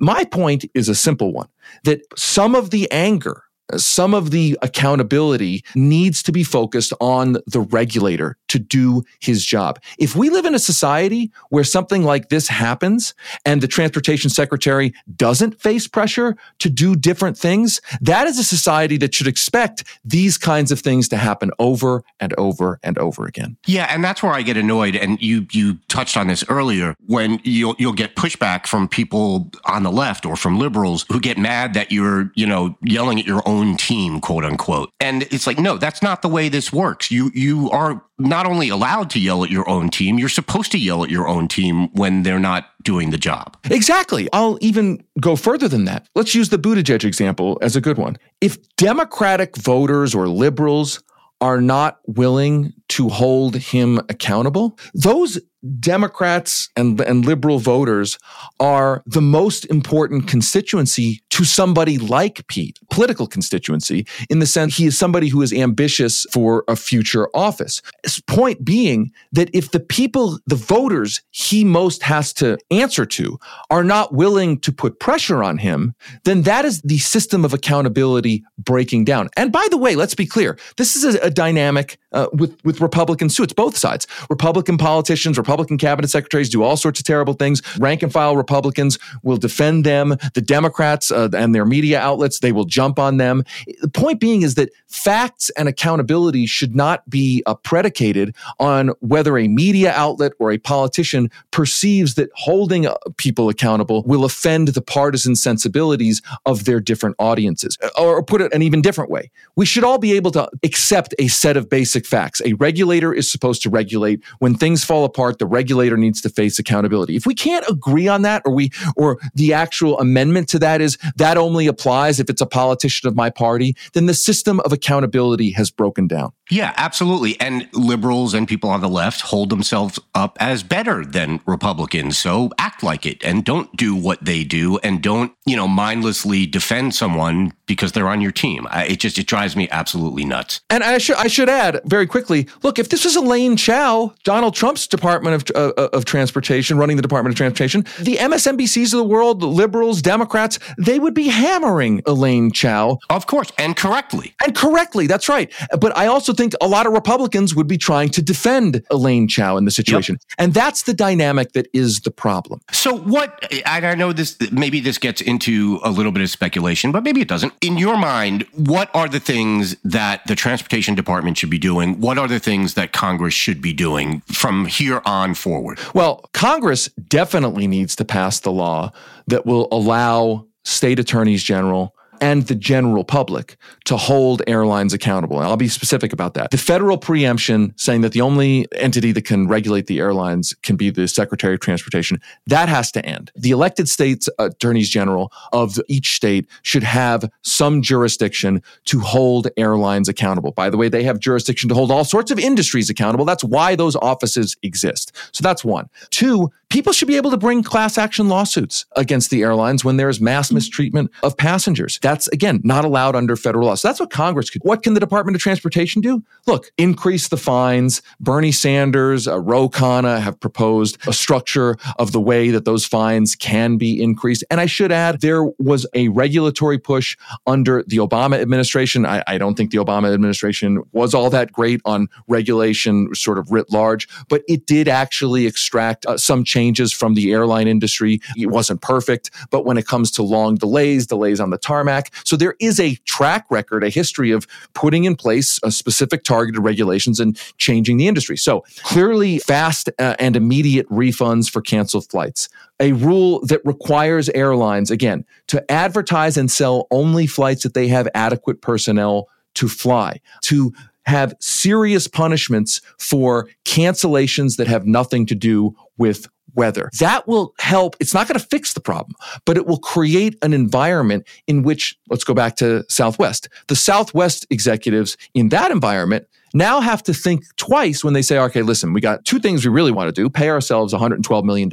my 0.00 0.24
point 0.24 0.64
is 0.74 0.88
a 0.88 0.94
simple 0.96 1.32
one 1.32 1.46
that 1.84 2.00
some 2.16 2.56
of 2.56 2.70
the 2.70 2.90
anger 2.90 3.44
some 3.76 4.14
of 4.14 4.30
the 4.30 4.58
accountability 4.62 5.64
needs 5.74 6.22
to 6.24 6.32
be 6.32 6.42
focused 6.42 6.92
on 7.00 7.36
the 7.46 7.60
regulator 7.60 8.36
to 8.48 8.58
do 8.58 9.02
his 9.20 9.44
job. 9.44 9.80
If 9.98 10.14
we 10.14 10.28
live 10.28 10.44
in 10.44 10.54
a 10.54 10.58
society 10.58 11.32
where 11.48 11.64
something 11.64 12.04
like 12.04 12.28
this 12.28 12.48
happens 12.48 13.14
and 13.46 13.62
the 13.62 13.68
transportation 13.68 14.28
secretary 14.30 14.92
doesn't 15.16 15.60
face 15.60 15.88
pressure 15.88 16.36
to 16.58 16.68
do 16.68 16.94
different 16.94 17.38
things, 17.38 17.80
that 18.00 18.26
is 18.26 18.38
a 18.38 18.44
society 18.44 18.98
that 18.98 19.14
should 19.14 19.26
expect 19.26 19.84
these 20.04 20.36
kinds 20.36 20.70
of 20.70 20.80
things 20.80 21.08
to 21.08 21.16
happen 21.16 21.50
over 21.58 22.04
and 22.20 22.34
over 22.34 22.78
and 22.82 22.98
over 22.98 23.26
again. 23.26 23.56
Yeah, 23.66 23.86
and 23.88 24.04
that's 24.04 24.22
where 24.22 24.32
I 24.32 24.42
get 24.42 24.56
annoyed. 24.56 24.96
And 24.96 25.20
you 25.22 25.46
you 25.52 25.78
touched 25.88 26.16
on 26.16 26.26
this 26.26 26.44
earlier 26.48 26.94
when 27.06 27.40
you'll 27.44 27.76
you'll 27.78 27.92
get 27.92 28.16
pushback 28.16 28.66
from 28.66 28.88
people 28.88 29.50
on 29.64 29.82
the 29.82 29.92
left 29.92 30.26
or 30.26 30.36
from 30.36 30.58
liberals 30.58 31.06
who 31.10 31.20
get 31.20 31.38
mad 31.38 31.74
that 31.74 31.90
you're 31.90 32.30
you 32.34 32.46
know 32.46 32.76
yelling 32.82 33.18
at 33.18 33.26
your 33.26 33.42
own 33.52 33.76
team, 33.76 34.20
quote 34.20 34.44
unquote. 34.44 34.90
And 34.98 35.22
it's 35.24 35.46
like, 35.46 35.58
no, 35.58 35.76
that's 35.76 36.02
not 36.02 36.22
the 36.22 36.28
way 36.28 36.48
this 36.48 36.72
works. 36.72 37.10
You 37.10 37.30
you 37.34 37.70
are 37.70 38.02
not 38.18 38.46
only 38.46 38.68
allowed 38.70 39.10
to 39.10 39.20
yell 39.20 39.44
at 39.44 39.50
your 39.50 39.68
own 39.68 39.90
team, 39.90 40.18
you're 40.18 40.28
supposed 40.28 40.72
to 40.72 40.78
yell 40.78 41.04
at 41.04 41.10
your 41.10 41.28
own 41.28 41.48
team 41.48 41.88
when 41.92 42.22
they're 42.22 42.38
not 42.38 42.70
doing 42.82 43.10
the 43.10 43.18
job. 43.18 43.56
Exactly. 43.70 44.28
I'll 44.32 44.58
even 44.60 45.04
go 45.20 45.36
further 45.36 45.68
than 45.68 45.84
that. 45.84 46.08
Let's 46.14 46.34
use 46.34 46.48
the 46.48 46.58
Buttigieg 46.58 47.04
example 47.04 47.58
as 47.62 47.76
a 47.76 47.80
good 47.80 47.98
one. 47.98 48.16
If 48.40 48.58
Democratic 48.76 49.56
voters 49.56 50.14
or 50.14 50.28
liberals 50.28 51.02
are 51.40 51.60
not 51.60 51.98
willing 52.06 52.72
to 52.88 53.08
hold 53.08 53.56
him 53.56 53.98
accountable, 54.08 54.78
those 54.94 55.40
Democrats 55.78 56.68
and, 56.76 57.00
and 57.00 57.24
liberal 57.24 57.58
voters 57.58 58.18
are 58.58 59.02
the 59.06 59.20
most 59.20 59.64
important 59.66 60.26
constituency 60.26 61.22
to 61.30 61.44
somebody 61.44 61.98
like 61.98 62.46
Pete, 62.48 62.78
political 62.90 63.26
constituency, 63.26 64.06
in 64.28 64.38
the 64.38 64.46
sense 64.46 64.76
he 64.76 64.86
is 64.86 64.98
somebody 64.98 65.28
who 65.28 65.40
is 65.40 65.52
ambitious 65.52 66.26
for 66.32 66.64
a 66.68 66.76
future 66.76 67.28
office. 67.34 67.80
His 68.02 68.20
point 68.20 68.64
being 68.64 69.12
that 69.32 69.50
if 69.54 69.70
the 69.70 69.80
people, 69.80 70.38
the 70.46 70.56
voters 70.56 71.22
he 71.30 71.64
most 71.64 72.02
has 72.02 72.32
to 72.34 72.58
answer 72.70 73.06
to 73.06 73.38
are 73.70 73.84
not 73.84 74.12
willing 74.12 74.58
to 74.60 74.72
put 74.72 74.98
pressure 74.98 75.42
on 75.42 75.58
him, 75.58 75.94
then 76.24 76.42
that 76.42 76.64
is 76.64 76.82
the 76.82 76.98
system 76.98 77.44
of 77.44 77.54
accountability 77.54 78.44
breaking 78.58 79.04
down. 79.04 79.28
And 79.36 79.52
by 79.52 79.66
the 79.70 79.78
way, 79.78 79.94
let's 79.94 80.14
be 80.14 80.26
clear, 80.26 80.58
this 80.76 80.96
is 80.96 81.14
a, 81.14 81.18
a 81.20 81.30
dynamic 81.30 81.98
uh, 82.12 82.28
with, 82.32 82.56
with 82.64 82.80
Republicans 82.80 83.36
too. 83.36 83.42
It's 83.42 83.52
both 83.52 83.76
sides. 83.76 84.06
Republican 84.30 84.78
politicians, 84.78 85.38
Republican 85.38 85.78
cabinet 85.78 86.08
secretaries 86.08 86.48
do 86.48 86.62
all 86.62 86.76
sorts 86.76 87.00
of 87.00 87.06
terrible 87.06 87.34
things. 87.34 87.62
Rank 87.78 88.02
and 88.02 88.12
file 88.12 88.36
Republicans 88.36 88.98
will 89.22 89.36
defend 89.36 89.84
them. 89.84 90.16
The 90.34 90.40
Democrats 90.40 91.10
uh, 91.10 91.28
and 91.34 91.54
their 91.54 91.64
media 91.64 92.00
outlets, 92.00 92.40
they 92.40 92.52
will 92.52 92.64
jump 92.64 92.98
on 92.98 93.16
them. 93.16 93.44
The 93.80 93.88
point 93.88 94.20
being 94.20 94.42
is 94.42 94.54
that 94.56 94.70
facts 94.88 95.50
and 95.50 95.68
accountability 95.68 96.46
should 96.46 96.74
not 96.74 97.08
be 97.08 97.42
uh, 97.46 97.54
predicated 97.54 98.34
on 98.58 98.88
whether 99.00 99.38
a 99.38 99.48
media 99.48 99.92
outlet 99.92 100.32
or 100.38 100.52
a 100.52 100.58
politician 100.58 101.30
perceives 101.50 102.14
that 102.14 102.30
holding 102.34 102.86
uh, 102.86 102.94
people 103.16 103.48
accountable 103.48 104.02
will 104.04 104.24
offend 104.24 104.68
the 104.68 104.82
partisan 104.82 105.34
sensibilities 105.36 106.22
of 106.46 106.64
their 106.64 106.80
different 106.80 107.16
audiences. 107.18 107.78
Or 107.98 108.22
put 108.22 108.40
it 108.40 108.52
an 108.52 108.62
even 108.62 108.82
different 108.82 109.10
way, 109.10 109.30
we 109.56 109.66
should 109.66 109.84
all 109.84 109.98
be 109.98 110.12
able 110.12 110.30
to 110.32 110.48
accept 110.62 111.14
a 111.18 111.28
set 111.28 111.56
of 111.56 111.68
basic 111.68 112.01
facts. 112.06 112.40
A 112.44 112.54
regulator 112.54 113.12
is 113.12 113.30
supposed 113.30 113.62
to 113.62 113.70
regulate. 113.70 114.22
When 114.38 114.54
things 114.54 114.84
fall 114.84 115.04
apart, 115.04 115.38
the 115.38 115.46
regulator 115.46 115.96
needs 115.96 116.20
to 116.22 116.28
face 116.28 116.58
accountability. 116.58 117.16
If 117.16 117.26
we 117.26 117.34
can't 117.34 117.64
agree 117.68 118.08
on 118.08 118.22
that, 118.22 118.42
or 118.44 118.52
we, 118.52 118.70
or 118.96 119.18
the 119.34 119.52
actual 119.52 119.98
amendment 119.98 120.48
to 120.50 120.58
that 120.60 120.80
is 120.80 120.98
that 121.16 121.36
only 121.36 121.66
applies 121.66 122.20
if 122.20 122.30
it's 122.30 122.40
a 122.40 122.46
politician 122.46 123.08
of 123.08 123.16
my 123.16 123.30
party, 123.30 123.76
then 123.92 124.06
the 124.06 124.14
system 124.14 124.60
of 124.60 124.72
accountability 124.72 125.50
has 125.52 125.70
broken 125.70 126.06
down. 126.06 126.32
Yeah, 126.50 126.74
absolutely. 126.76 127.40
And 127.40 127.68
liberals 127.72 128.34
and 128.34 128.46
people 128.46 128.68
on 128.68 128.80
the 128.80 128.88
left 128.88 129.22
hold 129.22 129.48
themselves 129.48 129.98
up 130.14 130.36
as 130.40 130.62
better 130.62 131.04
than 131.04 131.40
Republicans. 131.46 132.18
So 132.18 132.50
act 132.58 132.82
like 132.82 133.06
it 133.06 133.24
and 133.24 133.44
don't 133.44 133.74
do 133.76 133.94
what 133.94 134.24
they 134.24 134.44
do 134.44 134.78
and 134.78 135.02
don't, 135.02 135.32
you 135.46 135.56
know, 135.56 135.66
mindlessly 135.66 136.46
defend 136.46 136.94
someone 136.94 137.52
because 137.72 137.92
they're 137.92 138.08
on 138.08 138.20
your 138.20 138.32
team. 138.32 138.66
I, 138.70 138.84
it 138.84 139.00
just, 139.00 139.18
it 139.18 139.26
drives 139.26 139.56
me 139.56 139.68
absolutely 139.70 140.24
nuts. 140.24 140.60
And 140.70 140.84
I 140.84 140.98
should, 140.98 141.16
I 141.16 141.26
should 141.26 141.48
add 141.48 141.80
very 141.84 142.06
quickly, 142.06 142.48
look, 142.62 142.78
if 142.78 142.88
this 142.88 143.04
was 143.04 143.16
Elaine 143.16 143.56
Chao, 143.56 144.14
Donald 144.24 144.54
Trump's 144.54 144.86
Department 144.86 145.50
of, 145.50 145.72
uh, 145.76 145.88
of 145.92 146.04
Transportation, 146.04 146.78
running 146.78 146.96
the 146.96 147.02
Department 147.02 147.32
of 147.32 147.36
Transportation, 147.36 147.82
the 148.00 148.16
MSNBCs 148.16 148.92
of 148.92 148.98
the 148.98 149.04
world, 149.04 149.40
the 149.40 149.46
liberals, 149.46 150.02
Democrats, 150.02 150.58
they 150.78 150.98
would 150.98 151.14
be 151.14 151.28
hammering 151.28 152.02
Elaine 152.06 152.52
Chao. 152.52 152.98
Of 153.10 153.26
course, 153.26 153.50
and 153.58 153.76
correctly. 153.76 154.34
And 154.44 154.54
correctly, 154.54 155.06
that's 155.06 155.28
right. 155.28 155.52
But 155.80 155.96
I 155.96 156.06
also 156.06 156.32
think 156.32 156.54
a 156.60 156.68
lot 156.68 156.86
of 156.86 156.92
Republicans 156.92 157.54
would 157.54 157.66
be 157.66 157.78
trying 157.78 158.10
to 158.10 158.22
defend 158.22 158.82
Elaine 158.90 159.28
Chao 159.28 159.56
in 159.56 159.64
the 159.64 159.70
situation. 159.70 160.14
Yep. 160.14 160.34
And 160.38 160.54
that's 160.54 160.82
the 160.82 160.94
dynamic 160.94 161.52
that 161.52 161.68
is 161.72 162.00
the 162.00 162.10
problem. 162.10 162.60
So 162.72 162.96
what, 162.96 163.46
I 163.66 163.94
know 163.94 164.12
this, 164.12 164.36
maybe 164.50 164.80
this 164.80 164.98
gets 164.98 165.20
into 165.20 165.80
a 165.82 165.90
little 165.90 166.12
bit 166.12 166.22
of 166.22 166.30
speculation, 166.30 166.92
but 166.92 167.02
maybe 167.02 167.20
it 167.20 167.28
doesn't. 167.28 167.52
In 167.62 167.78
your 167.78 167.96
mind, 167.96 168.44
what 168.54 168.90
are 168.92 169.08
the 169.08 169.20
things 169.20 169.76
that 169.84 170.26
the 170.26 170.34
transportation 170.34 170.96
department 170.96 171.38
should 171.38 171.48
be 171.48 171.60
doing? 171.60 172.00
What 172.00 172.18
are 172.18 172.26
the 172.26 172.40
things 172.40 172.74
that 172.74 172.92
Congress 172.92 173.34
should 173.34 173.62
be 173.62 173.72
doing 173.72 174.20
from 174.22 174.66
here 174.66 175.00
on 175.04 175.34
forward? 175.34 175.78
Well, 175.94 176.28
Congress 176.32 176.88
definitely 176.88 177.68
needs 177.68 177.94
to 177.96 178.04
pass 178.04 178.40
the 178.40 178.50
law 178.50 178.90
that 179.28 179.46
will 179.46 179.68
allow 179.70 180.48
state 180.64 180.98
attorneys 180.98 181.44
general 181.44 181.94
and 182.22 182.46
the 182.46 182.54
general 182.54 183.02
public 183.02 183.56
to 183.84 183.96
hold 183.96 184.42
airlines 184.46 184.94
accountable. 184.94 185.38
And 185.38 185.46
I'll 185.46 185.56
be 185.56 185.68
specific 185.68 186.12
about 186.12 186.34
that. 186.34 186.52
The 186.52 186.56
federal 186.56 186.96
preemption 186.96 187.74
saying 187.76 188.02
that 188.02 188.12
the 188.12 188.20
only 188.20 188.66
entity 188.76 189.10
that 189.12 189.24
can 189.24 189.48
regulate 189.48 189.88
the 189.88 189.98
airlines 189.98 190.54
can 190.62 190.76
be 190.76 190.88
the 190.88 191.08
Secretary 191.08 191.54
of 191.54 191.60
Transportation, 191.60 192.20
that 192.46 192.68
has 192.68 192.92
to 192.92 193.04
end. 193.04 193.32
The 193.34 193.50
elected 193.50 193.88
states 193.88 194.28
attorneys 194.38 194.88
general 194.88 195.32
of 195.52 195.78
each 195.88 196.14
state 196.14 196.46
should 196.62 196.84
have 196.84 197.28
some 197.42 197.82
jurisdiction 197.82 198.62
to 198.84 199.00
hold 199.00 199.48
airlines 199.56 200.08
accountable. 200.08 200.52
By 200.52 200.70
the 200.70 200.76
way, 200.76 200.88
they 200.88 201.02
have 201.02 201.18
jurisdiction 201.18 201.68
to 201.70 201.74
hold 201.74 201.90
all 201.90 202.04
sorts 202.04 202.30
of 202.30 202.38
industries 202.38 202.88
accountable. 202.88 203.24
That's 203.24 203.42
why 203.42 203.74
those 203.74 203.96
offices 203.96 204.56
exist. 204.62 205.10
So 205.32 205.42
that's 205.42 205.64
one. 205.64 205.88
Two, 206.10 206.52
people 206.72 206.94
should 206.94 207.06
be 207.06 207.16
able 207.18 207.30
to 207.30 207.36
bring 207.36 207.62
class 207.62 207.98
action 207.98 208.28
lawsuits 208.28 208.86
against 208.96 209.28
the 209.28 209.42
airlines 209.42 209.84
when 209.84 209.98
there 209.98 210.08
is 210.08 210.22
mass 210.22 210.50
mistreatment 210.50 211.10
of 211.22 211.36
passengers. 211.36 211.98
That's 212.00 212.28
again 212.28 212.62
not 212.64 212.86
allowed 212.86 213.14
under 213.14 213.36
federal 213.36 213.66
law. 213.66 213.74
So 213.74 213.88
that's 213.88 214.00
what 214.00 214.08
Congress 214.10 214.48
could. 214.48 214.62
What 214.62 214.82
can 214.82 214.94
the 214.94 215.00
Department 215.00 215.36
of 215.36 215.42
Transportation 215.42 216.00
do? 216.00 216.24
Look, 216.46 216.72
increase 216.78 217.28
the 217.28 217.36
fines. 217.36 218.00
Bernie 218.20 218.52
Sanders, 218.52 219.28
uh, 219.28 219.38
Ro 219.38 219.68
Khanna 219.68 220.18
have 220.18 220.40
proposed 220.40 220.96
a 221.06 221.12
structure 221.12 221.76
of 221.98 222.12
the 222.12 222.20
way 222.20 222.48
that 222.50 222.64
those 222.64 222.86
fines 222.86 223.36
can 223.36 223.76
be 223.76 224.02
increased. 224.02 224.42
And 224.50 224.58
I 224.58 224.64
should 224.64 224.92
add, 224.92 225.20
there 225.20 225.44
was 225.58 225.86
a 225.92 226.08
regulatory 226.08 226.78
push 226.78 227.18
under 227.46 227.84
the 227.86 227.98
Obama 227.98 228.40
administration. 228.40 229.04
I, 229.04 229.22
I 229.26 229.36
don't 229.36 229.56
think 229.56 229.72
the 229.72 229.78
Obama 229.78 230.12
administration 230.12 230.82
was 230.92 231.12
all 231.12 231.28
that 231.28 231.52
great 231.52 231.82
on 231.84 232.08
regulation, 232.28 233.14
sort 233.14 233.36
of 233.36 233.52
writ 233.52 233.70
large, 233.70 234.08
but 234.30 234.42
it 234.48 234.64
did 234.64 234.88
actually 234.88 235.46
extract 235.46 236.06
uh, 236.06 236.16
some 236.16 236.44
changes 236.62 236.92
from 236.92 237.14
the 237.14 237.32
airline 237.32 237.66
industry. 237.66 238.20
It 238.36 238.46
wasn't 238.46 238.80
perfect, 238.82 239.30
but 239.50 239.64
when 239.64 239.76
it 239.76 239.86
comes 239.86 240.10
to 240.12 240.22
long 240.22 240.54
delays, 240.54 241.06
delays 241.06 241.40
on 241.40 241.50
the 241.50 241.58
tarmac. 241.58 242.14
So 242.24 242.36
there 242.36 242.54
is 242.60 242.78
a 242.78 242.94
track 243.04 243.46
record, 243.50 243.82
a 243.82 243.88
history 243.88 244.30
of 244.30 244.46
putting 244.74 245.04
in 245.04 245.16
place 245.16 245.58
a 245.64 245.70
specific 245.72 246.22
targeted 246.22 246.62
regulations 246.62 247.18
and 247.18 247.36
changing 247.58 247.96
the 247.96 248.06
industry. 248.06 248.36
So 248.36 248.64
clearly 248.84 249.38
fast 249.40 249.90
uh, 249.98 250.14
and 250.18 250.36
immediate 250.36 250.88
refunds 250.88 251.50
for 251.50 251.60
canceled 251.60 252.08
flights. 252.08 252.48
A 252.78 252.92
rule 252.92 253.40
that 253.46 253.60
requires 253.64 254.28
airlines, 254.30 254.90
again, 254.90 255.24
to 255.48 255.58
advertise 255.70 256.36
and 256.36 256.50
sell 256.50 256.86
only 256.90 257.26
flights 257.26 257.64
that 257.64 257.74
they 257.74 257.88
have 257.88 258.08
adequate 258.14 258.60
personnel 258.60 259.28
to 259.54 259.68
fly, 259.68 260.20
to 260.42 260.72
have 261.04 261.34
serious 261.40 262.06
punishments 262.08 262.80
for 262.98 263.48
cancellations 263.64 264.56
that 264.56 264.68
have 264.68 264.86
nothing 264.86 265.26
to 265.26 265.34
do 265.34 265.74
with 265.98 266.28
weather. 266.54 266.90
That 267.00 267.26
will 267.26 267.54
help. 267.58 267.96
It's 268.00 268.14
not 268.14 268.28
going 268.28 268.38
to 268.38 268.46
fix 268.46 268.72
the 268.72 268.80
problem, 268.80 269.14
but 269.44 269.56
it 269.56 269.66
will 269.66 269.78
create 269.78 270.36
an 270.42 270.52
environment 270.52 271.26
in 271.46 271.62
which, 271.62 271.96
let's 272.08 272.24
go 272.24 272.34
back 272.34 272.56
to 272.56 272.84
Southwest. 272.88 273.48
The 273.68 273.76
Southwest 273.76 274.46
executives 274.50 275.16
in 275.34 275.48
that 275.50 275.70
environment 275.70 276.26
now 276.54 276.80
have 276.80 277.02
to 277.04 277.14
think 277.14 277.44
twice 277.56 278.04
when 278.04 278.14
they 278.14 278.22
say, 278.22 278.38
okay, 278.38 278.62
listen, 278.62 278.92
we 278.92 279.00
got 279.00 279.24
two 279.24 279.38
things 279.38 279.64
we 279.64 279.72
really 279.72 279.92
want 279.92 280.08
to 280.08 280.12
do 280.12 280.28
pay 280.28 280.50
ourselves 280.50 280.92
$112 280.92 281.44
million, 281.44 281.70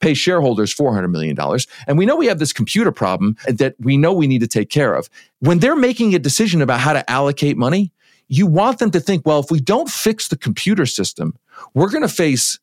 pay 0.00 0.14
shareholders 0.14 0.74
$400 0.74 1.10
million. 1.10 1.36
And 1.86 1.98
we 1.98 2.06
know 2.06 2.16
we 2.16 2.26
have 2.26 2.38
this 2.38 2.52
computer 2.52 2.92
problem 2.92 3.36
that 3.46 3.74
we 3.78 3.96
know 3.96 4.12
we 4.12 4.26
need 4.26 4.40
to 4.40 4.48
take 4.48 4.70
care 4.70 4.94
of. 4.94 5.08
When 5.40 5.60
they're 5.60 5.76
making 5.76 6.14
a 6.14 6.18
decision 6.18 6.62
about 6.62 6.80
how 6.80 6.92
to 6.92 7.08
allocate 7.10 7.56
money, 7.56 7.92
you 8.28 8.46
want 8.46 8.78
them 8.78 8.90
to 8.90 9.00
think, 9.00 9.24
well, 9.24 9.40
if 9.40 9.50
we 9.50 9.60
don't 9.60 9.88
fix 9.88 10.28
the 10.28 10.36
computer 10.36 10.84
system, 10.84 11.34
we're 11.74 11.90
going 11.90 12.02
to 12.02 12.08
face 12.08 12.58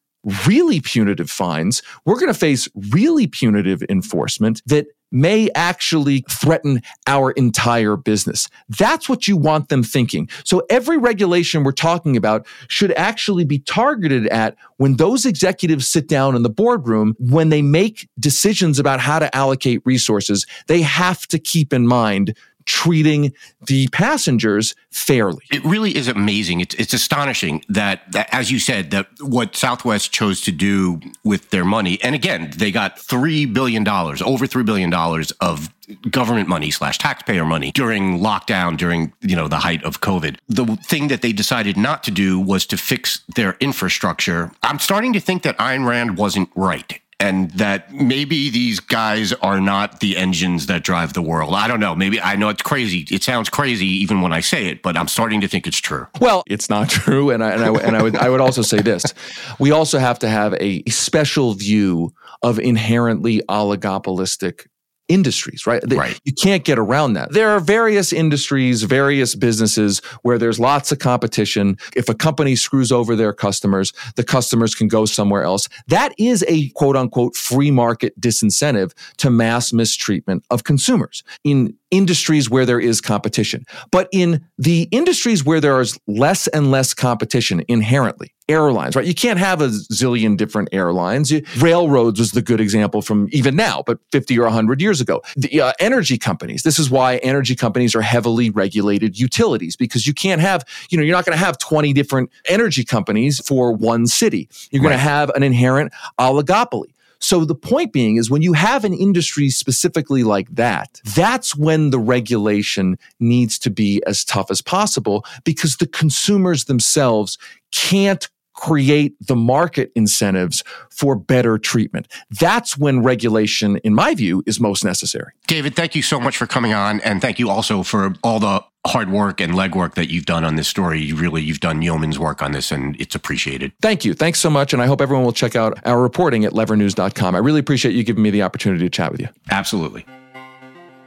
really 0.48 0.82
punitive 0.82 1.30
fines. 1.30 1.82
We're 2.06 2.20
going 2.20 2.34
to 2.34 2.40
face 2.40 2.68
really 2.92 3.28
punitive 3.28 3.84
enforcement 3.90 4.62
that 4.66 4.88
may 5.12 5.50
actually 5.56 6.26
threaten 6.30 6.82
our 7.08 7.32
entire 7.32 7.96
business. 7.96 8.50
That's 8.68 9.08
what 9.08 9.28
you 9.28 9.38
want 9.38 9.70
them 9.70 9.84
thinking. 9.84 10.30
So 10.44 10.64
every 10.70 10.98
regulation 10.98 11.64
we're 11.64 11.72
talking 11.72 12.18
about 12.18 12.46
should 12.68 12.92
actually 12.94 13.46
be 13.46 13.60
targeted 13.60 14.28
at 14.28 14.58
when 14.78 14.98
those 14.98 15.26
executives 15.26 15.88
sit 15.88 16.10
down 16.10 16.36
in 16.36 16.44
the 16.44 16.50
boardroom, 16.50 17.16
when 17.18 17.50
they 17.50 17.62
make 17.62 18.10
decisions 18.20 18.78
about 18.78 19.00
how 19.00 19.20
to 19.20 19.34
allocate 19.34 19.82
resources, 19.86 20.46
they 20.68 20.82
have 20.82 21.28
to 21.28 21.40
keep 21.40 21.72
in 21.72 21.88
mind 21.88 22.36
treating 22.66 23.34
the 23.68 23.88
passengers 23.89 24.76
fairly. 24.91 25.43
It 25.51 25.63
really 25.63 25.95
is 25.95 26.07
amazing. 26.07 26.61
It's, 26.61 26.76
it's 26.76 26.93
astonishing 26.93 27.63
that, 27.70 28.11
that, 28.11 28.28
as 28.34 28.51
you 28.51 28.59
said, 28.59 28.91
that 28.91 29.07
what 29.20 29.55
Southwest 29.55 30.11
chose 30.11 30.41
to 30.41 30.51
do 30.51 30.99
with 31.24 31.49
their 31.51 31.66
money, 31.66 31.99
and 32.01 32.16
again, 32.16 32.51
they 32.57 32.72
got 32.72 32.97
$3 32.97 33.51
billion, 33.53 33.88
over 33.88 34.47
$3 34.47 34.66
billion 34.66 34.93
of 35.41 35.70
government 36.09 36.49
money 36.49 36.72
slash 36.72 36.97
taxpayer 36.97 37.45
money 37.45 37.72
during 37.72 38.20
lockdown 38.20 38.76
during 38.76 39.13
you 39.22 39.36
know 39.36 39.47
the 39.47 39.59
height 39.59 39.84
of 39.84 40.01
covid 40.01 40.38
the 40.49 40.66
thing 40.78 41.09
that 41.09 41.22
they 41.22 41.32
decided 41.32 41.78
not 41.78 42.03
to 42.03 42.09
do 42.09 42.39
was 42.39 42.66
to 42.66 42.76
fix 42.76 43.24
their 43.36 43.55
infrastructure 43.59 44.51
i'm 44.63 44.80
starting 44.80 45.13
to 45.13 45.20
think 45.20 45.43
that 45.43 45.55
Ayn 45.59 45.88
Rand 45.88 46.18
wasn't 46.18 46.49
right 46.55 46.99
and 47.20 47.49
that 47.51 47.93
maybe 47.93 48.49
these 48.49 48.80
guys 48.80 49.32
are 49.34 49.61
not 49.61 50.01
the 50.01 50.18
engines 50.18 50.66
that 50.66 50.84
drive 50.84 51.13
the 51.13 51.22
world. 51.22 51.53
I 51.53 51.68
don't 51.68 51.80
know. 51.80 51.95
Maybe 51.95 52.20
I 52.20 52.36
know 52.36 52.49
it's 52.49 52.61
crazy. 52.61 53.05
It 53.09 53.24
sounds 53.24 53.49
crazy 53.49 53.88
even 53.88 54.22
when 54.22 54.34
I 54.34 54.41
say 54.41 54.66
it, 54.68 54.82
but 54.82 54.97
I'm 54.97 55.07
starting 55.07 55.41
to 55.41 55.47
think 55.47 55.66
it's 55.66 55.78
true. 55.78 56.07
Well, 56.20 56.43
it's 56.47 56.70
not 56.70 56.89
true, 56.89 57.32
and 57.32 57.43
I 57.43 57.51
and 57.51 57.63
I, 57.63 57.82
and 57.82 57.95
I 57.95 58.03
would 58.03 58.16
I 58.18 58.30
would 58.30 58.41
also 58.41 58.61
say 58.61 58.82
this: 58.82 59.13
we 59.59 59.72
also 59.72 59.97
have 59.97 60.20
to 60.20 60.30
have 60.30 60.53
a 60.55 60.84
special 60.89 61.53
view 61.53 62.13
of 62.41 62.59
inherently 62.59 63.41
oligopolistic 63.49 64.68
industries, 65.08 65.68
right? 65.68 65.84
right? 65.91 66.20
You 66.24 66.34
can't 66.34 66.64
get 66.64 66.80
around 66.80 67.14
that. 67.14 67.32
There 67.32 67.49
are 67.49 67.60
various 67.60 68.12
industries, 68.12 68.84
various 68.84 69.36
businesses 69.36 69.99
where 70.24 70.38
there's 70.38 70.60
lots 70.60 70.91
of 70.91 70.99
competition. 70.99 71.78
If 71.95 72.10
a 72.10 72.16
company 72.16 72.56
screws 72.56 72.91
over 72.91 73.16
their 73.16 73.34
customers, 73.34 73.93
the 74.16 74.24
customers 74.24 74.74
can 74.74 74.88
go 74.88 75.06
somewhere 75.06 75.43
else. 75.43 75.70
That 75.88 76.14
is 76.18 76.43
a 76.47 76.70
quote 76.70 76.95
unquote 76.95 77.36
free 77.36 77.72
market 77.72 78.20
disincentive 78.20 78.93
to 79.18 79.30
mass 79.30 79.72
mistreatment 79.74 80.43
of 80.49 80.64
consumers. 80.64 81.24
In 81.43 81.76
industries 81.96 82.50
where 82.50 82.66
there 82.66 82.80
is 82.80 83.02
competition. 83.02 83.66
But 83.91 84.10
in 84.12 84.46
the 84.58 84.88
industries 84.91 85.46
where 85.46 85.62
there 85.62 85.80
is 85.80 85.98
less 86.08 86.48
and 86.48 86.72
less 86.72 86.93
competition 86.93 87.64
inherently, 87.68 88.34
airlines, 88.48 88.96
right? 88.96 89.06
You 89.06 89.16
can't 89.16 89.39
have 89.39 89.62
a 89.62 89.68
zillion 89.68 90.38
different 90.38 90.70
airlines. 90.72 91.34
Railroads 91.58 92.20
was 92.20 92.32
the 92.32 92.41
good 92.41 92.60
example 92.60 93.02
from 93.02 93.28
even 93.32 93.56
now, 93.56 93.84
but 93.86 94.00
50 94.12 94.38
or 94.38 94.43
100 94.43 94.82
years 94.82 95.02
ago. 95.02 95.22
The 95.36 95.62
uh, 95.62 95.74
energy 95.80 96.18
companies, 96.18 96.64
this 96.64 96.78
is 96.78 96.89
why 96.89 97.18
energy 97.18 97.56
companies 97.56 97.96
are 97.96 98.02
heavily 98.02 98.50
regulated 98.50 99.20
utilities 99.20 99.76
because 99.76 100.06
you 100.06 100.14
can't 100.14 100.41
have, 100.41 100.64
you 100.89 100.98
know, 100.98 101.04
you're 101.04 101.16
not 101.16 101.26
going 101.26 101.38
to 101.38 101.43
have 101.43 101.58
20 101.58 101.93
different 101.93 102.30
energy 102.48 102.84
companies 102.84 103.39
for 103.39 103.72
one 103.72 104.06
city. 104.06 104.50
You're 104.70 104.82
going 104.82 104.91
right. 104.91 104.98
to 104.98 105.02
have 105.02 105.30
an 105.32 105.43
inherent 105.43 105.93
oligopoly. 106.20 106.95
So 107.26 107.44
the 107.44 107.56
point 107.56 107.92
being 107.92 108.18
is 108.18 108.30
when 108.30 108.44
you 108.44 108.54
have 108.54 108.86
an 108.86 108.94
industry 108.94 109.50
specifically 109.50 110.24
like 110.24 110.48
that, 110.54 111.02
that's 111.16 111.56
when 111.56 111.90
the 111.90 111.98
regulation 111.98 113.00
needs 113.20 113.58
to 113.60 113.72
be 113.72 114.00
as 114.06 114.24
tough 114.24 114.52
as 114.52 114.62
possible 114.62 115.26
because 115.44 115.78
the 115.78 115.88
consumers 115.88 116.66
themselves 116.66 117.40
can't 117.72 118.30
create 118.56 119.16
the 119.20 119.36
market 119.36 119.91
incentives 119.95 120.64
for 120.89 121.16
better 121.16 121.58
treatment. 121.58 122.08
That's 122.39 122.78
when 122.78 123.03
regulation, 123.03 123.78
in 123.78 123.93
my 123.93 124.16
view, 124.16 124.43
is 124.45 124.60
most 124.60 124.84
necessary. 124.84 125.32
David, 125.47 125.76
thank 125.76 125.95
you 125.95 126.01
so 126.01 126.20
much 126.20 126.38
for 126.38 126.47
coming 126.47 126.74
on. 126.74 127.01
And 127.01 127.22
thank 127.22 127.38
you 127.38 127.49
also 127.49 127.84
for 127.84 128.14
all 128.24 128.39
the 128.39 128.64
hard 128.88 129.10
work 129.10 129.41
and 129.41 129.53
legwork 129.53 129.95
that 129.95 130.10
you've 130.10 130.26
done 130.26 130.43
on 130.43 130.56
this 130.56 130.68
story. 130.68 131.01
You 131.01 131.16
really, 131.16 131.41
you've 131.41 131.60
done 131.60 131.82
yeoman's 131.82 132.20
work 132.20 132.41
on 132.41 132.51
this 132.51 132.72
and 132.72 132.99
it's 132.99 133.16
appreciated. 133.16 133.72
Thank 133.82 134.06
you. 134.06 134.14
Thanks 134.14 134.39
so 134.39 134.49
much. 134.49 134.74
And 134.74 134.82
I 134.82 134.86
hope 134.86 135.01
everyone 135.01 135.26
will 135.26 135.34
check 135.34 135.56
out 135.56 135.80
our 135.86 136.01
reporting 136.01 136.45
at 136.45 136.53
levernews.com. 136.53 137.36
I 137.36 137.39
really 137.39 137.60
appreciate 137.60 137.95
you 137.95 138.03
giving 138.03 138.24
me 138.24 138.30
the 138.30 138.43
opportunity 138.43 138.86
to 138.86 138.89
chat 138.89 139.12
with 139.12 139.22
you. 139.22 139.30
Absolutely. 139.49 140.06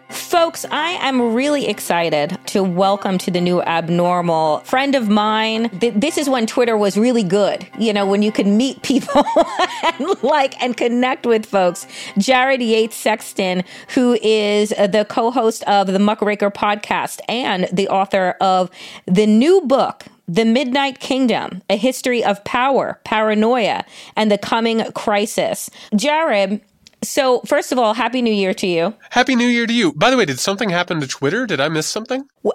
Folks, 0.09 0.65
I 0.71 0.93
am 0.93 1.35
really 1.35 1.69
excited 1.69 2.39
to 2.47 2.63
welcome 2.63 3.19
to 3.19 3.31
the 3.31 3.43
new 3.43 3.61
abnormal 3.61 4.61
friend 4.61 4.95
of 4.95 5.09
mine. 5.09 5.69
This 5.73 6.17
is 6.17 6.31
when 6.31 6.47
Twitter 6.47 6.79
was 6.79 6.97
really 6.97 7.23
good, 7.23 7.67
you 7.79 7.93
know, 7.93 8.07
when 8.07 8.23
you 8.23 8.33
could 8.33 8.47
meet 8.47 8.83
people 8.83 9.23
and 9.83 10.23
like 10.23 10.61
and 10.63 10.75
connect 10.75 11.27
with 11.27 11.45
folks. 11.45 11.87
Jared 12.17 12.63
Yates 12.63 12.97
Sexton, 12.97 13.65
who 13.95 14.19
is 14.23 14.71
the 14.71 15.07
co 15.09 15.31
host 15.31 15.63
of 15.65 15.89
the 15.89 15.99
Muckrake 15.99 16.39
podcast 16.55 17.21
and 17.29 17.69
the 17.71 17.89
author 17.89 18.35
of 18.41 18.71
the 19.05 19.27
new 19.27 19.61
book, 19.61 20.07
the 20.27 20.47
Midnight 20.47 21.01
Kingdom, 21.01 21.63
a 21.69 21.77
history 21.77 22.25
of 22.25 22.43
power, 22.45 22.99
paranoia, 23.05 23.85
and 24.17 24.31
the 24.31 24.39
coming 24.39 24.91
crisis. 24.93 25.69
Jared 25.95 26.63
so, 27.03 27.41
first 27.43 27.73
of 27.73 27.79
all, 27.79 27.95
Happy 27.95 28.23
New 28.23 28.33
Year 28.33 28.55
to 28.55 28.67
you. 28.67 28.95
Happy 29.11 29.37
New 29.37 29.47
Year 29.47 29.67
to 29.67 29.73
you. 29.73 29.93
By 29.93 30.11
the 30.11 30.17
way, 30.17 30.25
did 30.25 30.41
something 30.41 30.71
happen 30.71 31.01
to 31.01 31.07
Twitter? 31.07 31.47
Did 31.47 31.61
I 31.61 31.69
miss 31.69 31.87
something? 31.87 32.29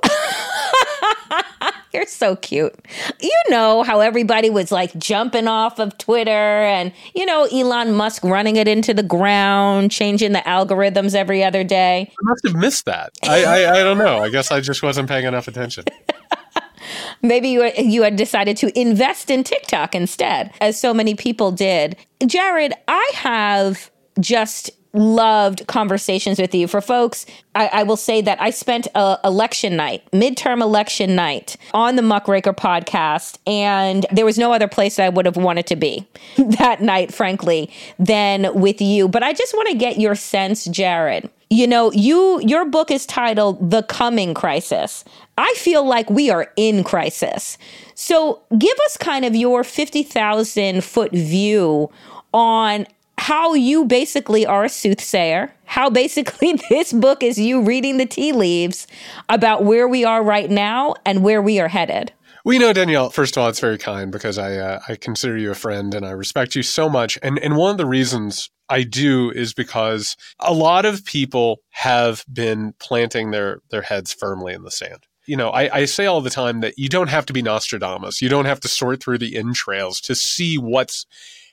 You're 1.94 2.08
so 2.08 2.36
cute. 2.36 2.74
You 3.22 3.42
know 3.50 3.84
how 3.84 4.00
everybody 4.00 4.50
was 4.50 4.72
like 4.72 4.98
jumping 4.98 5.48
off 5.48 5.78
of 5.78 5.96
Twitter 6.00 6.32
and, 6.32 6.92
you 7.14 7.24
know, 7.24 7.46
Elon 7.46 7.94
Musk 7.94 8.24
running 8.24 8.56
it 8.56 8.68
into 8.68 8.96
the 8.96 9.04
ground, 9.04 9.92
changing 9.92 10.32
the 10.32 10.40
algorithms 10.40 11.14
every 11.14 11.44
other 11.44 11.64
day. 11.64 12.12
I 12.12 12.24
must 12.24 12.48
have 12.48 12.56
missed 12.56 12.86
that. 12.86 13.12
I, 13.24 13.44
I, 13.44 13.80
I 13.80 13.84
don't 13.84 14.00
know. 14.00 14.18
I 14.18 14.30
guess 14.30 14.52
I 14.52 14.60
just 14.60 14.82
wasn't 14.82 15.08
paying 15.08 15.26
enough 15.26 15.48
attention. 15.48 15.86
Maybe 17.22 17.50
you, 17.50 17.72
you 17.78 18.02
had 18.02 18.16
decided 18.16 18.58
to 18.58 18.78
invest 18.80 19.30
in 19.30 19.44
TikTok 19.44 19.94
instead, 19.94 20.52
as 20.60 20.80
so 20.80 20.94
many 20.94 21.14
people 21.16 21.52
did. 21.52 21.96
Jared, 22.26 22.74
I 22.88 23.12
have 23.14 23.92
just 24.20 24.72
loved 24.94 25.66
conversations 25.68 26.40
with 26.40 26.54
you. 26.54 26.68
For 26.68 26.80
folks, 26.80 27.26
I, 27.56 27.68
I 27.68 27.84
will 27.84 27.98
say 27.98 28.22
that 28.22 28.40
I 28.42 28.52
spent 28.52 28.88
a 28.94 29.18
election 29.24 29.76
night, 29.76 30.04
midterm 30.12 30.62
election 30.62 31.16
night, 31.16 31.58
on 31.74 31.96
the 31.96 32.04
Muckrake 32.04 32.44
podcast, 32.56 33.40
and 33.48 34.06
there 34.12 34.26
was 34.26 34.38
no 34.38 34.54
other 34.54 34.68
place 34.68 35.00
I 35.00 35.10
would 35.10 35.26
have 35.26 35.38
wanted 35.38 35.66
to 35.68 35.76
be 35.76 36.08
that 36.38 36.82
night, 36.82 37.14
frankly, 37.14 37.72
than 37.98 38.54
with 38.54 38.82
you. 38.82 39.08
But 39.08 39.24
I 39.24 39.34
just 39.34 39.54
want 39.56 39.70
to 39.70 39.76
get 39.76 40.00
your 40.00 40.16
sense, 40.16 40.66
Jared. 40.66 41.30
You 41.50 41.68
know, 41.68 41.92
you 41.92 42.40
your 42.42 42.66
book 42.66 42.90
is 42.90 43.06
titled 43.06 43.70
The 43.70 43.84
Coming 43.84 44.34
Crisis. 44.34 45.04
I 45.38 45.54
feel 45.58 45.86
like 45.86 46.10
we 46.10 46.30
are 46.30 46.52
in 46.56 46.84
crisis. 46.84 47.58
So 47.96 48.42
give 48.58 48.78
us 48.86 48.98
kind 48.98 49.26
of 49.26 49.36
your 49.36 49.64
50,000 49.64 50.84
foot 50.84 51.12
view 51.12 51.92
on 52.34 52.88
how 53.24 53.54
you 53.54 53.86
basically 53.86 54.46
are 54.46 54.66
a 54.66 54.70
soothsayer, 54.70 55.50
how 55.64 55.90
basically 55.90 56.60
this 56.70 56.92
book 56.92 57.24
is 57.24 57.40
you 57.40 57.64
reading 57.64 57.96
the 57.96 58.06
tea 58.06 58.34
leaves 58.34 58.86
about 59.30 59.64
where 59.64 59.88
we 59.88 60.04
are 60.04 60.22
right 60.22 60.50
now 60.50 60.94
and 61.06 61.24
where 61.24 61.42
we 61.42 61.58
are 61.58 61.70
headed. 61.70 62.12
We 62.44 62.60
know 62.60 62.74
Danielle. 62.74 63.12
First 63.12 63.38
of 63.38 63.44
all, 63.44 63.48
it's 63.48 63.62
very 63.62 63.78
kind 63.78 64.12
because 64.12 64.38
I 64.38 64.58
uh, 64.58 64.82
I 64.90 64.98
consider 64.98 65.38
you 65.38 65.52
a 65.52 65.56
friend 65.56 65.94
and 65.94 66.06
I 66.06 66.12
respect 66.12 66.54
you 66.54 66.64
so 66.64 66.90
much. 66.90 67.18
And 67.24 67.40
and 67.40 67.56
one 67.56 67.72
of 67.72 67.78
the 67.78 67.86
reasons 67.86 68.50
I 68.68 68.84
do 68.84 69.32
is 69.32 69.54
because 69.54 70.18
a 70.42 70.54
lot 70.54 70.84
of 70.84 71.06
people 71.06 71.62
have 71.70 72.26
been 72.32 72.74
planting 72.80 73.32
their 73.32 73.62
their 73.72 73.84
heads 73.84 74.12
firmly 74.12 74.54
in 74.54 74.64
the 74.64 74.72
sand. 74.72 75.06
You 75.26 75.38
know, 75.38 75.52
I, 75.52 75.74
I 75.74 75.86
say 75.86 76.06
all 76.06 76.20
the 76.20 76.30
time 76.30 76.60
that 76.60 76.74
you 76.78 76.90
don't 76.90 77.08
have 77.08 77.26
to 77.28 77.34
be 77.34 77.42
Nostradamus. 77.42 78.22
You 78.22 78.28
don't 78.28 78.44
have 78.44 78.60
to 78.60 78.68
sort 78.68 79.02
through 79.02 79.20
the 79.20 79.38
entrails 79.38 80.02
to 80.02 80.14
see 80.14 80.58
what's 80.58 81.06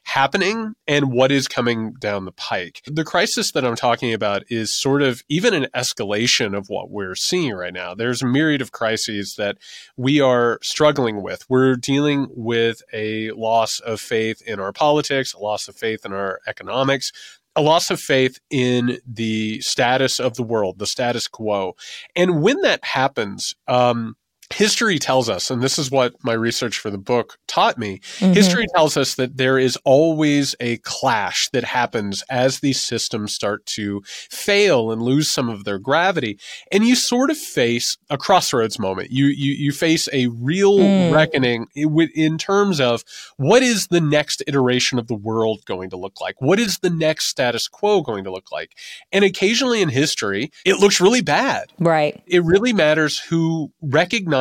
happening 0.05 0.74
and 0.86 1.12
what 1.12 1.30
is 1.30 1.46
coming 1.46 1.92
down 2.01 2.24
the 2.24 2.32
pike. 2.32 2.82
The 2.86 3.05
crisis 3.05 3.53
that 3.53 3.64
I'm 3.64 3.76
talking 3.76 4.12
about 4.12 4.42
is 4.48 4.74
sort 4.74 5.03
of 5.03 5.22
even 5.28 5.55
an 5.55 5.66
escalation 5.74 6.57
of 6.57 6.68
what 6.68 6.90
we're 6.90 7.14
seeing 7.14 7.53
right 7.53 7.72
now. 7.72 7.94
There's 7.94 8.22
a 8.22 8.26
myriad 8.26 8.61
of 8.61 8.72
crises 8.72 9.34
that 9.36 9.59
we 9.96 10.20
are 10.20 10.59
struggling 10.62 11.22
with. 11.22 11.44
We're 11.48 11.76
dealing 11.76 12.26
with 12.30 12.82
a 12.92 13.30
loss 13.32 13.80
of 13.80 14.01
faith 14.01 14.42
in 14.42 14.59
our 14.59 14.72
politics, 14.72 15.32
a 15.32 15.38
loss 15.38 15.68
of 15.68 15.76
faith 15.76 16.05
in 16.05 16.12
our 16.12 16.40
economics, 16.46 17.12
a 17.57 17.62
loss 17.62 17.90
of 17.90 18.01
faith 18.01 18.38
in 18.51 18.98
the 19.07 19.61
status 19.61 20.20
of 20.20 20.34
the 20.34 20.42
world, 20.42 20.78
the 20.78 20.86
status 20.86 21.26
quo. 21.26 21.74
And 22.14 22.42
when 22.42 22.61
that 22.62 22.84
happens, 22.84 23.55
um, 23.66 24.16
history 24.53 24.98
tells 24.98 25.28
us, 25.28 25.51
and 25.51 25.62
this 25.62 25.78
is 25.78 25.90
what 25.90 26.12
my 26.24 26.32
research 26.32 26.78
for 26.78 26.90
the 26.90 26.98
book 26.98 27.38
taught 27.46 27.78
me, 27.78 28.01
mm-hmm. 28.18 28.32
history 28.32 28.66
tells 28.74 28.96
us 28.96 29.14
that 29.14 29.36
there 29.36 29.59
is 29.59 29.78
always 29.84 30.57
a 30.59 30.78
clash 30.78 31.48
that 31.53 31.62
happens 31.62 32.24
as 32.28 32.59
these 32.59 32.80
systems 32.80 33.32
start 33.32 33.64
to 33.64 34.03
fail 34.07 34.90
and 34.90 35.03
lose 35.03 35.30
some 35.30 35.48
of 35.48 35.64
their 35.64 35.78
gravity. 35.78 36.38
And 36.72 36.84
you 36.84 36.96
sort 36.96 37.30
of 37.30 37.38
face 37.38 37.96
a 38.11 38.18
crossroads 38.18 38.78
moment. 38.78 39.12
You, 39.12 39.26
you, 39.26 39.53
you 39.53 39.72
face 39.72 40.09
a 40.12 40.26
real 40.26 40.78
mm. 40.78 41.12
reckoning 41.12 41.66
in 41.74 42.36
terms 42.36 42.80
of 42.80 43.05
what 43.36 43.62
is 43.62 43.86
the 43.86 44.01
next 44.01 44.42
iteration 44.48 44.98
of 44.98 45.07
the 45.07 45.14
world 45.14 45.61
going 45.64 45.90
to 45.90 45.96
look 45.96 46.20
like? 46.20 46.34
What 46.40 46.59
is 46.59 46.78
the 46.78 46.90
next 46.90 47.26
status 47.26 47.68
quo 47.68 48.03
going 48.03 48.24
to 48.24 48.32
look 48.32 48.51
like? 48.51 48.72
And 49.12 49.24
occasionally 49.24 49.80
in 49.80 49.90
history, 49.90 50.51
it 50.64 50.78
looks 50.78 51.01
really 51.01 51.22
bad. 51.22 51.72
Right. 51.78 52.20
It 52.26 52.42
really 52.44 52.72
matters 52.72 53.18
who 53.18 53.72
recognizes 53.80 54.39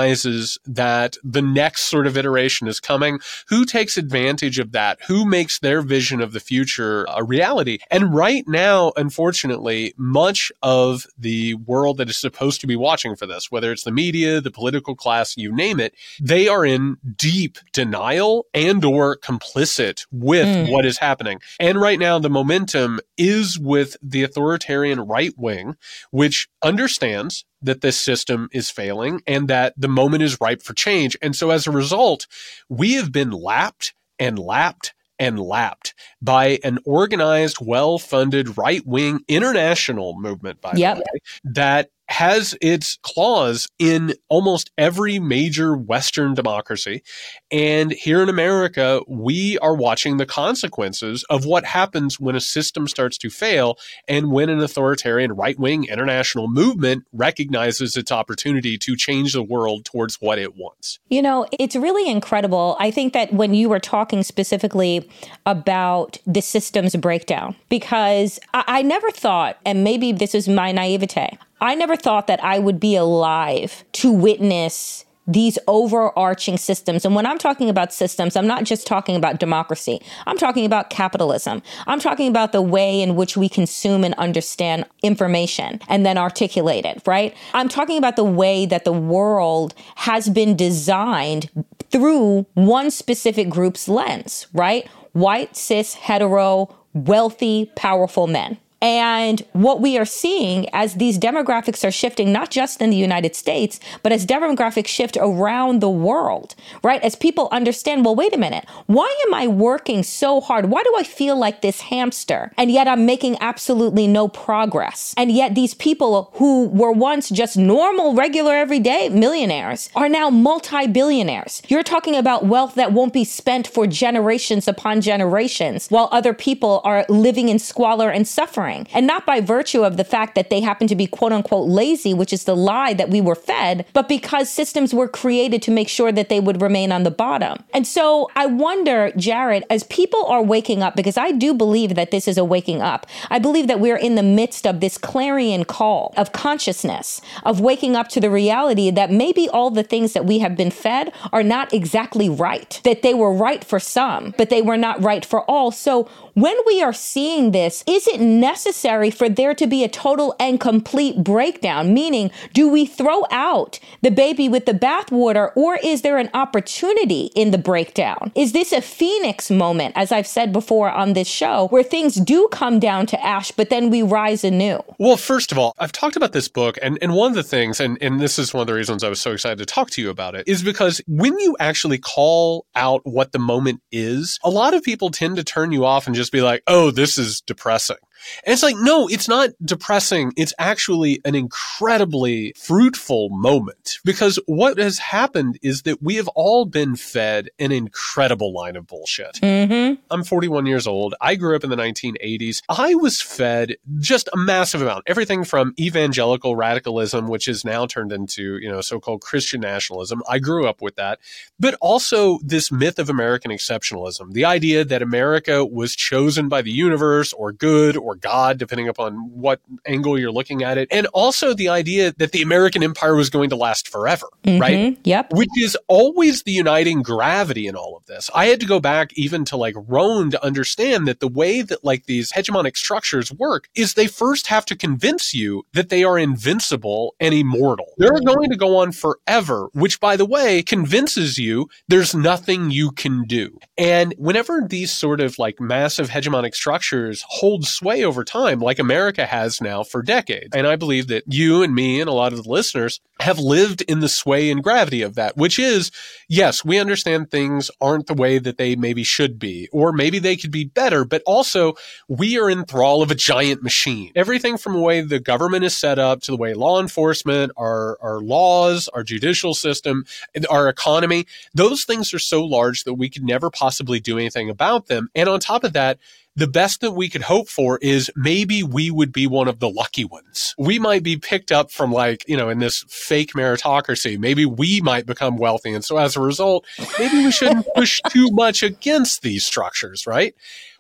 that 0.65 1.17
the 1.23 1.41
next 1.41 1.83
sort 1.83 2.07
of 2.07 2.17
iteration 2.17 2.67
is 2.67 2.79
coming, 2.79 3.19
who 3.47 3.65
takes 3.65 3.97
advantage 3.97 4.59
of 4.59 4.71
that, 4.71 4.99
who 5.07 5.25
makes 5.25 5.59
their 5.59 5.81
vision 5.81 6.21
of 6.21 6.33
the 6.33 6.39
future 6.39 7.05
a 7.09 7.23
reality. 7.23 7.79
And 7.91 8.13
right 8.13 8.43
now, 8.47 8.91
unfortunately, 8.95 9.93
much 9.97 10.51
of 10.61 11.05
the 11.17 11.55
world 11.55 11.97
that 11.97 12.09
is 12.09 12.19
supposed 12.19 12.61
to 12.61 12.67
be 12.67 12.75
watching 12.75 13.15
for 13.15 13.25
this, 13.25 13.51
whether 13.51 13.71
it's 13.71 13.83
the 13.83 13.91
media, 13.91 14.41
the 14.41 14.51
political 14.51 14.95
class, 14.95 15.37
you 15.37 15.53
name 15.53 15.79
it, 15.79 15.93
they 16.21 16.47
are 16.47 16.65
in 16.65 16.97
deep 17.15 17.57
denial 17.73 18.45
and 18.53 18.83
or 18.83 19.17
complicit 19.17 20.05
with 20.11 20.47
mm. 20.47 20.71
what 20.71 20.85
is 20.85 20.97
happening. 20.97 21.39
And 21.59 21.79
right 21.79 21.99
now 21.99 22.19
the 22.19 22.29
momentum 22.29 22.99
is 23.17 23.59
with 23.59 23.97
the 24.01 24.23
authoritarian 24.23 25.01
right 25.01 25.33
wing, 25.37 25.75
which 26.11 26.47
understands 26.61 27.45
that 27.61 27.81
this 27.81 27.99
system 27.99 28.49
is 28.51 28.69
failing 28.69 29.21
and 29.27 29.47
that 29.47 29.73
the 29.77 29.87
moment 29.87 30.23
is 30.23 30.39
ripe 30.39 30.61
for 30.61 30.73
change. 30.73 31.17
And 31.21 31.35
so 31.35 31.49
as 31.51 31.67
a 31.67 31.71
result, 31.71 32.27
we 32.69 32.93
have 32.93 33.11
been 33.11 33.31
lapped 33.31 33.93
and 34.17 34.39
lapped 34.39 34.93
and 35.19 35.39
lapped 35.39 35.93
by 36.21 36.59
an 36.63 36.79
organized, 36.85 37.57
well 37.59 37.99
funded 37.99 38.57
right 38.57 38.85
wing 38.85 39.19
international 39.27 40.17
movement, 40.17 40.61
by 40.61 40.73
yep. 40.75 40.97
the 40.97 41.01
way, 41.01 41.19
that 41.43 41.89
has 42.09 42.57
its 42.59 42.97
claws 43.03 43.67
in 43.77 44.13
almost 44.29 44.71
every 44.77 45.19
major 45.19 45.77
Western 45.77 46.33
democracy. 46.33 47.03
And 47.51 47.91
here 47.91 48.23
in 48.23 48.29
America, 48.29 49.01
we 49.07 49.59
are 49.59 49.75
watching 49.75 50.17
the 50.17 50.25
consequences 50.25 51.23
of 51.29 51.45
what 51.45 51.65
happens 51.65 52.19
when 52.19 52.35
a 52.35 52.41
system 52.41 52.87
starts 52.87 53.17
to 53.19 53.29
fail 53.29 53.77
and 54.07 54.31
when 54.31 54.49
an 54.49 54.59
authoritarian 54.59 55.33
right 55.33 55.57
wing 55.59 55.85
international 55.85 56.47
movement 56.47 57.03
recognizes 57.13 57.95
its 57.95 58.11
opportunity 58.11 58.77
to 58.79 58.95
change 58.95 59.33
the 59.33 59.43
world 59.43 59.85
towards 59.85 60.15
what 60.15 60.39
it 60.39 60.55
wants. 60.55 60.99
You 61.09 61.21
know, 61.21 61.45
it's 61.59 61.75
really 61.75 62.09
incredible. 62.09 62.75
I 62.79 62.89
think 62.89 63.13
that 63.13 63.31
when 63.33 63.53
you 63.53 63.69
were 63.69 63.79
talking 63.79 64.23
specifically 64.23 65.07
about 65.45 66.17
the 66.25 66.41
system's 66.41 66.95
breakdown, 66.95 67.55
because 67.69 68.39
I, 68.53 68.63
I 68.67 68.81
never 68.81 69.11
thought, 69.11 69.57
and 69.63 69.83
maybe 69.83 70.11
this 70.11 70.33
is 70.33 70.49
my 70.49 70.71
naivete, 70.71 71.37
I 71.61 71.75
never 71.75 71.95
thought 71.95 72.27
that 72.27 72.43
I 72.43 72.59
would 72.59 72.79
be 72.79 72.95
alive 72.95 73.83
to 73.93 74.11
witness 74.11 75.05
these 75.29 75.59
overarching 75.67 76.57
systems. 76.57 77.05
And 77.05 77.13
when 77.13 77.27
I'm 77.27 77.37
talking 77.37 77.69
about 77.69 77.93
systems, 77.93 78.35
I'm 78.35 78.47
not 78.47 78.63
just 78.63 78.87
talking 78.87 79.15
about 79.15 79.39
democracy. 79.39 80.01
I'm 80.25 80.37
talking 80.37 80.65
about 80.65 80.89
capitalism. 80.89 81.61
I'm 81.85 81.99
talking 81.99 82.27
about 82.27 82.51
the 82.51 82.63
way 82.63 82.99
in 82.99 83.15
which 83.15 83.37
we 83.37 83.47
consume 83.47 84.03
and 84.03 84.15
understand 84.15 84.85
information 85.03 85.81
and 85.87 86.03
then 86.03 86.17
articulate 86.17 86.83
it, 86.83 87.03
right? 87.05 87.35
I'm 87.53 87.69
talking 87.69 87.99
about 87.99 88.15
the 88.15 88.23
way 88.23 88.65
that 88.65 88.85
the 88.85 88.93
world 88.93 89.75
has 89.97 90.29
been 90.29 90.55
designed 90.55 91.49
through 91.91 92.47
one 92.55 92.89
specific 92.89 93.49
group's 93.49 93.87
lens, 93.87 94.47
right? 94.53 94.87
White, 95.13 95.55
cis, 95.55 95.93
hetero, 95.93 96.75
wealthy, 96.93 97.71
powerful 97.75 98.25
men. 98.25 98.57
And 98.81 99.43
what 99.51 99.81
we 99.81 99.97
are 99.97 100.05
seeing 100.05 100.67
as 100.73 100.95
these 100.95 101.19
demographics 101.19 101.85
are 101.85 101.91
shifting, 101.91 102.31
not 102.31 102.49
just 102.49 102.81
in 102.81 102.89
the 102.89 102.95
United 102.95 103.35
States, 103.35 103.79
but 104.03 104.11
as 104.11 104.25
demographics 104.25 104.87
shift 104.87 105.17
around 105.19 105.81
the 105.81 105.89
world, 105.89 106.55
right? 106.83 107.01
As 107.03 107.15
people 107.15 107.49
understand, 107.51 108.05
well, 108.05 108.15
wait 108.15 108.33
a 108.33 108.37
minute, 108.37 108.65
why 108.85 109.13
am 109.27 109.33
I 109.33 109.47
working 109.47 110.03
so 110.03 110.39
hard? 110.39 110.67
Why 110.67 110.83
do 110.83 110.93
I 110.97 111.03
feel 111.03 111.37
like 111.37 111.61
this 111.61 111.81
hamster? 111.81 112.53
And 112.57 112.71
yet 112.71 112.87
I'm 112.87 113.05
making 113.05 113.37
absolutely 113.41 114.07
no 114.07 114.27
progress. 114.27 115.13
And 115.17 115.31
yet 115.31 115.55
these 115.55 115.73
people 115.73 116.31
who 116.35 116.69
were 116.69 116.91
once 116.91 117.29
just 117.29 117.57
normal, 117.57 118.13
regular, 118.13 118.55
everyday 118.55 119.09
millionaires 119.09 119.89
are 119.95 120.09
now 120.09 120.29
multi 120.29 120.87
billionaires. 120.87 121.61
You're 121.67 121.83
talking 121.83 122.15
about 122.15 122.45
wealth 122.45 122.75
that 122.75 122.93
won't 122.93 123.13
be 123.13 123.25
spent 123.25 123.67
for 123.67 123.87
generations 123.87 124.67
upon 124.67 125.01
generations 125.01 125.87
while 125.89 126.07
other 126.11 126.33
people 126.33 126.81
are 126.85 127.05
living 127.09 127.49
in 127.49 127.59
squalor 127.59 128.09
and 128.09 128.27
suffering 128.27 128.68
And 128.93 129.07
not 129.07 129.25
by 129.25 129.41
virtue 129.41 129.83
of 129.83 129.97
the 129.97 130.03
fact 130.03 130.35
that 130.35 130.49
they 130.49 130.61
happen 130.61 130.87
to 130.87 130.95
be 130.95 131.07
quote 131.07 131.31
unquote 131.31 131.67
lazy, 131.67 132.13
which 132.13 132.33
is 132.33 132.43
the 132.43 132.55
lie 132.55 132.93
that 132.93 133.09
we 133.09 133.21
were 133.21 133.35
fed, 133.35 133.85
but 133.93 134.07
because 134.07 134.49
systems 134.49 134.93
were 134.93 135.07
created 135.07 135.61
to 135.63 135.71
make 135.71 135.89
sure 135.89 136.11
that 136.11 136.29
they 136.29 136.39
would 136.39 136.61
remain 136.61 136.91
on 136.91 137.03
the 137.03 137.11
bottom. 137.11 137.63
And 137.73 137.85
so 137.85 138.29
I 138.35 138.45
wonder, 138.45 139.11
Jared, 139.17 139.63
as 139.69 139.83
people 139.83 140.25
are 140.25 140.43
waking 140.43 140.83
up, 140.83 140.95
because 140.95 141.17
I 141.17 141.31
do 141.31 141.53
believe 141.53 141.95
that 141.95 142.11
this 142.11 142.27
is 142.27 142.37
a 142.37 142.45
waking 142.45 142.81
up, 142.81 143.05
I 143.29 143.39
believe 143.39 143.67
that 143.67 143.79
we're 143.79 143.97
in 143.97 144.15
the 144.15 144.23
midst 144.23 144.65
of 144.65 144.79
this 144.79 144.97
clarion 144.97 145.65
call 145.65 146.13
of 146.17 146.31
consciousness, 146.31 147.21
of 147.43 147.59
waking 147.59 147.95
up 147.95 148.09
to 148.09 148.19
the 148.19 148.29
reality 148.29 148.91
that 148.91 149.11
maybe 149.11 149.49
all 149.49 149.71
the 149.71 149.83
things 149.83 150.13
that 150.13 150.25
we 150.25 150.39
have 150.39 150.55
been 150.55 150.71
fed 150.71 151.11
are 151.31 151.43
not 151.43 151.73
exactly 151.73 152.29
right, 152.29 152.81
that 152.83 153.01
they 153.01 153.13
were 153.13 153.33
right 153.33 153.63
for 153.63 153.79
some, 153.79 154.33
but 154.37 154.49
they 154.49 154.61
were 154.61 154.77
not 154.77 155.01
right 155.01 155.25
for 155.25 155.41
all. 155.49 155.71
So 155.71 156.09
when 156.41 156.55
we 156.65 156.81
are 156.81 156.93
seeing 156.93 157.51
this, 157.51 157.83
is 157.85 158.07
it 158.07 158.21
necessary 158.21 159.11
for 159.11 159.27
there 159.27 159.53
to 159.53 159.67
be 159.67 159.83
a 159.83 159.89
total 159.89 160.35
and 160.39 160.59
complete 160.59 161.23
breakdown? 161.23 161.93
Meaning, 161.93 162.31
do 162.53 162.69
we 162.69 162.85
throw 162.85 163.25
out 163.29 163.79
the 164.01 164.11
baby 164.11 164.47
with 164.47 164.65
the 164.65 164.73
bathwater 164.73 165.51
or 165.55 165.77
is 165.83 166.01
there 166.01 166.17
an 166.17 166.29
opportunity 166.33 167.31
in 167.35 167.51
the 167.51 167.57
breakdown? 167.57 168.31
Is 168.35 168.53
this 168.53 168.71
a 168.71 168.81
phoenix 168.81 169.51
moment, 169.51 169.93
as 169.97 170.11
I've 170.11 170.27
said 170.27 170.53
before 170.53 170.89
on 170.89 171.13
this 171.13 171.27
show, 171.27 171.67
where 171.67 171.83
things 171.83 172.15
do 172.15 172.47
come 172.51 172.79
down 172.79 173.05
to 173.07 173.25
ash, 173.25 173.51
but 173.51 173.69
then 173.69 173.89
we 173.89 174.01
rise 174.01 174.43
anew? 174.43 174.81
Well, 174.97 175.17
first 175.17 175.51
of 175.51 175.57
all, 175.57 175.73
I've 175.77 175.91
talked 175.91 176.15
about 176.15 176.31
this 176.31 176.47
book, 176.47 176.77
and, 176.81 176.97
and 177.01 177.13
one 177.13 177.31
of 177.31 177.35
the 177.35 177.43
things, 177.43 177.79
and, 177.79 177.97
and 178.01 178.19
this 178.21 178.39
is 178.39 178.53
one 178.53 178.61
of 178.61 178.67
the 178.67 178.73
reasons 178.73 179.03
I 179.03 179.09
was 179.09 179.19
so 179.19 179.33
excited 179.33 179.57
to 179.57 179.65
talk 179.65 179.89
to 179.91 180.01
you 180.01 180.09
about 180.09 180.35
it, 180.35 180.47
is 180.47 180.63
because 180.63 181.01
when 181.07 181.37
you 181.39 181.57
actually 181.59 181.97
call 181.97 182.65
out 182.75 183.01
what 183.03 183.31
the 183.33 183.39
moment 183.39 183.81
is, 183.91 184.39
a 184.43 184.49
lot 184.49 184.73
of 184.73 184.83
people 184.83 185.09
tend 185.11 185.35
to 185.35 185.43
turn 185.43 185.71
you 185.71 185.83
off 185.83 186.07
and 186.07 186.15
just 186.15 186.28
be 186.31 186.41
like, 186.41 186.63
oh, 186.67 186.91
this 186.91 187.17
is 187.17 187.41
depressing. 187.41 187.97
And 188.45 188.53
it's 188.53 188.63
like, 188.63 188.75
no, 188.77 189.07
it's 189.07 189.27
not 189.27 189.51
depressing. 189.63 190.33
It's 190.35 190.53
actually 190.59 191.21
an 191.25 191.35
incredibly 191.35 192.53
fruitful 192.57 193.29
moment 193.29 193.99
because 194.03 194.39
what 194.45 194.77
has 194.77 194.99
happened 194.99 195.57
is 195.61 195.83
that 195.83 196.01
we 196.01 196.15
have 196.15 196.27
all 196.29 196.65
been 196.65 196.95
fed 196.95 197.49
an 197.59 197.71
incredible 197.71 198.53
line 198.53 198.75
of 198.75 198.87
bullshit. 198.87 199.35
Mm-hmm. 199.35 200.01
I'm 200.11 200.23
41 200.23 200.65
years 200.65 200.87
old. 200.87 201.15
I 201.21 201.35
grew 201.35 201.55
up 201.55 201.63
in 201.63 201.69
the 201.69 201.75
1980s. 201.75 202.61
I 202.69 202.95
was 202.95 203.21
fed 203.21 203.75
just 203.99 204.29
a 204.33 204.37
massive 204.37 204.81
amount, 204.81 205.03
everything 205.07 205.43
from 205.43 205.73
evangelical 205.79 206.55
radicalism, 206.55 207.27
which 207.27 207.47
is 207.47 207.63
now 207.63 207.85
turned 207.85 208.11
into, 208.11 208.57
you 208.57 208.69
know, 208.69 208.81
so-called 208.81 209.21
Christian 209.21 209.61
nationalism. 209.61 210.21
I 210.29 210.39
grew 210.39 210.67
up 210.67 210.81
with 210.81 210.95
that, 210.95 211.19
but 211.59 211.75
also 211.81 212.39
this 212.43 212.71
myth 212.71 212.99
of 212.99 213.09
American 213.09 213.51
exceptionalism, 213.51 214.33
the 214.33 214.45
idea 214.45 214.83
that 214.83 215.01
America 215.01 215.65
was 215.65 215.95
chosen 215.95 216.49
by 216.49 216.61
the 216.61 216.71
universe 216.71 217.33
or 217.33 217.51
good 217.51 217.95
or 217.95 218.09
or 218.09 218.15
God, 218.21 218.57
depending 218.57 218.87
upon 218.87 219.13
what 219.31 219.61
angle 219.85 220.17
you're 220.17 220.31
looking 220.31 220.63
at 220.63 220.77
it. 220.77 220.87
And 220.91 221.07
also 221.07 221.53
the 221.53 221.69
idea 221.69 222.13
that 222.17 222.31
the 222.31 222.41
American 222.41 222.83
empire 222.83 223.15
was 223.15 223.29
going 223.29 223.49
to 223.49 223.55
last 223.55 223.87
forever, 223.87 224.27
mm-hmm. 224.43 224.59
right? 224.59 224.97
Yep. 225.03 225.33
Which 225.33 225.49
is 225.57 225.77
always 225.87 226.43
the 226.43 226.51
uniting 226.51 227.01
gravity 227.01 227.67
in 227.67 227.75
all 227.75 227.95
of 227.97 228.05
this. 228.05 228.29
I 228.33 228.47
had 228.47 228.59
to 228.59 228.65
go 228.65 228.79
back 228.79 229.11
even 229.13 229.45
to 229.45 229.57
like 229.57 229.75
Rome 229.87 230.31
to 230.31 230.43
understand 230.43 231.07
that 231.07 231.19
the 231.19 231.27
way 231.27 231.61
that 231.61 231.83
like 231.83 232.05
these 232.05 232.31
hegemonic 232.31 232.77
structures 232.77 233.31
work 233.31 233.69
is 233.75 233.93
they 233.93 234.07
first 234.07 234.47
have 234.47 234.65
to 234.65 234.75
convince 234.75 235.33
you 235.33 235.63
that 235.73 235.89
they 235.89 236.03
are 236.03 236.17
invincible 236.17 237.15
and 237.19 237.33
immortal. 237.33 237.87
They're 237.97 238.19
going 238.19 238.49
to 238.49 238.57
go 238.57 238.77
on 238.77 238.91
forever, 238.91 239.69
which 239.73 239.99
by 239.99 240.15
the 240.15 240.25
way 240.25 240.61
convinces 240.61 241.37
you 241.37 241.69
there's 241.87 242.15
nothing 242.15 242.71
you 242.71 242.91
can 242.91 243.23
do. 243.25 243.57
And 243.77 244.13
whenever 244.17 244.61
these 244.67 244.91
sort 244.91 245.21
of 245.21 245.37
like 245.39 245.59
massive 245.59 246.09
hegemonic 246.09 246.53
structures 246.53 247.23
hold 247.27 247.65
sway 247.65 247.98
over 248.03 248.23
time, 248.23 248.59
like 248.59 248.79
America 248.79 249.25
has 249.25 249.61
now 249.61 249.83
for 249.83 250.01
decades. 250.01 250.55
And 250.55 250.67
I 250.67 250.75
believe 250.75 251.07
that 251.07 251.23
you 251.27 251.63
and 251.63 251.73
me 251.73 251.99
and 251.99 252.09
a 252.09 252.13
lot 252.13 252.33
of 252.33 252.43
the 252.43 252.49
listeners 252.49 252.99
have 253.19 253.39
lived 253.39 253.81
in 253.81 253.99
the 253.99 254.09
sway 254.09 254.49
and 254.49 254.63
gravity 254.63 255.01
of 255.01 255.15
that, 255.15 255.35
which 255.35 255.59
is, 255.59 255.91
yes, 256.27 256.63
we 256.63 256.79
understand 256.79 257.29
things 257.29 257.69
aren't 257.81 258.07
the 258.07 258.13
way 258.13 258.39
that 258.39 258.57
they 258.57 258.75
maybe 258.75 259.03
should 259.03 259.37
be, 259.37 259.67
or 259.71 259.91
maybe 259.91 260.19
they 260.19 260.37
could 260.37 260.51
be 260.51 260.63
better, 260.63 261.03
but 261.03 261.21
also 261.25 261.73
we 262.07 262.39
are 262.39 262.49
in 262.49 262.65
thrall 262.65 263.01
of 263.01 263.11
a 263.11 263.15
giant 263.15 263.61
machine. 263.61 264.11
Everything 264.15 264.57
from 264.57 264.73
the 264.73 264.79
way 264.79 265.01
the 265.01 265.19
government 265.19 265.65
is 265.65 265.77
set 265.77 265.99
up 265.99 266.21
to 266.21 266.31
the 266.31 266.37
way 266.37 266.53
law 266.53 266.79
enforcement, 266.79 267.51
our, 267.57 267.97
our 268.01 268.19
laws, 268.21 268.87
our 268.89 269.03
judicial 269.03 269.53
system, 269.53 270.05
our 270.49 270.69
economy, 270.69 271.25
those 271.53 271.83
things 271.85 272.13
are 272.13 272.19
so 272.19 272.43
large 272.43 272.83
that 272.83 272.93
we 272.93 273.09
could 273.09 273.23
never 273.23 273.49
possibly 273.49 273.99
do 273.99 274.17
anything 274.17 274.49
about 274.49 274.87
them. 274.87 275.09
And 275.15 275.27
on 275.27 275.39
top 275.39 275.63
of 275.63 275.73
that, 275.73 275.99
the 276.39 276.47
best 276.47 276.81
that 276.81 276.91
we 276.91 277.09
could 277.09 277.23
hope 277.23 277.49
for 277.49 277.77
is 277.81 278.09
maybe 278.15 278.63
we 278.63 278.89
would 278.89 279.11
be 279.11 279.27
one 279.27 279.47
of 279.47 279.59
the 279.59 279.69
lucky 279.69 280.05
ones. 280.05 280.55
We 280.57 280.79
might 280.79 281.03
be 281.03 281.17
picked 281.17 281.51
up 281.51 281.71
from 281.71 281.91
like, 281.91 282.23
you 282.27 282.37
know, 282.37 282.49
in 282.49 282.59
this 282.59 282.83
fake 282.87 283.33
meritocracy. 283.33 284.17
Maybe 284.17 284.45
we 284.45 284.81
might 284.81 285.05
become 285.05 285.37
wealthy. 285.37 285.73
And 285.73 285.83
so 285.83 285.97
as 285.97 286.15
a 286.15 286.21
result, 286.21 286.65
maybe 286.97 287.23
we 287.23 287.31
shouldn't 287.31 287.67
push 287.75 287.99
too 288.09 288.29
much 288.31 288.63
against 288.63 289.21
these 289.21 289.45
structures, 289.45 290.07
right? 290.07 290.33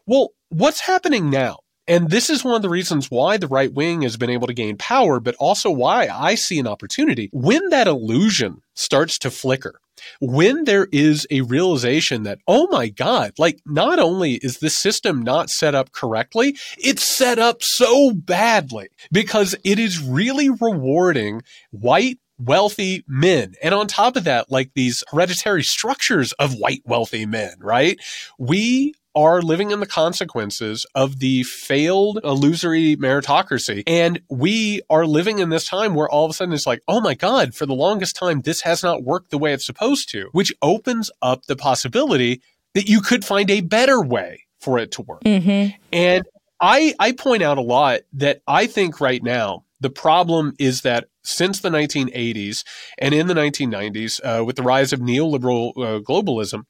Well, 0.05 0.29
what's 0.49 0.79
happening 0.79 1.29
now? 1.29 1.59
And 1.87 2.11
this 2.11 2.29
is 2.29 2.43
one 2.43 2.53
of 2.53 2.61
the 2.61 2.69
reasons 2.69 3.09
why 3.09 3.37
the 3.37 3.47
right 3.47 3.73
wing 3.73 4.03
has 4.03 4.15
been 4.15 4.29
able 4.29 4.45
to 4.45 4.53
gain 4.53 4.77
power, 4.77 5.19
but 5.19 5.35
also 5.35 5.71
why 5.71 6.07
I 6.07 6.35
see 6.35 6.59
an 6.59 6.67
opportunity. 6.67 7.29
When 7.33 7.69
that 7.69 7.87
illusion 7.87 8.61
starts 8.75 9.17
to 9.19 9.31
flicker, 9.31 9.81
when 10.19 10.63
there 10.65 10.87
is 10.91 11.27
a 11.31 11.41
realization 11.41 12.23
that, 12.23 12.39
oh 12.47 12.67
my 12.71 12.89
God, 12.89 13.33
like 13.37 13.59
not 13.65 13.99
only 13.99 14.35
is 14.35 14.59
this 14.59 14.77
system 14.77 15.21
not 15.21 15.49
set 15.49 15.75
up 15.75 15.91
correctly, 15.91 16.57
it's 16.77 17.03
set 17.03 17.39
up 17.39 17.57
so 17.61 18.11
badly 18.13 18.89
because 19.11 19.55
it 19.63 19.79
is 19.79 20.01
really 20.01 20.49
rewarding 20.49 21.41
white 21.71 22.19
wealthy 22.39 23.03
men. 23.07 23.53
And 23.61 23.73
on 23.73 23.87
top 23.87 24.15
of 24.15 24.23
that, 24.23 24.49
like 24.49 24.71
these 24.73 25.03
hereditary 25.11 25.63
structures 25.63 26.31
of 26.33 26.55
white 26.55 26.81
wealthy 26.85 27.25
men, 27.25 27.55
right? 27.59 27.99
We 28.37 28.93
are 29.15 29.41
living 29.41 29.71
in 29.71 29.79
the 29.79 29.87
consequences 29.87 30.85
of 30.95 31.19
the 31.19 31.43
failed 31.43 32.19
illusory 32.23 32.95
meritocracy. 32.95 33.83
And 33.87 34.21
we 34.29 34.81
are 34.89 35.05
living 35.05 35.39
in 35.39 35.49
this 35.49 35.67
time 35.67 35.95
where 35.95 36.09
all 36.09 36.25
of 36.25 36.31
a 36.31 36.33
sudden 36.33 36.53
it's 36.53 36.67
like, 36.67 36.81
oh 36.87 37.01
my 37.01 37.15
God, 37.15 37.55
for 37.55 37.65
the 37.65 37.73
longest 37.73 38.15
time, 38.15 38.41
this 38.41 38.61
has 38.61 38.83
not 38.83 39.03
worked 39.03 39.31
the 39.31 39.37
way 39.37 39.53
it's 39.53 39.65
supposed 39.65 40.09
to, 40.11 40.29
which 40.31 40.53
opens 40.61 41.09
up 41.21 41.45
the 41.45 41.55
possibility 41.55 42.41
that 42.73 42.87
you 42.87 43.01
could 43.01 43.25
find 43.25 43.49
a 43.49 43.61
better 43.61 44.01
way 44.01 44.45
for 44.59 44.77
it 44.77 44.91
to 44.91 45.01
work. 45.01 45.23
Mm-hmm. 45.23 45.75
And 45.91 46.25
I, 46.59 46.93
I 46.99 47.13
point 47.13 47.41
out 47.41 47.57
a 47.57 47.61
lot 47.61 48.01
that 48.13 48.41
I 48.47 48.67
think 48.67 49.01
right 49.01 49.23
now, 49.23 49.65
the 49.79 49.89
problem 49.89 50.53
is 50.59 50.81
that 50.81 51.05
since 51.23 51.61
the 51.61 51.69
1980s 51.69 52.65
and 52.97 53.13
in 53.13 53.27
the 53.27 53.33
1990s, 53.33 54.19
uh, 54.23 54.43
with 54.43 54.57
the 54.57 54.63
rise 54.63 54.91
of 54.91 54.99
neoliberal 54.99 55.71
uh, 55.77 55.99
globalism, 56.01 56.63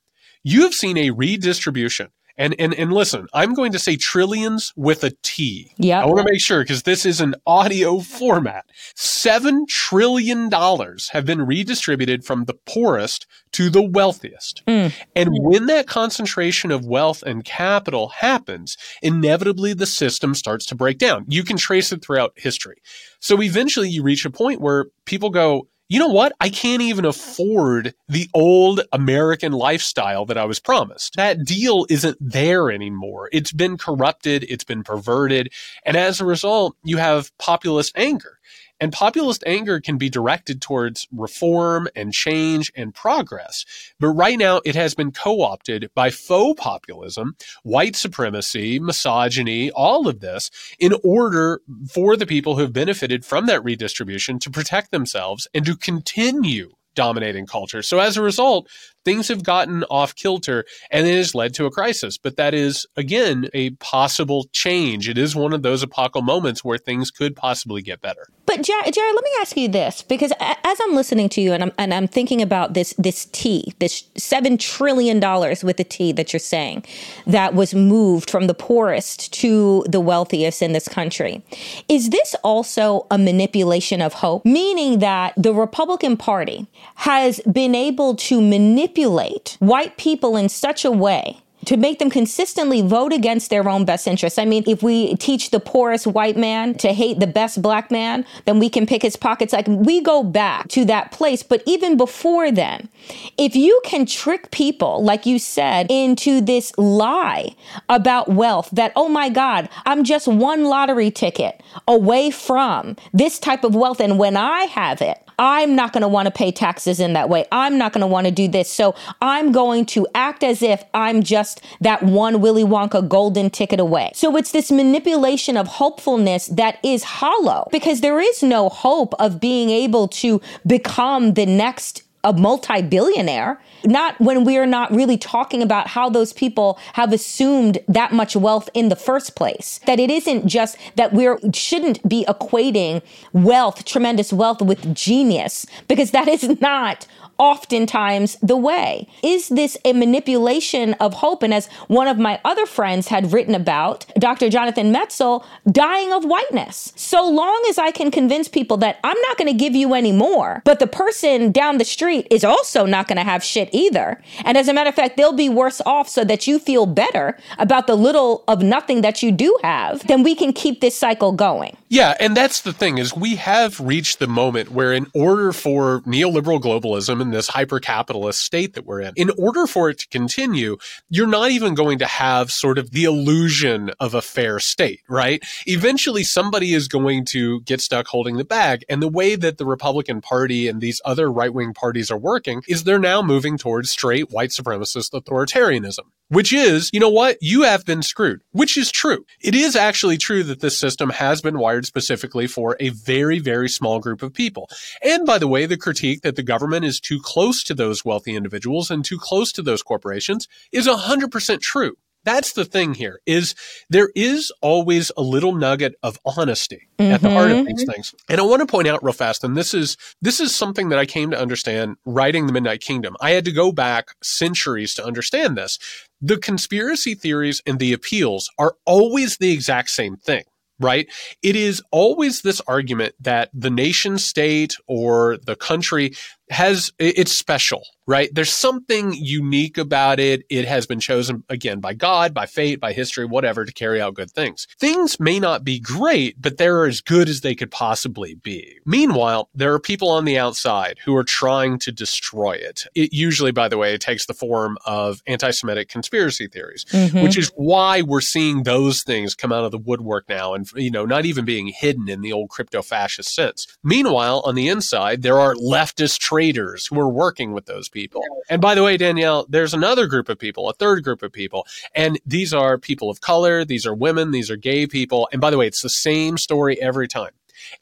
you 0.43 0.61
have 0.61 0.73
seen 0.73 0.97
a 0.97 1.09
redistribution 1.09 2.09
and 2.39 2.55
and 2.57 2.73
and 2.73 2.91
listen, 2.91 3.27
I'm 3.33 3.53
going 3.53 3.73
to 3.73 3.79
say 3.79 3.97
trillions 3.97 4.71
with 4.75 5.03
a 5.03 5.11
T. 5.21 5.71
Yeah. 5.77 6.01
I 6.01 6.05
want 6.05 6.19
to 6.19 6.31
make 6.31 6.41
sure 6.41 6.63
because 6.63 6.83
this 6.83 7.05
is 7.05 7.19
an 7.21 7.35
audio 7.45 7.99
format. 7.99 8.65
Seven 8.95 9.65
trillion 9.67 10.49
dollars 10.49 11.09
have 11.09 11.25
been 11.25 11.45
redistributed 11.45 12.23
from 12.23 12.45
the 12.45 12.55
poorest 12.65 13.27
to 13.51 13.69
the 13.69 13.81
wealthiest. 13.81 14.63
Mm. 14.67 14.93
And 15.15 15.29
when 15.41 15.65
that 15.65 15.87
concentration 15.87 16.71
of 16.71 16.85
wealth 16.85 17.23
and 17.23 17.43
capital 17.43 18.07
happens, 18.09 18.77
inevitably 19.01 19.73
the 19.73 19.85
system 19.85 20.33
starts 20.33 20.65
to 20.67 20.75
break 20.75 20.97
down. 20.97 21.25
You 21.27 21.43
can 21.43 21.57
trace 21.57 21.91
it 21.91 22.01
throughout 22.01 22.31
history. 22.37 22.77
So 23.19 23.41
eventually 23.41 23.89
you 23.89 24.01
reach 24.01 24.23
a 24.23 24.29
point 24.29 24.61
where 24.61 24.85
people 25.05 25.29
go, 25.29 25.67
you 25.89 25.97
know 25.97 26.07
what? 26.07 26.33
I 26.39 26.49
can't 26.49 26.83
even 26.83 27.03
afford 27.03 27.95
the 28.07 28.29
old 28.35 28.81
American 28.93 29.51
lifestyle 29.51 30.23
that 30.25 30.37
I 30.37 30.45
was 30.45 30.59
promised. 30.59 31.15
That 31.15 31.43
deal 31.43 31.87
isn't 31.89 32.17
there 32.21 32.69
anymore. 32.69 33.27
It's 33.31 33.51
been 33.51 33.77
corrupted. 33.77 34.45
It's 34.47 34.63
been 34.63 34.83
perverted. 34.83 35.51
And 35.83 35.97
as 35.97 36.21
a 36.21 36.25
result, 36.25 36.77
you 36.83 36.97
have 36.97 37.35
populist 37.39 37.97
anger. 37.97 38.37
And 38.79 38.91
populist 38.91 39.43
anger 39.45 39.79
can 39.79 39.97
be 39.97 40.09
directed 40.09 40.61
towards 40.61 41.07
reform 41.11 41.87
and 41.95 42.13
change 42.13 42.71
and 42.75 42.93
progress. 42.93 43.65
But 43.99 44.09
right 44.09 44.37
now, 44.37 44.61
it 44.65 44.75
has 44.75 44.95
been 44.95 45.11
co 45.11 45.41
opted 45.41 45.89
by 45.95 46.09
faux 46.09 46.61
populism, 46.61 47.35
white 47.63 47.95
supremacy, 47.95 48.79
misogyny, 48.79 49.71
all 49.71 50.07
of 50.07 50.19
this, 50.19 50.49
in 50.79 50.93
order 51.03 51.61
for 51.91 52.15
the 52.15 52.25
people 52.25 52.55
who 52.55 52.61
have 52.61 52.73
benefited 52.73 53.25
from 53.25 53.45
that 53.47 53.63
redistribution 53.63 54.39
to 54.39 54.49
protect 54.49 54.91
themselves 54.91 55.47
and 55.53 55.65
to 55.65 55.75
continue 55.75 56.71
dominating 56.95 57.45
culture. 57.45 57.81
So 57.81 57.99
as 57.99 58.17
a 58.17 58.21
result, 58.21 58.67
things 59.05 59.29
have 59.29 59.43
gotten 59.43 59.83
off 59.85 60.15
kilter 60.15 60.65
and 60.91 61.07
it 61.07 61.15
has 61.15 61.33
led 61.33 61.53
to 61.53 61.65
a 61.65 61.71
crisis. 61.71 62.17
But 62.17 62.35
that 62.35 62.53
is, 62.53 62.85
again, 62.97 63.47
a 63.53 63.69
possible 63.71 64.49
change. 64.51 65.07
It 65.07 65.17
is 65.17 65.35
one 65.35 65.53
of 65.53 65.61
those 65.61 65.83
apocalyptic 65.83 66.25
moments 66.25 66.65
where 66.65 66.77
things 66.77 67.11
could 67.11 67.35
possibly 67.35 67.81
get 67.81 68.01
better. 68.01 68.27
But 68.49 68.63
Jared, 68.63 68.91
Jared, 68.91 69.13
let 69.13 69.23
me 69.23 69.29
ask 69.41 69.55
you 69.57 69.67
this, 69.67 70.01
because 70.01 70.33
as 70.39 70.79
I'm 70.81 70.95
listening 70.95 71.29
to 71.29 71.39
you 71.39 71.53
and 71.53 71.61
I'm, 71.61 71.71
and 71.77 71.93
I'm 71.93 72.07
thinking 72.07 72.41
about 72.41 72.73
this, 72.73 72.95
this 72.97 73.25
T, 73.25 73.75
this 73.77 74.01
$7 74.15 74.57
trillion 74.57 75.19
with 75.19 75.77
the 75.77 75.83
T 75.83 76.11
that 76.13 76.33
you're 76.33 76.39
saying 76.39 76.83
that 77.27 77.53
was 77.53 77.75
moved 77.75 78.31
from 78.31 78.47
the 78.47 78.55
poorest 78.55 79.31
to 79.33 79.85
the 79.87 79.99
wealthiest 79.99 80.63
in 80.63 80.73
this 80.73 80.87
country. 80.87 81.43
Is 81.87 82.09
this 82.09 82.35
also 82.43 83.05
a 83.11 83.19
manipulation 83.19 84.01
of 84.01 84.13
hope? 84.13 84.43
Meaning 84.45 84.97
that 84.97 85.35
the 85.37 85.53
Republican 85.53 86.17
Party 86.17 86.65
has 86.95 87.41
been 87.41 87.75
able 87.75 88.15
to 88.15 88.41
manipulate 88.41 89.57
white 89.59 89.95
people 89.97 90.35
in 90.35 90.49
such 90.49 90.83
a 90.83 90.89
way 90.89 91.37
to 91.65 91.77
make 91.77 91.99
them 91.99 92.09
consistently 92.09 92.81
vote 92.81 93.13
against 93.13 93.49
their 93.49 93.67
own 93.67 93.85
best 93.85 94.07
interests. 94.07 94.39
I 94.39 94.45
mean, 94.45 94.63
if 94.67 94.81
we 94.81 95.15
teach 95.15 95.51
the 95.51 95.59
poorest 95.59 96.07
white 96.07 96.37
man 96.37 96.75
to 96.75 96.93
hate 96.93 97.19
the 97.19 97.27
best 97.27 97.61
black 97.61 97.91
man, 97.91 98.25
then 98.45 98.59
we 98.59 98.69
can 98.69 98.85
pick 98.85 99.01
his 99.01 99.15
pockets. 99.15 99.53
Like 99.53 99.67
we 99.67 100.01
go 100.01 100.23
back 100.23 100.67
to 100.69 100.85
that 100.85 101.11
place. 101.11 101.43
But 101.43 101.63
even 101.65 101.97
before 101.97 102.51
then, 102.51 102.89
if 103.37 103.55
you 103.55 103.81
can 103.83 104.05
trick 104.05 104.51
people, 104.51 105.03
like 105.03 105.25
you 105.25 105.39
said, 105.39 105.87
into 105.89 106.41
this 106.41 106.71
lie 106.77 107.55
about 107.87 108.29
wealth 108.29 108.69
that, 108.71 108.93
oh 108.95 109.09
my 109.09 109.29
God, 109.29 109.69
I'm 109.85 110.03
just 110.03 110.27
one 110.27 110.65
lottery 110.65 111.11
ticket 111.11 111.61
away 111.87 112.31
from 112.31 112.95
this 113.13 113.39
type 113.39 113.63
of 113.63 113.75
wealth. 113.75 113.99
And 113.99 114.17
when 114.17 114.37
I 114.37 114.61
have 114.63 115.01
it, 115.01 115.28
I'm 115.39 115.73
not 115.75 115.93
going 115.93 116.01
to 116.01 116.07
want 116.07 116.25
to 116.25 116.31
pay 116.31 116.51
taxes 116.51 116.99
in 116.99 117.13
that 117.13 117.29
way. 117.29 117.45
I'm 117.51 117.77
not 117.77 117.93
going 117.93 118.01
to 118.01 118.07
want 118.07 118.27
to 118.27 118.31
do 118.31 118.47
this. 118.47 118.71
So 118.71 118.93
I'm 119.21 119.51
going 119.53 119.85
to 119.87 120.05
act 120.13 120.43
as 120.43 120.61
if 120.61 120.83
I'm 120.93 121.23
just 121.23 121.61
that 121.79 122.03
one 122.03 122.41
Willy 122.41 122.63
Wonka 122.63 123.07
golden 123.07 123.49
ticket 123.49 123.79
away. 123.79 124.11
So 124.13 124.35
it's 124.35 124.51
this 124.51 124.69
manipulation 124.69 125.55
of 125.55 125.67
hopefulness 125.67 126.47
that 126.47 126.77
is 126.83 127.03
hollow 127.03 127.69
because 127.71 128.01
there 128.01 128.19
is 128.19 128.43
no 128.43 128.67
hope 128.67 129.13
of 129.17 129.39
being 129.39 129.69
able 129.69 130.09
to 130.09 130.41
become 130.67 131.33
the 131.35 131.45
next 131.45 132.03
a 132.23 132.33
multi-billionaire 132.33 133.61
not 133.85 134.19
when 134.19 134.43
we 134.43 134.57
are 134.57 134.65
not 134.65 134.91
really 134.91 135.17
talking 135.17 135.61
about 135.61 135.87
how 135.87 136.09
those 136.09 136.33
people 136.33 136.77
have 136.93 137.13
assumed 137.13 137.77
that 137.87 138.11
much 138.11 138.35
wealth 138.35 138.69
in 138.73 138.89
the 138.89 138.95
first 138.95 139.35
place. 139.35 139.79
That 139.85 139.99
it 139.99 140.11
isn't 140.11 140.45
just 140.45 140.77
that 140.95 141.13
we 141.13 141.29
shouldn't 141.53 142.07
be 142.07 142.25
equating 142.25 143.01
wealth 143.31 143.85
tremendous 143.85 144.33
wealth 144.33 144.61
with 144.61 144.93
genius 144.93 145.65
because 145.87 146.11
that 146.11 146.27
is 146.27 146.43
not 146.61 147.07
oftentimes 147.39 148.37
the 148.41 148.57
way. 148.57 149.07
Is 149.23 149.49
this 149.49 149.77
a 149.85 149.93
manipulation 149.93 150.93
of 150.95 151.15
hope? 151.15 151.41
And 151.41 151.53
as 151.53 151.67
one 151.87 152.07
of 152.07 152.19
my 152.19 152.39
other 152.45 152.65
friends 152.65 153.07
had 153.07 153.33
written 153.33 153.55
about, 153.55 154.05
Dr. 154.19 154.49
Jonathan 154.49 154.93
Metzl, 154.93 155.43
dying 155.71 156.13
of 156.13 156.25
whiteness. 156.25 156.93
So 156.95 157.27
long 157.27 157.65
as 157.69 157.77
I 157.77 157.91
can 157.91 158.11
convince 158.11 158.47
people 158.47 158.77
that 158.77 158.99
I'm 159.03 159.19
not 159.21 159.37
going 159.37 159.51
to 159.51 159.57
give 159.57 159.75
you 159.75 159.93
any 159.93 160.11
more, 160.11 160.61
but 160.65 160.79
the 160.79 160.87
person 160.87 161.51
down 161.51 161.77
the 161.77 161.85
street 161.85 162.27
is 162.29 162.43
also 162.43 162.85
not 162.85 163.07
going 163.07 163.17
to 163.17 163.23
have 163.23 163.43
shit 163.43 163.69
either. 163.71 164.21
And 164.45 164.57
as 164.57 164.67
a 164.67 164.73
matter 164.73 164.89
of 164.89 164.95
fact, 164.95 165.17
they'll 165.17 165.33
be 165.33 165.49
worse 165.49 165.81
off 165.85 166.09
so 166.09 166.23
that 166.25 166.45
you 166.45 166.59
feel 166.59 166.85
better 166.85 167.37
about 167.57 167.87
the 167.87 167.95
little 167.95 168.43
of 168.47 168.61
nothing 168.61 169.01
that 169.01 169.23
you 169.23 169.31
do 169.31 169.57
have, 169.63 170.05
then 170.07 170.23
we 170.23 170.35
can 170.35 170.53
keep 170.53 170.81
this 170.81 170.95
cycle 170.95 171.31
going. 171.31 171.77
Yeah, 171.87 172.15
and 172.19 172.37
that's 172.37 172.61
the 172.61 172.73
thing 172.73 172.97
is 172.97 173.15
we 173.15 173.35
have 173.37 173.79
reached 173.79 174.19
the 174.19 174.27
moment 174.27 174.71
where 174.71 174.93
in 174.93 175.07
order 175.13 175.51
for 175.51 176.01
neoliberal 176.01 176.61
globalism 176.61 177.21
and 177.21 177.28
this 177.31 177.47
hyper 177.47 177.79
capitalist 177.79 178.39
state 178.39 178.73
that 178.73 178.85
we're 178.85 179.01
in. 179.01 179.13
In 179.15 179.31
order 179.37 179.67
for 179.67 179.89
it 179.89 179.99
to 179.99 180.07
continue, 180.07 180.77
you're 181.09 181.27
not 181.27 181.51
even 181.51 181.75
going 181.75 181.99
to 181.99 182.05
have 182.05 182.51
sort 182.51 182.77
of 182.77 182.91
the 182.91 183.03
illusion 183.03 183.91
of 183.99 184.13
a 184.13 184.21
fair 184.21 184.59
state, 184.59 185.01
right? 185.09 185.43
Eventually, 185.65 186.23
somebody 186.23 186.73
is 186.73 186.87
going 186.87 187.25
to 187.31 187.61
get 187.61 187.81
stuck 187.81 188.07
holding 188.07 188.37
the 188.37 188.45
bag. 188.45 188.83
And 188.89 189.01
the 189.01 189.07
way 189.07 189.35
that 189.35 189.57
the 189.57 189.65
Republican 189.65 190.21
Party 190.21 190.67
and 190.67 190.81
these 190.81 191.01
other 191.05 191.31
right 191.31 191.53
wing 191.53 191.73
parties 191.73 192.11
are 192.11 192.17
working 192.17 192.61
is 192.67 192.83
they're 192.83 192.99
now 192.99 193.21
moving 193.21 193.57
towards 193.57 193.91
straight 193.91 194.31
white 194.31 194.49
supremacist 194.49 195.11
authoritarianism 195.11 196.05
which 196.29 196.53
is, 196.53 196.89
you 196.93 196.99
know 196.99 197.09
what? 197.09 197.37
You 197.41 197.63
have 197.63 197.85
been 197.85 198.01
screwed, 198.01 198.41
which 198.51 198.77
is 198.77 198.91
true. 198.91 199.25
It 199.41 199.55
is 199.55 199.75
actually 199.75 200.17
true 200.17 200.43
that 200.43 200.61
this 200.61 200.79
system 200.79 201.09
has 201.09 201.41
been 201.41 201.59
wired 201.59 201.85
specifically 201.85 202.47
for 202.47 202.77
a 202.79 202.89
very, 202.89 203.39
very 203.39 203.67
small 203.67 203.99
group 203.99 204.21
of 204.21 204.33
people. 204.33 204.69
And 205.03 205.25
by 205.25 205.37
the 205.37 205.47
way, 205.47 205.65
the 205.65 205.77
critique 205.77 206.21
that 206.21 206.35
the 206.35 206.43
government 206.43 206.85
is 206.85 206.99
too 206.99 207.19
close 207.21 207.63
to 207.63 207.73
those 207.73 208.05
wealthy 208.05 208.35
individuals 208.35 208.89
and 208.89 209.03
too 209.03 209.17
close 209.19 209.51
to 209.53 209.61
those 209.61 209.83
corporations 209.83 210.47
is 210.71 210.87
100% 210.87 211.61
true. 211.61 211.95
That's 212.25 212.53
the 212.53 212.65
thing 212.65 212.93
here 212.93 213.21
is 213.25 213.55
there 213.89 214.09
is 214.15 214.51
always 214.61 215.11
a 215.15 215.21
little 215.21 215.55
nugget 215.55 215.95
of 216.03 216.19
honesty 216.25 216.89
mm-hmm. 216.99 217.13
at 217.13 217.21
the 217.21 217.29
heart 217.29 217.51
of 217.51 217.65
these 217.65 217.85
things. 217.85 218.13
And 218.29 218.39
I 218.39 218.43
want 218.43 218.61
to 218.61 218.65
point 218.65 218.87
out 218.87 219.03
real 219.03 219.13
fast, 219.13 219.43
and 219.43 219.55
this 219.55 219.73
is 219.73 219.97
this 220.21 220.39
is 220.39 220.53
something 220.53 220.89
that 220.89 220.99
I 220.99 221.05
came 221.05 221.31
to 221.31 221.39
understand 221.39 221.95
writing 222.05 222.47
the 222.47 222.53
Midnight 222.53 222.81
Kingdom. 222.81 223.15
I 223.21 223.31
had 223.31 223.45
to 223.45 223.51
go 223.51 223.71
back 223.71 224.09
centuries 224.21 224.93
to 224.95 225.05
understand 225.05 225.57
this. 225.57 225.79
The 226.21 226.37
conspiracy 226.37 227.15
theories 227.15 227.61
and 227.65 227.79
the 227.79 227.93
appeals 227.93 228.49
are 228.57 228.75
always 228.85 229.37
the 229.37 229.51
exact 229.51 229.89
same 229.89 230.17
thing 230.17 230.43
right? 230.79 231.11
It 231.43 231.55
is 231.55 231.83
always 231.91 232.41
this 232.41 232.61
argument 232.61 233.15
that 233.19 233.49
the 233.53 233.69
nation 233.69 234.17
state 234.17 234.75
or 234.87 235.37
the 235.45 235.55
country 235.55 236.13
has 236.49 236.91
it's 236.97 237.37
special, 237.37 237.83
right? 238.07 238.29
There's 238.33 238.53
something 238.53 239.13
unique 239.13 239.77
about 239.77 240.19
it. 240.19 240.43
It 240.49 240.65
has 240.65 240.87
been 240.87 240.99
chosen 240.99 241.43
again 241.47 241.79
by 241.79 241.93
God, 241.93 242.33
by 242.33 242.47
fate, 242.47 242.79
by 242.79 242.93
history, 242.93 243.25
whatever 243.25 243.65
to 243.65 243.71
carry 243.71 244.01
out 244.01 244.15
good 244.15 244.31
things. 244.31 244.65
Things 244.79 245.19
may 245.19 245.39
not 245.39 245.63
be 245.63 245.79
great, 245.79 246.41
but 246.41 246.57
they're 246.57 246.85
as 246.85 247.01
good 247.01 247.29
as 247.29 247.41
they 247.41 247.53
could 247.53 247.69
possibly 247.69 248.35
be. 248.35 248.79
Meanwhile, 248.85 249.49
there 249.53 249.73
are 249.73 249.79
people 249.79 250.09
on 250.09 250.25
the 250.25 250.39
outside 250.39 250.97
who 251.05 251.15
are 251.15 251.23
trying 251.23 251.77
to 251.79 251.91
destroy 251.91 252.53
it. 252.53 252.85
It 252.95 253.13
usually, 253.13 253.51
by 253.51 253.67
the 253.67 253.77
way, 253.77 253.95
takes 253.97 254.25
the 254.25 254.33
form 254.33 254.77
of 254.85 255.21
anti-Semitic 255.27 255.87
conspiracy 255.87 256.47
theories, 256.47 256.85
mm-hmm. 256.85 257.21
which 257.21 257.37
is 257.37 257.51
why 257.55 258.01
we're 258.01 258.21
seeing 258.21 258.63
those 258.63 259.03
things 259.03 259.35
come 259.35 259.51
out 259.51 259.65
of 259.65 259.71
the 259.71 259.77
woodwork 259.77 260.27
now 260.27 260.55
and, 260.55 260.67
you 260.75 260.89
know, 260.89 261.05
not 261.05 261.25
even 261.25 261.45
being 261.45 261.67
hidden 261.67 262.09
in 262.09 262.21
the 262.21 262.33
old 262.33 262.49
crypto 262.49 262.81
fascist 262.81 263.35
sense. 263.35 263.67
Meanwhile, 263.83 264.41
on 264.45 264.55
the 264.55 264.67
inside, 264.67 265.21
there 265.21 265.39
are 265.39 265.53
leftist 265.53 266.19
traitors 266.39 266.87
who 266.87 266.97
are 266.97 267.09
working 267.09 267.51
with 267.51 267.65
those 267.65 267.89
people. 267.89 268.23
And 268.49 268.61
by 268.61 268.73
the 268.73 268.81
way, 268.81 268.95
Danielle, 268.95 269.45
there's 269.49 269.73
another 269.73 270.07
group 270.07 270.29
of 270.29 270.39
people, 270.39 270.69
a 270.69 270.73
third 270.73 271.03
group 271.03 271.21
of 271.21 271.33
people, 271.33 271.67
and 271.93 272.17
these 272.25 272.53
are 272.53 272.77
people 272.77 273.09
of 273.09 273.19
color, 273.19 273.65
these 273.65 273.85
are 273.85 273.93
women, 273.93 274.31
these 274.31 274.49
are 274.49 274.55
gay 274.55 274.87
people. 274.87 275.27
And 275.33 275.41
by 275.41 275.49
the 275.49 275.57
way, 275.57 275.67
it's 275.67 275.83
the 275.83 275.89
same 275.89 276.37
story 276.37 276.81
every 276.81 277.09
time 277.09 277.31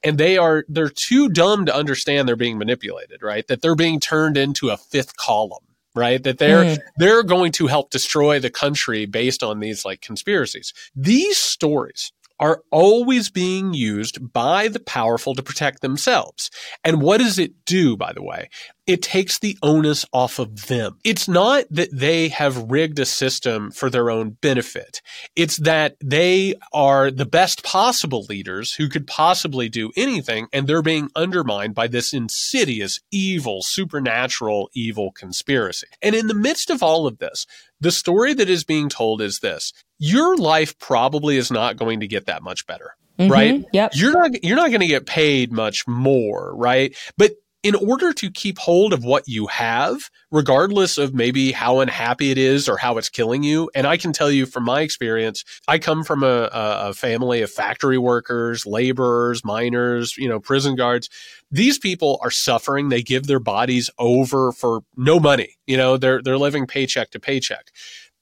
and 0.03 0.17
they 0.17 0.39
are 0.39 0.65
they're 0.67 0.89
too 0.89 1.29
dumb 1.29 1.67
to 1.67 1.75
understand 1.75 2.27
they're 2.27 2.35
being 2.35 2.57
manipulated 2.57 3.21
right 3.21 3.47
that 3.47 3.61
they're 3.61 3.75
being 3.75 3.99
turned 3.99 4.35
into 4.35 4.69
a 4.69 4.75
fifth 4.75 5.15
column 5.17 5.63
right 5.93 6.23
that 6.23 6.39
they're 6.39 6.63
mm. 6.63 6.79
they're 6.97 7.21
going 7.21 7.51
to 7.51 7.67
help 7.67 7.91
destroy 7.91 8.39
the 8.39 8.49
country 8.49 9.05
based 9.05 9.43
on 9.43 9.59
these 9.59 9.85
like 9.85 10.01
conspiracies 10.01 10.73
these 10.95 11.37
stories 11.37 12.11
are 12.39 12.61
always 12.71 13.29
being 13.29 13.73
used 13.73 14.31
by 14.33 14.67
the 14.67 14.79
powerful 14.79 15.35
to 15.35 15.43
protect 15.43 15.81
themselves. 15.81 16.49
And 16.83 17.01
what 17.01 17.17
does 17.17 17.39
it 17.39 17.65
do, 17.65 17.97
by 17.97 18.13
the 18.13 18.23
way? 18.23 18.49
It 18.87 19.01
takes 19.01 19.37
the 19.37 19.57
onus 19.61 20.05
off 20.13 20.39
of 20.39 20.67
them. 20.67 20.97
It's 21.03 21.27
not 21.27 21.65
that 21.69 21.89
they 21.91 22.29
have 22.29 22.71
rigged 22.71 22.99
a 22.99 23.05
system 23.05 23.69
for 23.69 23.89
their 23.89 24.09
own 24.09 24.37
benefit. 24.41 25.01
It's 25.35 25.57
that 25.57 25.97
they 26.01 26.55
are 26.73 27.11
the 27.11 27.25
best 27.25 27.63
possible 27.63 28.25
leaders 28.29 28.73
who 28.73 28.87
could 28.87 29.05
possibly 29.05 29.67
do 29.67 29.91
anything, 29.97 30.47
and 30.53 30.67
they're 30.67 30.81
being 30.81 31.09
undermined 31.15 31.75
by 31.75 31.87
this 31.87 32.13
insidious, 32.13 32.99
evil, 33.11 33.61
supernatural, 33.61 34.69
evil 34.73 35.11
conspiracy. 35.11 35.87
And 36.01 36.15
in 36.15 36.27
the 36.27 36.33
midst 36.33 36.69
of 36.69 36.81
all 36.81 37.05
of 37.05 37.17
this, 37.19 37.45
the 37.81 37.91
story 37.91 38.33
that 38.33 38.49
is 38.49 38.63
being 38.63 38.89
told 38.89 39.21
is 39.21 39.39
this 39.39 39.73
your 39.99 40.37
life 40.37 40.77
probably 40.79 41.37
is 41.37 41.51
not 41.51 41.77
going 41.77 41.99
to 41.99 42.07
get 42.07 42.25
that 42.27 42.43
much 42.43 42.65
better. 42.67 42.95
Mm-hmm. 43.19 43.31
Right? 43.31 43.65
Yep. 43.73 43.91
You're 43.95 44.13
not 44.13 44.43
you're 44.43 44.55
not 44.55 44.69
going 44.69 44.81
to 44.81 44.87
get 44.87 45.07
paid 45.07 45.51
much 45.51 45.87
more, 45.87 46.55
right? 46.55 46.95
But 47.17 47.31
in 47.67 47.75
order 47.75 48.13
to 48.13 48.31
keep 48.31 48.57
hold 48.59 48.93
of 48.93 49.03
what 49.03 49.27
you 49.27 49.45
have, 49.47 50.09
regardless 50.31 50.97
of 50.97 51.13
maybe 51.13 51.51
how 51.51 51.81
unhappy 51.81 52.31
it 52.31 52.37
is 52.37 52.69
or 52.69 52.77
how 52.77 52.97
it's 52.97 53.09
killing 53.09 53.43
you, 53.43 53.69
and 53.75 53.85
I 53.85 53.97
can 53.97 54.13
tell 54.13 54.31
you 54.31 54.45
from 54.45 54.63
my 54.63 54.79
experience, 54.79 55.43
I 55.67 55.77
come 55.77 56.05
from 56.05 56.23
a, 56.23 56.49
a 56.53 56.93
family 56.93 57.41
of 57.41 57.51
factory 57.51 57.97
workers, 57.97 58.65
laborers, 58.65 59.43
miners, 59.43 60.15
you 60.17 60.29
know, 60.29 60.39
prison 60.39 60.77
guards. 60.77 61.09
These 61.51 61.77
people 61.77 62.19
are 62.23 62.31
suffering. 62.31 62.87
They 62.87 63.03
give 63.03 63.27
their 63.27 63.41
bodies 63.41 63.89
over 63.99 64.53
for 64.53 64.79
no 64.95 65.19
money. 65.19 65.57
You 65.65 65.75
know, 65.75 65.97
they're 65.97 66.21
they're 66.21 66.37
living 66.37 66.67
paycheck 66.67 67.11
to 67.11 67.19
paycheck. 67.19 67.65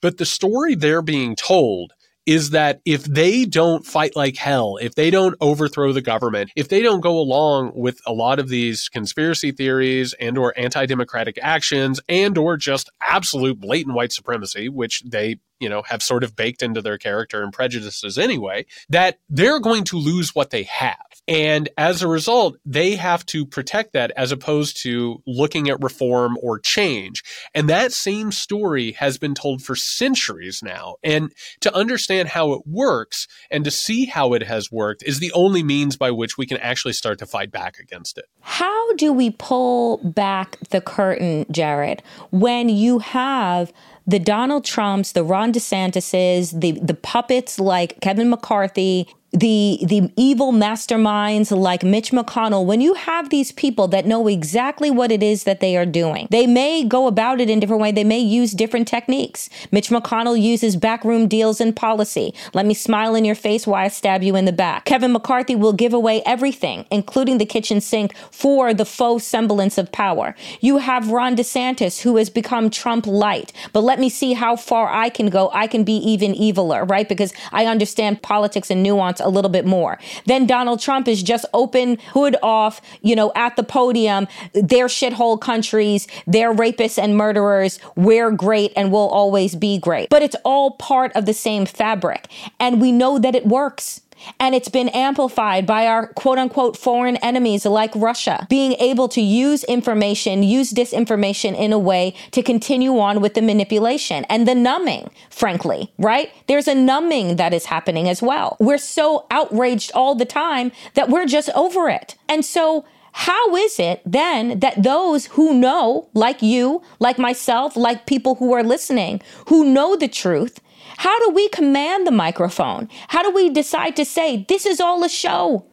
But 0.02 0.18
the 0.18 0.26
story 0.26 0.74
they're 0.74 1.04
being 1.04 1.36
told 1.36 1.94
is 2.26 2.52
that 2.52 2.82
if 2.86 3.04
they 3.04 3.46
don't 3.46 3.86
fight 3.86 4.16
like 4.16 4.38
hell, 4.38 4.78
if 4.82 4.96
they 4.96 5.10
don't 5.12 5.36
overthrow 5.42 5.94
the 5.94 6.02
government, 6.02 6.52
if 6.56 6.70
they 6.70 6.82
don't 6.82 7.02
go 7.02 7.18
along 7.20 7.72
with 7.76 8.00
a 8.06 8.14
lot 8.14 8.40
of 8.40 8.50
these 8.50 8.90
conspiracy 8.90 9.52
theories 9.52 10.14
and 10.20 10.38
or 10.38 10.54
anti-democratic 10.58 11.38
actions 11.42 12.00
and 12.10 12.38
or 12.38 12.58
just 12.58 12.90
absolute 13.02 13.60
blatant 13.60 13.96
white 13.96 14.12
supremacy, 14.12 14.70
which 14.70 15.04
they 15.06 15.38
you 15.60 15.70
know, 15.70 15.82
have 15.84 16.04
sort 16.04 16.24
of 16.24 16.36
baked 16.36 16.62
into 16.62 16.82
their 16.82 16.98
character 16.98 17.42
and 17.44 17.54
prejudices 17.54 18.18
anyway, 18.18 18.66
that 18.90 19.20
they're 19.30 19.60
going 19.60 19.84
to 19.86 19.98
lose 19.98 20.36
what 20.36 20.50
they 20.50 20.64
have. 20.64 20.98
And 21.28 21.70
as 21.78 22.04
a 22.04 22.08
result, 22.08 22.58
they 22.66 22.96
have 22.96 23.26
to 23.28 23.46
protect 23.46 23.94
that 23.94 24.12
as 24.12 24.32
opposed 24.32 24.82
to 24.84 25.24
looking 25.26 25.70
at 25.70 25.82
reform 25.82 26.38
or 26.42 26.60
change. 26.60 27.24
And 27.56 27.68
that 27.70 27.94
same 27.94 28.32
story 28.32 28.92
has 28.94 29.18
been 29.18 29.34
told 29.34 29.64
for 29.64 29.76
centuries 29.76 30.62
now. 30.62 30.96
And 31.04 31.32
to 31.62 31.76
understand 31.76 32.30
how 32.30 32.54
it 32.54 32.62
works 32.68 33.28
and 33.50 33.64
to 33.66 33.72
see 33.72 34.06
how 34.06 34.34
it 34.34 34.44
has 34.44 34.72
worked 34.72 35.04
is 35.04 35.20
the 35.20 35.32
only 35.34 35.64
means 35.64 35.98
by 35.98 36.12
which 36.12 36.38
we 36.38 36.46
can 36.46 36.58
actually 36.58 36.94
start 36.94 37.18
to 37.20 37.26
fight 37.26 37.52
back 37.52 37.80
against 37.80 38.18
it. 38.18 38.26
How 38.42 38.94
do 38.94 39.12
we 39.12 39.32
pull 39.32 39.98
back 40.04 40.60
the 40.70 40.82
curtain, 40.82 41.48
Jared, 41.50 42.04
when 42.30 42.70
you 42.70 43.00
have 43.00 43.74
the 44.08 44.20
Donald 44.20 44.66
Trumps, 44.66 45.12
the 45.14 45.24
Ron 45.24 45.52
DeSantis's, 45.52 46.52
the 46.52 46.74
the 46.74 46.94
puppets 46.94 47.60
like 47.60 48.00
Kevin 48.02 48.30
McCarthy, 48.30 49.08
the 49.32 49.80
the 49.84 50.12
evil 50.16 50.54
masterminds 50.54 51.56
like 51.56 51.84
Mitch 51.84 52.12
McConnell, 52.12 52.66
when 52.66 52.80
you 52.80 52.94
have 52.94 53.30
these 53.30 53.52
people 53.52 53.88
that 53.90 54.06
know 54.06 54.28
exactly 54.28 54.90
what 54.90 55.12
it 55.12 55.22
is 55.22 55.44
that 55.44 55.60
they 55.60 55.76
are 55.76 55.86
doing, 55.86 56.28
they 56.32 56.48
may 56.48 56.84
go 56.84 57.08
about 57.08 57.42
it 57.42 57.50
in 57.50 57.60
different 57.60 57.82
way. 57.82 57.92
They 57.92 58.04
may 58.04 58.20
use 58.20 58.52
different 58.54 58.88
techniques. 58.88 59.50
Mitch 59.72 59.90
McConnell 59.90 60.40
uses 60.40 60.76
backroom 60.76 61.28
deals 61.28 61.60
and 61.60 61.76
policy. 61.76 62.34
Let 62.54 62.66
me 62.66 62.74
smile 62.74 63.16
in 63.16 63.26
your 63.26 63.36
face 63.36 63.68
while 63.68 63.84
I 63.84 63.90
stab 63.90 64.24
you 64.24 64.36
in 64.36 64.46
the 64.46 64.54
back. 64.54 64.86
Kevin 64.86 65.12
McCarthy 65.12 65.56
will 65.56 65.74
give 65.74 65.94
away 65.94 66.22
everything, 66.26 66.86
including 66.90 67.38
the 67.38 67.46
kitchen 67.46 67.82
sink, 67.82 68.16
for 68.32 68.74
the 68.74 68.86
faux 68.86 69.24
semblance 69.26 69.78
of 69.78 69.92
power. 69.92 70.36
You 70.62 70.78
have 70.78 71.12
Ron 71.12 71.36
DeSantis, 71.36 72.02
who 72.02 72.16
has 72.18 72.30
become 72.30 72.70
Trump 72.70 73.06
light. 73.06 73.52
But 73.74 73.82
let 73.82 74.00
me 74.00 74.10
see 74.10 74.34
how 74.34 74.56
far 74.56 74.90
I 74.90 75.10
can 75.10 75.28
go. 75.30 75.50
I 75.54 75.68
can 75.68 75.84
be 75.84 75.98
even 75.98 76.34
eviler, 76.34 76.90
right? 76.90 77.08
Because 77.10 77.34
I 77.52 77.66
understand 77.66 78.22
politics 78.22 78.72
and 78.72 78.82
nuance 78.82 79.20
a 79.26 79.30
little 79.30 79.50
bit 79.50 79.66
more. 79.66 79.98
Then 80.26 80.46
Donald 80.46 80.80
Trump 80.80 81.08
is 81.08 81.24
just 81.24 81.46
open 81.54 81.98
hood 82.14 82.36
off, 82.42 82.82
you 83.02 83.16
know, 83.16 83.32
at 83.36 83.56
the 83.56 83.64
podium. 83.64 84.28
They're 84.54 84.88
shithole 84.88 85.40
countries. 85.40 86.08
They're 86.28 86.54
rapists 86.54 87.02
and 87.02 87.18
murderers. 87.18 87.80
We're 87.96 88.32
great 88.32 88.72
and 88.76 88.92
we'll 88.92 89.10
always 89.10 89.56
be 89.56 89.78
great. 89.78 90.10
But 90.10 90.22
it's 90.22 90.36
all 90.46 90.72
part 90.72 91.12
of 91.14 91.26
the 91.26 91.34
same 91.34 91.66
fabric. 91.66 92.28
And 92.60 92.82
we 92.82 92.92
know 92.92 93.20
that 93.20 93.36
it 93.36 93.46
works. 93.46 94.02
And 94.40 94.56
it's 94.56 94.70
been 94.70 94.90
amplified 94.90 95.66
by 95.66 95.88
our 95.88 96.08
quote 96.08 96.38
unquote 96.38 96.78
foreign 96.78 97.18
enemies 97.18 97.66
like 97.66 97.94
Russia 97.96 98.48
being 98.50 98.74
able 98.74 99.08
to 99.10 99.22
use 99.22 99.64
information, 99.66 100.44
use 100.44 100.72
disinformation 100.72 101.58
in 101.58 101.74
a 101.74 101.80
way 101.80 102.16
to 102.32 102.42
continue 102.42 102.98
on 103.00 103.22
with 103.22 103.34
the 103.34 103.42
manipulation 103.42 104.26
and 104.26 104.48
the 104.48 104.56
numbing, 104.56 105.10
frankly, 105.30 105.92
right? 105.98 106.32
There's 106.48 106.68
a 106.68 106.76
numbing 106.76 107.36
that 107.38 107.54
is 107.54 107.66
happening 107.66 108.10
as 108.10 108.22
well. 108.22 108.58
We're 108.60 108.78
so 108.78 109.26
outraged 109.32 109.92
all 109.94 110.16
the 110.16 110.26
time 110.26 110.72
that 110.94 111.10
we're 111.10 111.26
just 111.26 111.50
over 111.50 111.90
it. 111.90 112.16
And 112.28 112.44
so, 112.44 112.86
how 113.18 113.56
is 113.56 113.80
it 113.80 114.02
then 114.06 114.60
that 114.60 114.84
those 114.84 115.28
who 115.28 115.54
know, 115.54 116.10
like 116.14 116.42
you, 116.42 116.82
like 117.00 117.18
myself, 117.18 117.78
like 117.78 118.06
people 118.06 118.36
who 118.36 118.52
are 118.52 118.62
listening, 118.64 119.22
who 119.48 119.64
know 119.64 119.96
the 119.96 120.10
truth, 120.10 120.60
how 120.98 121.18
do 121.20 121.32
we 121.34 121.50
command 121.50 122.06
the 122.06 122.12
microphone? 122.12 122.90
How 123.10 123.24
do 123.24 123.32
we 123.32 123.50
decide 123.50 123.96
to 123.96 124.06
say, 124.06 124.46
this 124.48 124.66
is 124.66 124.80
all 124.80 125.04
a 125.04 125.10
show? 125.10 125.66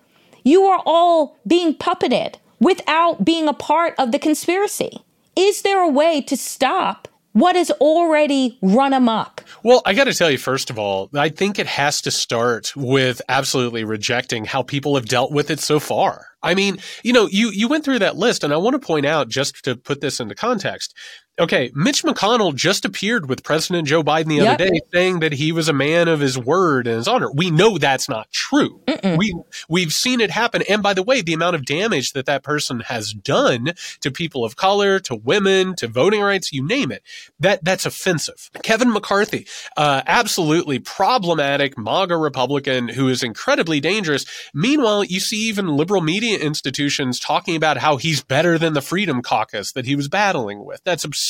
You 0.45 0.65
are 0.65 0.83
all 0.85 1.39
being 1.47 1.75
puppeted 1.75 2.37
without 2.61 3.25
being 3.25 3.49
a 3.49 3.53
part 3.53 3.95
of 3.99 4.13
the 4.13 4.19
conspiracy. 4.19 5.05
Is 5.37 5.63
there 5.63 5.81
a 5.81 5.89
way 5.89 6.21
to 6.23 6.37
stop 6.37 7.09
what 7.33 7.57
is 7.57 7.71
already 7.73 8.59
run 8.61 8.93
amok? 8.93 9.45
Well, 9.63 9.81
I 9.87 9.95
got 9.95 10.05
to 10.05 10.15
tell 10.15 10.31
you, 10.31 10.39
first 10.39 10.69
of 10.69 10.79
all, 10.79 11.09
I 11.15 11.31
think 11.31 11.59
it 11.59 11.67
has 11.67 12.03
to 12.03 12.11
start 12.11 12.73
with 12.77 13.23
absolutely 13.29 13.85
rejecting 13.85 14.45
how 14.45 14.63
people 14.63 14.97
have 14.97 15.07
dealt 15.07 15.33
with 15.33 15.51
it 15.51 15.59
so 15.59 15.81
far. 15.81 16.27
I 16.43 16.55
mean, 16.55 16.79
you 17.03 17.13
know, 17.13 17.29
you, 17.29 17.51
you 17.51 17.69
went 17.69 17.85
through 17.85 18.01
that 18.01 18.17
list, 18.17 18.45
and 18.45 18.53
I 18.53 18.59
want 18.59 18.75
to 18.75 18.87
point 18.87 19.07
out, 19.07 19.29
just 19.29 19.65
to 19.65 19.77
put 19.77 20.01
this 20.01 20.21
into 20.21 20.35
context, 20.35 20.95
Okay, 21.41 21.71
Mitch 21.75 22.03
McConnell 22.03 22.55
just 22.55 22.85
appeared 22.85 23.27
with 23.27 23.43
President 23.43 23.89
Joe 23.89 24.03
Biden 24.03 24.27
the 24.27 24.35
Yep. 24.37 24.61
other 24.61 24.71
day 24.71 24.81
saying 24.93 25.21
that 25.21 25.33
he 25.33 25.51
was 25.51 25.67
a 25.67 25.73
man 25.73 26.07
of 26.07 26.21
his 26.21 26.39
word 26.39 26.87
and 26.87 26.97
his 26.97 27.09
honor. 27.09 27.33
We 27.33 27.51
know 27.51 27.79
that's 27.79 28.07
not 28.07 28.31
true. 28.31 28.83
We 29.17 29.35
we've 29.69 29.93
seen 29.95 30.21
it 30.21 30.31
happen. 30.31 30.63
And 30.69 30.83
by 30.83 30.93
the 30.93 31.03
way, 31.03 31.23
the 31.23 31.33
amount 31.33 31.57
of 31.57 31.65
damage 31.65 32.13
that 32.13 32.27
that 32.27 32.43
person 32.43 32.81
has 32.81 33.15
done 33.15 33.73
to 34.01 34.11
people 34.11 34.45
of 34.45 34.57
color, 34.57 35.01
to 35.01 35.15
women, 35.15 35.75
to 35.77 35.89
voting 35.89 36.21
rights, 36.21 36.53
you 36.53 36.63
name 36.67 36.93
it, 36.93 37.03
that 37.41 37.65
that's 37.65 37.87
offensive. 37.87 38.51
Kevin 38.63 38.93
McCarthy, 38.93 39.47
uh, 39.79 40.03
absolutely 40.07 40.79
problematic 40.81 41.79
MAGA 41.79 42.17
Republican 42.17 42.89
who 42.89 43.09
is 43.09 43.23
incredibly 43.23 43.81
dangerous. 43.81 44.27
Meanwhile, 44.53 45.05
you 45.05 45.19
see 45.19 45.49
even 45.49 45.69
liberal 45.79 46.03
media 46.03 46.39
institutions 46.39 47.19
talking 47.19 47.57
about 47.57 47.79
how 47.79 47.97
he's 47.97 48.23
better 48.23 48.59
than 48.59 48.75
the 48.75 48.83
Freedom 48.83 49.23
Caucus 49.23 49.73
that 49.73 49.87
he 49.87 49.97
was 49.97 50.09
battling 50.09 50.63
with. 50.65 50.83
That's 50.85 51.05
absurd. 51.05 51.22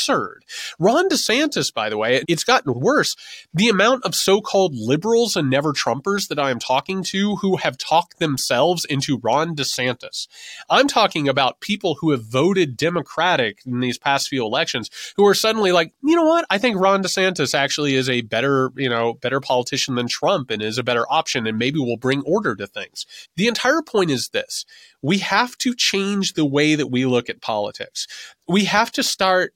Ron 0.79 1.09
DeSantis, 1.09 1.73
by 1.73 1.89
the 1.89 1.97
way, 1.97 2.23
it's 2.29 2.45
gotten 2.45 2.75
worse. 2.75 3.15
The 3.53 3.69
amount 3.69 4.05
of 4.05 4.15
so-called 4.15 4.75
liberals 4.75 5.37
and 5.37 5.51
never 5.51 5.73
Trumpers 5.73 6.29
that 6.29 6.39
I 6.39 6.51
am 6.51 6.59
talking 6.59 7.03
to 7.05 7.37
who 7.37 7.57
have 7.57 7.79
talked 7.79 8.19
themselves 8.19 8.85
into 8.85 9.19
Ron 9.23 9.55
DeSantis. 9.55 10.29
I'm 10.69 10.89
talking 10.89 11.29
about 11.29 11.61
people 11.61 11.97
who 12.01 12.11
have 12.11 12.25
voted 12.25 12.77
Democratic 12.77 13.61
in 13.67 13.81
these 13.81 13.99
past 13.99 14.29
few 14.29 14.45
elections 14.45 14.91
who 15.17 15.27
are 15.27 15.35
suddenly 15.35 15.73
like, 15.73 15.93
you 16.03 16.17
know 16.17 16.25
what? 16.25 16.45
I 16.51 16.59
think 16.59 16.79
Ron 16.79 17.03
DeSantis 17.03 17.55
actually 17.55 17.95
is 17.95 18.09
a 18.09 18.23
better, 18.23 18.71
you 18.77 18.89
know, 18.89 19.15
better 19.15 19.41
politician 19.41 19.95
than 19.95 20.09
Trump 20.09 20.51
and 20.51 20.63
is 20.63 20.79
a 20.79 20.83
better 20.83 21.07
option 21.11 21.47
and 21.47 21.59
maybe 21.59 21.79
will 21.79 21.97
bring 21.97 22.23
order 22.23 22.55
to 22.57 22.67
things. 22.67 23.07
The 23.37 23.49
entire 23.49 23.83
point 23.83 24.11
is 24.11 24.29
this. 24.29 24.65
We 25.03 25.19
have 25.19 25.59
to 25.59 25.75
change 25.75 26.35
the 26.35 26.45
way 26.45 26.75
that 26.75 26.87
we 26.87 27.07
look 27.07 27.29
at 27.29 27.41
politics. 27.41 28.07
We 28.47 28.65
have 28.67 28.93
to 28.93 29.03
start 29.03 29.55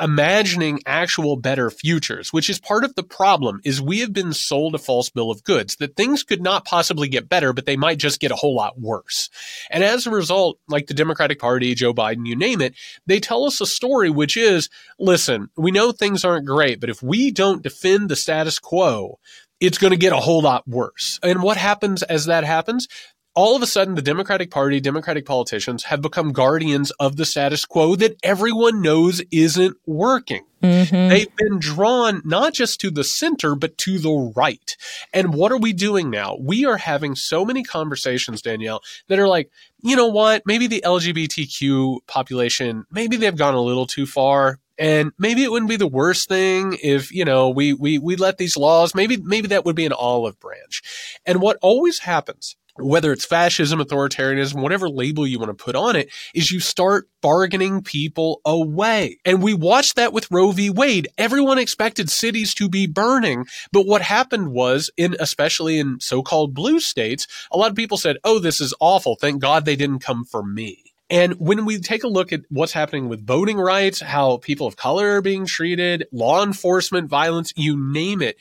imagining 0.00 0.80
actual 0.86 1.36
better 1.36 1.70
futures, 1.70 2.32
which 2.32 2.50
is 2.50 2.60
part 2.60 2.84
of 2.84 2.94
the 2.94 3.02
problem 3.02 3.60
is 3.64 3.80
we 3.80 4.00
have 4.00 4.12
been 4.12 4.32
sold 4.32 4.74
a 4.74 4.78
false 4.78 5.10
bill 5.10 5.30
of 5.30 5.44
goods 5.44 5.76
that 5.76 5.96
things 5.96 6.22
could 6.22 6.42
not 6.42 6.64
possibly 6.64 7.08
get 7.08 7.28
better, 7.28 7.52
but 7.52 7.66
they 7.66 7.76
might 7.76 7.98
just 7.98 8.20
get 8.20 8.30
a 8.30 8.36
whole 8.36 8.54
lot 8.54 8.80
worse. 8.80 9.30
And 9.70 9.84
as 9.84 10.06
a 10.06 10.10
result, 10.10 10.58
like 10.68 10.86
the 10.86 10.94
Democratic 10.94 11.38
Party, 11.38 11.74
Joe 11.74 11.94
Biden, 11.94 12.26
you 12.26 12.36
name 12.36 12.60
it, 12.60 12.74
they 13.06 13.20
tell 13.20 13.44
us 13.44 13.60
a 13.60 13.66
story 13.66 14.10
which 14.10 14.36
is, 14.36 14.68
listen, 14.98 15.48
we 15.56 15.70
know 15.70 15.92
things 15.92 16.24
aren't 16.24 16.46
great, 16.46 16.80
but 16.80 16.90
if 16.90 17.02
we 17.02 17.30
don't 17.30 17.62
defend 17.62 18.08
the 18.08 18.16
status 18.16 18.58
quo, 18.58 19.18
it's 19.60 19.78
going 19.78 19.92
to 19.92 19.96
get 19.96 20.12
a 20.12 20.16
whole 20.16 20.42
lot 20.42 20.66
worse. 20.66 21.18
And 21.22 21.42
what 21.42 21.56
happens 21.56 22.02
as 22.02 22.26
that 22.26 22.44
happens? 22.44 22.88
All 23.34 23.56
of 23.56 23.62
a 23.62 23.66
sudden 23.66 23.94
the 23.94 24.02
Democratic 24.02 24.50
Party, 24.50 24.80
Democratic 24.80 25.26
politicians 25.26 25.84
have 25.84 26.00
become 26.00 26.32
guardians 26.32 26.90
of 26.92 27.16
the 27.16 27.24
status 27.24 27.64
quo 27.64 27.96
that 27.96 28.16
everyone 28.22 28.80
knows 28.80 29.20
isn't 29.30 29.76
working. 29.86 30.44
Mm-hmm. 30.62 31.08
They've 31.08 31.36
been 31.36 31.58
drawn 31.58 32.22
not 32.24 32.54
just 32.54 32.80
to 32.80 32.90
the 32.90 33.04
center, 33.04 33.54
but 33.54 33.76
to 33.78 33.98
the 33.98 34.32
right. 34.34 34.76
And 35.12 35.34
what 35.34 35.52
are 35.52 35.58
we 35.58 35.72
doing 35.72 36.10
now? 36.10 36.36
We 36.40 36.64
are 36.64 36.78
having 36.78 37.16
so 37.16 37.44
many 37.44 37.62
conversations, 37.62 38.40
Danielle, 38.40 38.80
that 39.08 39.18
are 39.18 39.28
like, 39.28 39.50
you 39.82 39.96
know 39.96 40.08
what? 40.08 40.42
Maybe 40.46 40.66
the 40.66 40.82
LGBTQ 40.84 42.06
population, 42.06 42.86
maybe 42.90 43.16
they've 43.16 43.36
gone 43.36 43.54
a 43.54 43.60
little 43.60 43.86
too 43.86 44.06
far. 44.06 44.58
And 44.76 45.12
maybe 45.18 45.44
it 45.44 45.52
wouldn't 45.52 45.68
be 45.68 45.76
the 45.76 45.86
worst 45.86 46.28
thing 46.28 46.76
if, 46.82 47.12
you 47.12 47.24
know, 47.24 47.50
we, 47.50 47.74
we, 47.74 47.98
we 47.98 48.16
let 48.16 48.38
these 48.38 48.56
laws, 48.56 48.92
maybe, 48.92 49.16
maybe 49.18 49.48
that 49.48 49.64
would 49.64 49.76
be 49.76 49.86
an 49.86 49.92
olive 49.92 50.40
branch. 50.40 50.82
And 51.24 51.40
what 51.40 51.58
always 51.62 52.00
happens 52.00 52.56
whether 52.76 53.12
it's 53.12 53.24
fascism, 53.24 53.80
authoritarianism, 53.80 54.60
whatever 54.60 54.88
label 54.88 55.26
you 55.26 55.38
want 55.38 55.56
to 55.56 55.64
put 55.64 55.76
on 55.76 55.96
it, 55.96 56.10
is 56.34 56.50
you 56.50 56.60
start 56.60 57.08
bargaining 57.20 57.82
people 57.82 58.40
away. 58.44 59.18
And 59.24 59.42
we 59.42 59.54
watched 59.54 59.96
that 59.96 60.12
with 60.12 60.30
Roe 60.30 60.50
v. 60.50 60.70
Wade. 60.70 61.08
Everyone 61.16 61.58
expected 61.58 62.10
cities 62.10 62.54
to 62.54 62.68
be 62.68 62.86
burning. 62.86 63.46
But 63.72 63.86
what 63.86 64.02
happened 64.02 64.52
was 64.52 64.90
in, 64.96 65.16
especially 65.20 65.78
in 65.78 66.00
so-called 66.00 66.54
blue 66.54 66.80
states, 66.80 67.26
a 67.52 67.56
lot 67.56 67.70
of 67.70 67.76
people 67.76 67.96
said, 67.96 68.16
Oh, 68.24 68.38
this 68.38 68.60
is 68.60 68.74
awful. 68.80 69.16
Thank 69.16 69.40
God 69.40 69.64
they 69.64 69.76
didn't 69.76 70.00
come 70.00 70.24
for 70.24 70.42
me. 70.42 70.94
And 71.10 71.34
when 71.34 71.66
we 71.66 71.78
take 71.78 72.02
a 72.02 72.08
look 72.08 72.32
at 72.32 72.40
what's 72.48 72.72
happening 72.72 73.08
with 73.08 73.26
voting 73.26 73.58
rights, 73.58 74.00
how 74.00 74.38
people 74.38 74.66
of 74.66 74.76
color 74.76 75.16
are 75.16 75.22
being 75.22 75.46
treated, 75.46 76.06
law 76.12 76.42
enforcement 76.42 77.10
violence, 77.10 77.52
you 77.56 77.76
name 77.78 78.22
it, 78.22 78.36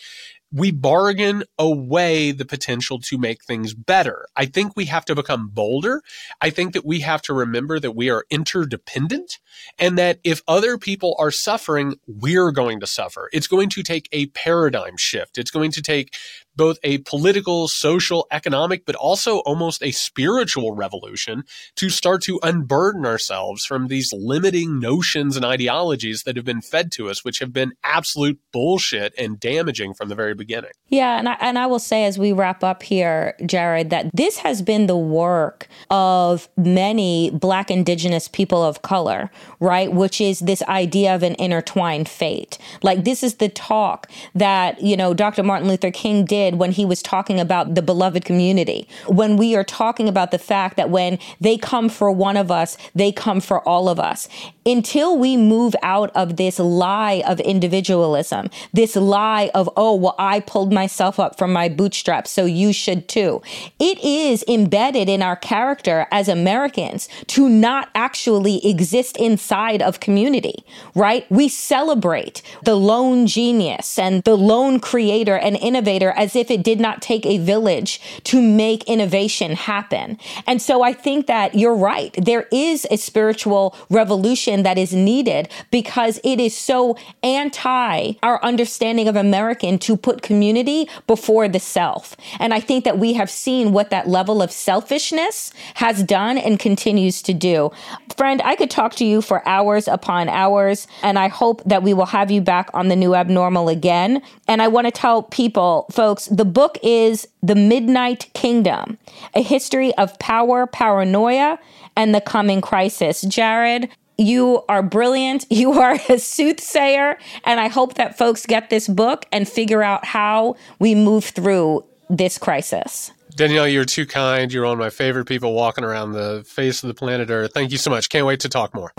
we 0.54 0.72
bargain 0.72 1.44
away 1.58 2.32
the 2.32 2.46
potential 2.46 3.00
to 3.00 3.18
make 3.18 3.44
things 3.44 3.74
better. 3.74 4.28
I 4.36 4.46
think 4.46 4.74
we 4.76 4.86
have 4.86 5.04
to 5.06 5.16
become 5.16 5.50
bolder. 5.50 6.02
I 6.40 6.52
think 6.52 6.74
that 6.74 6.86
we 6.86 7.00
have 7.00 7.24
to 7.24 7.34
remember 7.34 7.80
that 7.80 7.96
we 7.96 8.12
are 8.12 8.26
interdependent 8.30 9.40
and 9.80 9.98
that 9.98 10.20
if 10.24 10.44
other 10.48 10.78
people 10.78 11.16
are 11.18 11.32
suffering, 11.32 11.96
we're 12.06 12.52
going 12.52 12.80
to 12.82 12.88
suffer. 12.88 13.30
It's 13.34 13.48
going 13.48 13.70
to 13.70 13.82
take 13.82 14.08
a 14.12 14.28
paradigm 14.28 14.96
shift. 14.96 15.40
It's 15.40 15.52
going 15.52 15.72
to 15.72 15.82
take 15.82 16.14
both 16.56 16.78
a 16.84 17.00
political, 17.00 17.68
social, 17.68 18.28
economic, 18.32 18.86
but 18.86 18.96
also 18.96 19.40
almost 19.40 19.82
a 19.84 19.92
spiritual 19.92 20.76
revolution 20.76 21.44
to 21.76 21.90
start 21.90 22.22
to 22.24 22.40
unburden 22.44 23.06
ourselves 23.06 23.66
from 23.66 23.88
these 23.88 24.12
limiting 24.14 24.80
notions 24.80 25.36
and 25.36 25.46
ideologies 25.46 26.24
that 26.24 26.36
have 26.36 26.46
been 26.46 26.62
fed 26.62 26.92
to 26.92 27.10
us, 27.10 27.24
which 27.24 27.40
have 27.40 27.52
been 27.52 27.74
absolute 27.84 28.40
bullshit 28.52 29.14
and 29.18 29.40
damaging 29.40 29.94
from 29.94 30.10
the 30.10 30.16
very 30.16 30.34
beginning. 30.34 30.72
Yeah, 30.88 31.18
and 31.18 31.30
I, 31.30 31.38
and 31.40 31.58
I 31.58 31.66
will 31.66 31.80
say 31.80 32.06
as 32.06 32.20
we 32.20 32.32
wrap 32.32 32.64
up 32.64 32.84
here, 32.84 33.36
Jared, 33.46 33.90
that 33.90 34.10
this 34.14 34.38
has 34.38 34.62
been 34.62 34.88
the 34.88 34.98
work 34.98 35.68
of 35.90 36.50
many 36.58 37.32
Black, 37.32 37.72
Indigenous 37.72 38.28
people 38.28 38.64
of 38.64 38.82
color, 38.82 39.32
right? 39.60 39.92
Which 39.92 40.22
is 40.22 40.40
this 40.40 40.62
idea 40.64 41.16
of 41.16 41.24
an 41.24 41.36
intertwined 41.40 42.08
fate. 42.08 42.58
Like 42.82 43.04
this 43.04 43.24
is 43.24 43.36
the 43.36 43.50
talk 43.50 44.10
that 44.36 44.82
you 44.82 44.96
know 44.96 45.14
Dr. 45.14 45.44
Martin 45.44 45.68
Luther 45.68 45.92
King 45.92 46.26
did 46.26 46.43
when 46.52 46.72
he 46.72 46.86
was 46.86 47.02
talking 47.02 47.40
about 47.40 47.76
the 47.76 47.82
beloved 47.82 48.26
community. 48.26 48.88
When 49.08 49.38
we 49.38 49.56
are 49.56 49.64
talking 49.64 50.08
about 50.08 50.32
the 50.32 50.38
fact 50.38 50.78
that 50.78 50.90
when 50.90 51.18
they 51.40 51.58
come 51.58 51.90
for 51.90 52.12
one 52.12 52.38
of 52.38 52.52
us, 52.52 52.78
they 52.94 53.12
come 53.12 53.40
for 53.40 53.68
all 53.68 53.90
of 53.90 54.00
us. 54.00 54.28
Until 54.66 55.18
we 55.18 55.36
move 55.36 55.76
out 55.82 56.10
of 56.16 56.38
this 56.38 56.60
lie 56.60 57.24
of 57.26 57.40
individualism, 57.40 58.50
this 58.72 58.96
lie 58.96 59.50
of, 59.54 59.70
oh, 59.76 59.96
well, 59.96 60.16
I 60.20 60.40
pulled 60.40 60.72
myself 60.72 61.20
up 61.20 61.38
from 61.38 61.52
my 61.52 61.68
bootstraps, 61.70 62.32
so 62.32 62.46
you 62.46 62.72
should 62.72 63.08
too. 63.08 63.42
It 63.80 64.04
is 64.04 64.44
embedded 64.48 65.10
in 65.10 65.22
our 65.22 65.36
character 65.36 66.08
as 66.12 66.28
Americans 66.28 67.10
to 67.28 67.50
not 67.50 67.90
actually 67.96 68.66
exist 68.66 69.18
inside 69.18 69.82
of 69.82 70.00
community, 70.00 70.64
right? 70.96 71.30
We 71.30 71.50
celebrate 71.50 72.42
the 72.64 72.76
lone 72.76 73.28
genius 73.28 74.00
and 74.00 74.24
the 74.24 74.36
lone 74.36 74.80
creator 74.80 75.38
and 75.38 75.56
innovator 75.58 76.12
as 76.12 76.33
if 76.36 76.52
it 76.52 76.64
did 76.64 76.80
not 76.80 77.02
take 77.02 77.26
a 77.26 77.38
village 77.38 78.02
to 78.26 78.42
make 78.42 78.84
innovation 78.86 79.56
happen. 79.56 80.18
And 80.48 80.62
so 80.62 80.82
I 80.84 80.94
think 80.94 81.28
that 81.28 81.56
you're 81.56 81.76
right. 81.76 82.14
There 82.18 82.48
is 82.52 82.88
a 82.92 82.98
spiritual 82.98 83.76
revolution 83.90 84.64
that 84.64 84.78
is 84.78 84.94
needed 84.94 85.50
because 85.72 86.20
it 86.24 86.40
is 86.40 86.58
so 86.58 86.98
anti 87.22 88.14
our 88.24 88.44
understanding 88.44 89.08
of 89.08 89.16
American 89.16 89.78
to 89.80 89.98
put 89.98 90.22
community 90.22 90.90
before 91.08 91.48
the 91.48 91.60
self. 91.60 92.16
And 92.40 92.54
I 92.54 92.60
think 92.60 92.84
that 92.86 93.00
we 93.00 93.14
have 93.14 93.30
seen 93.30 93.74
what 93.74 93.90
that 93.90 94.08
level 94.08 94.42
of 94.42 94.52
selfishness 94.52 95.52
has 95.76 96.04
done 96.04 96.38
and 96.38 96.60
continues 96.60 97.22
to 97.24 97.34
do. 97.34 97.72
Friend, 98.18 98.42
I 98.44 98.56
could 98.56 98.70
talk 98.70 98.96
to 98.96 99.06
you 99.06 99.22
for 99.22 99.48
hours 99.48 99.88
upon 99.88 100.30
hours, 100.30 100.88
and 101.02 101.18
I 101.18 101.28
hope 101.28 101.64
that 101.66 101.84
we 101.84 101.94
will 101.94 102.06
have 102.06 102.30
you 102.32 102.42
back 102.42 102.70
on 102.74 102.88
the 102.88 102.96
new 102.96 103.16
abnormal 103.16 103.70
again. 103.70 104.22
And 104.48 104.62
I 104.62 104.68
want 104.68 104.86
to 104.86 104.92
tell 104.92 105.24
people, 105.24 105.88
folks, 105.92 106.23
the 106.28 106.46
book 106.46 106.78
is 106.84 107.28
The 107.42 107.56
Midnight 107.56 108.30
Kingdom, 108.34 108.98
a 109.34 109.42
history 109.42 109.94
of 109.96 110.18
power, 110.20 110.68
paranoia, 110.68 111.60
and 111.96 112.14
the 112.14 112.22
coming 112.22 112.62
crisis. 112.62 113.22
Jared, 113.22 113.90
you 114.18 114.64
are 114.70 114.84
brilliant. 114.84 115.46
You 115.54 115.74
are 115.74 115.98
a 116.10 116.20
soothsayer. 116.20 117.18
And 117.46 117.60
I 117.60 117.68
hope 117.68 117.96
that 117.96 118.18
folks 118.18 118.46
get 118.46 118.70
this 118.70 118.88
book 118.88 119.26
and 119.32 119.48
figure 119.48 119.84
out 119.84 120.06
how 120.06 120.56
we 120.80 120.96
move 120.96 121.26
through 121.26 121.86
this 122.10 122.38
crisis. 122.38 123.12
Danielle, 123.36 123.68
you're 123.68 123.86
too 123.86 124.06
kind. 124.06 124.52
You're 124.52 124.66
one 124.66 124.74
of 124.74 124.80
my 124.80 124.90
favorite 124.90 125.26
people 125.26 125.54
walking 125.54 125.84
around 125.84 126.12
the 126.12 126.44
face 126.46 126.84
of 126.84 126.88
the 126.88 126.94
planet 126.94 127.30
Earth. 127.30 127.52
Thank 127.54 127.72
you 127.72 127.78
so 127.78 127.90
much. 127.90 128.10
Can't 128.10 128.26
wait 128.26 128.40
to 128.42 128.50
talk 128.50 128.74
more. 128.76 128.94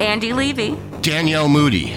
Andy 0.00 0.32
Levy. 0.32 0.76
Danielle 1.00 1.48
Moody. 1.48 1.96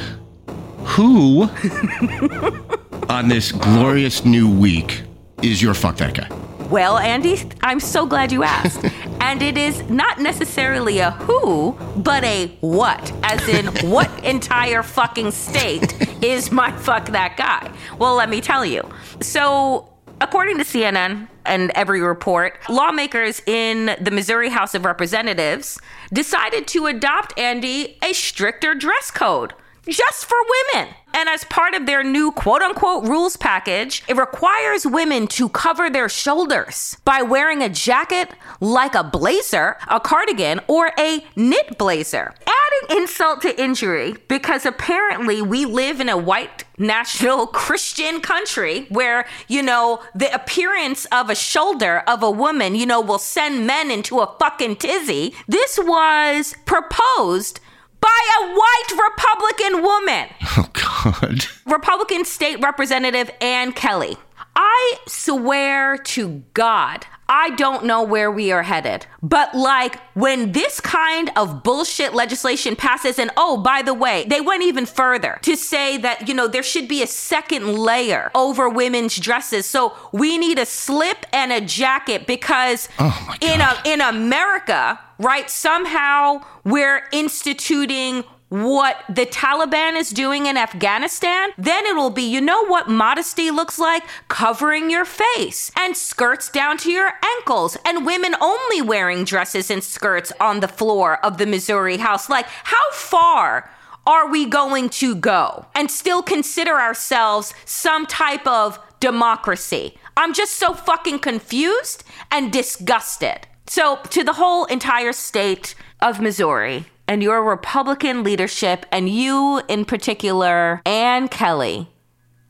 Who 0.86 1.45
on 3.09 3.27
this 3.27 3.51
glorious 3.51 4.25
new 4.25 4.49
week 4.49 5.03
is 5.41 5.61
your 5.61 5.73
fuck 5.73 5.97
that 5.97 6.13
guy? 6.13 6.29
Well, 6.69 6.97
Andy, 6.97 7.37
I'm 7.61 7.79
so 7.79 8.05
glad 8.05 8.31
you 8.31 8.43
asked. 8.43 8.83
and 9.21 9.41
it 9.41 9.57
is 9.57 9.87
not 9.89 10.19
necessarily 10.19 10.99
a 10.99 11.11
who, 11.11 11.73
but 11.97 12.23
a 12.23 12.57
what, 12.61 13.11
as 13.23 13.47
in 13.47 13.67
what 13.89 14.09
entire 14.23 14.81
fucking 14.81 15.31
state 15.31 16.23
is 16.23 16.51
my 16.51 16.71
fuck 16.71 17.07
that 17.07 17.37
guy? 17.37 17.71
Well, 17.99 18.15
let 18.15 18.29
me 18.29 18.41
tell 18.41 18.65
you. 18.65 18.89
So, 19.21 19.91
According 20.21 20.57
to 20.59 20.63
CNN 20.63 21.27
and 21.45 21.71
every 21.75 21.99
report, 22.01 22.57
lawmakers 22.69 23.41
in 23.45 23.97
the 23.99 24.11
Missouri 24.11 24.49
House 24.49 24.73
of 24.73 24.85
Representatives 24.85 25.77
decided 26.13 26.67
to 26.67 26.85
adopt, 26.85 27.37
Andy, 27.37 27.97
a 28.01 28.13
stricter 28.13 28.73
dress 28.73 29.11
code 29.11 29.53
just 29.87 30.25
for 30.25 30.37
women. 30.73 30.93
And 31.16 31.30
as 31.30 31.45
part 31.45 31.74
of 31.74 31.86
their 31.86 32.03
new 32.03 32.34
quote 32.34 32.61
unquote 32.61 33.05
rules 33.07 33.38
package, 33.38 34.03
it 34.09 34.18
requires 34.18 34.86
women 34.86 35.28
to 35.28 35.47
cover 35.47 35.89
their 35.89 36.09
shoulders 36.09 36.97
by 37.05 37.22
wearing 37.22 37.61
a 37.61 37.70
jacket 37.70 38.30
like 38.59 38.95
a 38.95 39.03
blazer, 39.03 39.78
a 39.88 40.01
cardigan, 40.01 40.59
or 40.68 40.91
a 40.99 41.26
knit 41.38 41.78
blazer. 41.78 42.34
Adding 42.45 43.01
insult 43.01 43.41
to 43.43 43.61
injury 43.61 44.16
because 44.28 44.66
apparently 44.66 45.41
we 45.41 45.63
live 45.63 46.01
in 46.01 46.09
a 46.09 46.18
white 46.18 46.66
national 46.78 47.47
Christian 47.63 48.20
country 48.20 48.86
where, 48.89 49.26
you 49.47 49.63
know, 49.63 50.01
the 50.13 50.34
appearance 50.36 51.05
of 51.13 51.30
a 51.30 51.36
shoulder 51.36 52.03
of 52.07 52.24
a 52.24 52.32
woman, 52.32 52.76
you 52.76 52.86
know, 52.86 52.99
will 52.99 53.20
send 53.20 53.66
men 53.66 53.89
into 53.89 54.20
a 54.20 54.36
fucking 54.38 54.76
tizzy. 54.76 55.34
This 55.47 55.80
was 55.82 56.55
proposed 56.66 57.61
by 58.01 58.22
a 58.39 58.53
white 58.53 58.91
Republican 59.09 59.82
woman. 59.82 60.28
Oh, 60.57 60.70
God. 60.72 60.94
Republican 61.65 62.25
State 62.25 62.59
Representative 62.61 63.29
Ann 63.41 63.71
Kelly. 63.71 64.17
I 64.55 64.93
swear 65.07 65.97
to 65.97 66.43
God, 66.53 67.05
I 67.27 67.49
don't 67.51 67.85
know 67.85 68.03
where 68.03 68.31
we 68.31 68.51
are 68.51 68.63
headed. 68.63 69.05
But 69.21 69.53
like 69.55 69.99
when 70.13 70.51
this 70.53 70.79
kind 70.79 71.29
of 71.35 71.63
bullshit 71.63 72.13
legislation 72.13 72.75
passes, 72.75 73.19
and 73.19 73.31
oh, 73.35 73.57
by 73.57 73.81
the 73.81 73.93
way, 73.93 74.25
they 74.29 74.39
went 74.41 74.63
even 74.63 74.85
further 74.85 75.39
to 75.41 75.55
say 75.57 75.97
that, 75.97 76.27
you 76.27 76.33
know, 76.33 76.47
there 76.47 76.63
should 76.63 76.87
be 76.87 77.01
a 77.03 77.07
second 77.07 77.73
layer 77.77 78.31
over 78.35 78.69
women's 78.69 79.17
dresses. 79.17 79.65
So 79.65 79.93
we 80.13 80.37
need 80.37 80.57
a 80.59 80.65
slip 80.65 81.25
and 81.33 81.51
a 81.51 81.61
jacket 81.61 82.25
because 82.27 82.87
Oh, 82.99 83.35
in 83.41 83.59
a, 83.59 83.77
in 83.85 83.99
America, 84.01 84.99
right, 85.19 85.49
somehow 85.49 86.45
we're 86.63 87.03
instituting 87.11 88.23
what 88.49 88.97
the 89.09 89.25
Taliban 89.25 89.97
is 89.97 90.11
doing 90.11 90.45
in 90.45 90.55
Afghanistan, 90.55 91.49
then 91.57 91.85
it'll 91.85 92.11
be, 92.11 92.21
you 92.21 92.39
know 92.39 92.65
what 92.65 92.87
modesty 92.87 93.49
looks 93.49 93.79
like? 93.79 94.03
Covering 94.27 94.89
your 94.89 95.05
face 95.05 95.71
and 95.77 95.97
skirts 95.97 96.49
down 96.49 96.77
to 96.79 96.91
your 96.91 97.13
ankles 97.37 97.77
and 97.83 98.05
women 98.05 98.35
only 98.39 98.81
wearing 98.81 99.23
dresses 99.23 99.71
and 99.71 99.83
skirts 99.83 100.31
on 100.39 100.59
the 100.59 100.67
floor 100.67 101.23
of 101.25 101.37
the 101.37 101.45
Missouri 101.45 101.97
House. 101.97 102.29
Like, 102.29 102.45
how 102.47 102.91
far? 102.91 103.71
Are 104.07 104.29
we 104.29 104.45
going 104.45 104.89
to 104.89 105.15
go 105.15 105.65
and 105.73 105.89
still 105.89 106.21
consider 106.21 106.73
ourselves 106.73 107.55
some 107.65 108.05
type 108.05 108.45
of 108.45 108.77
democracy? 108.99 109.97
I'm 110.15 110.31
just 110.31 110.53
so 110.57 110.75
fucking 110.75 111.19
confused 111.19 112.03
and 112.29 112.53
disgusted. 112.53 113.47
So, 113.65 113.97
to 114.11 114.23
the 114.23 114.33
whole 114.33 114.65
entire 114.65 115.11
state 115.11 115.73
of 116.03 116.21
Missouri, 116.21 116.85
and 117.07 117.21
your 117.21 117.43
Republican 117.43 118.23
leadership, 118.23 118.85
and 118.91 119.09
you 119.09 119.61
in 119.67 119.85
particular, 119.85 120.81
Ann 120.85 121.27
Kelly. 121.27 121.89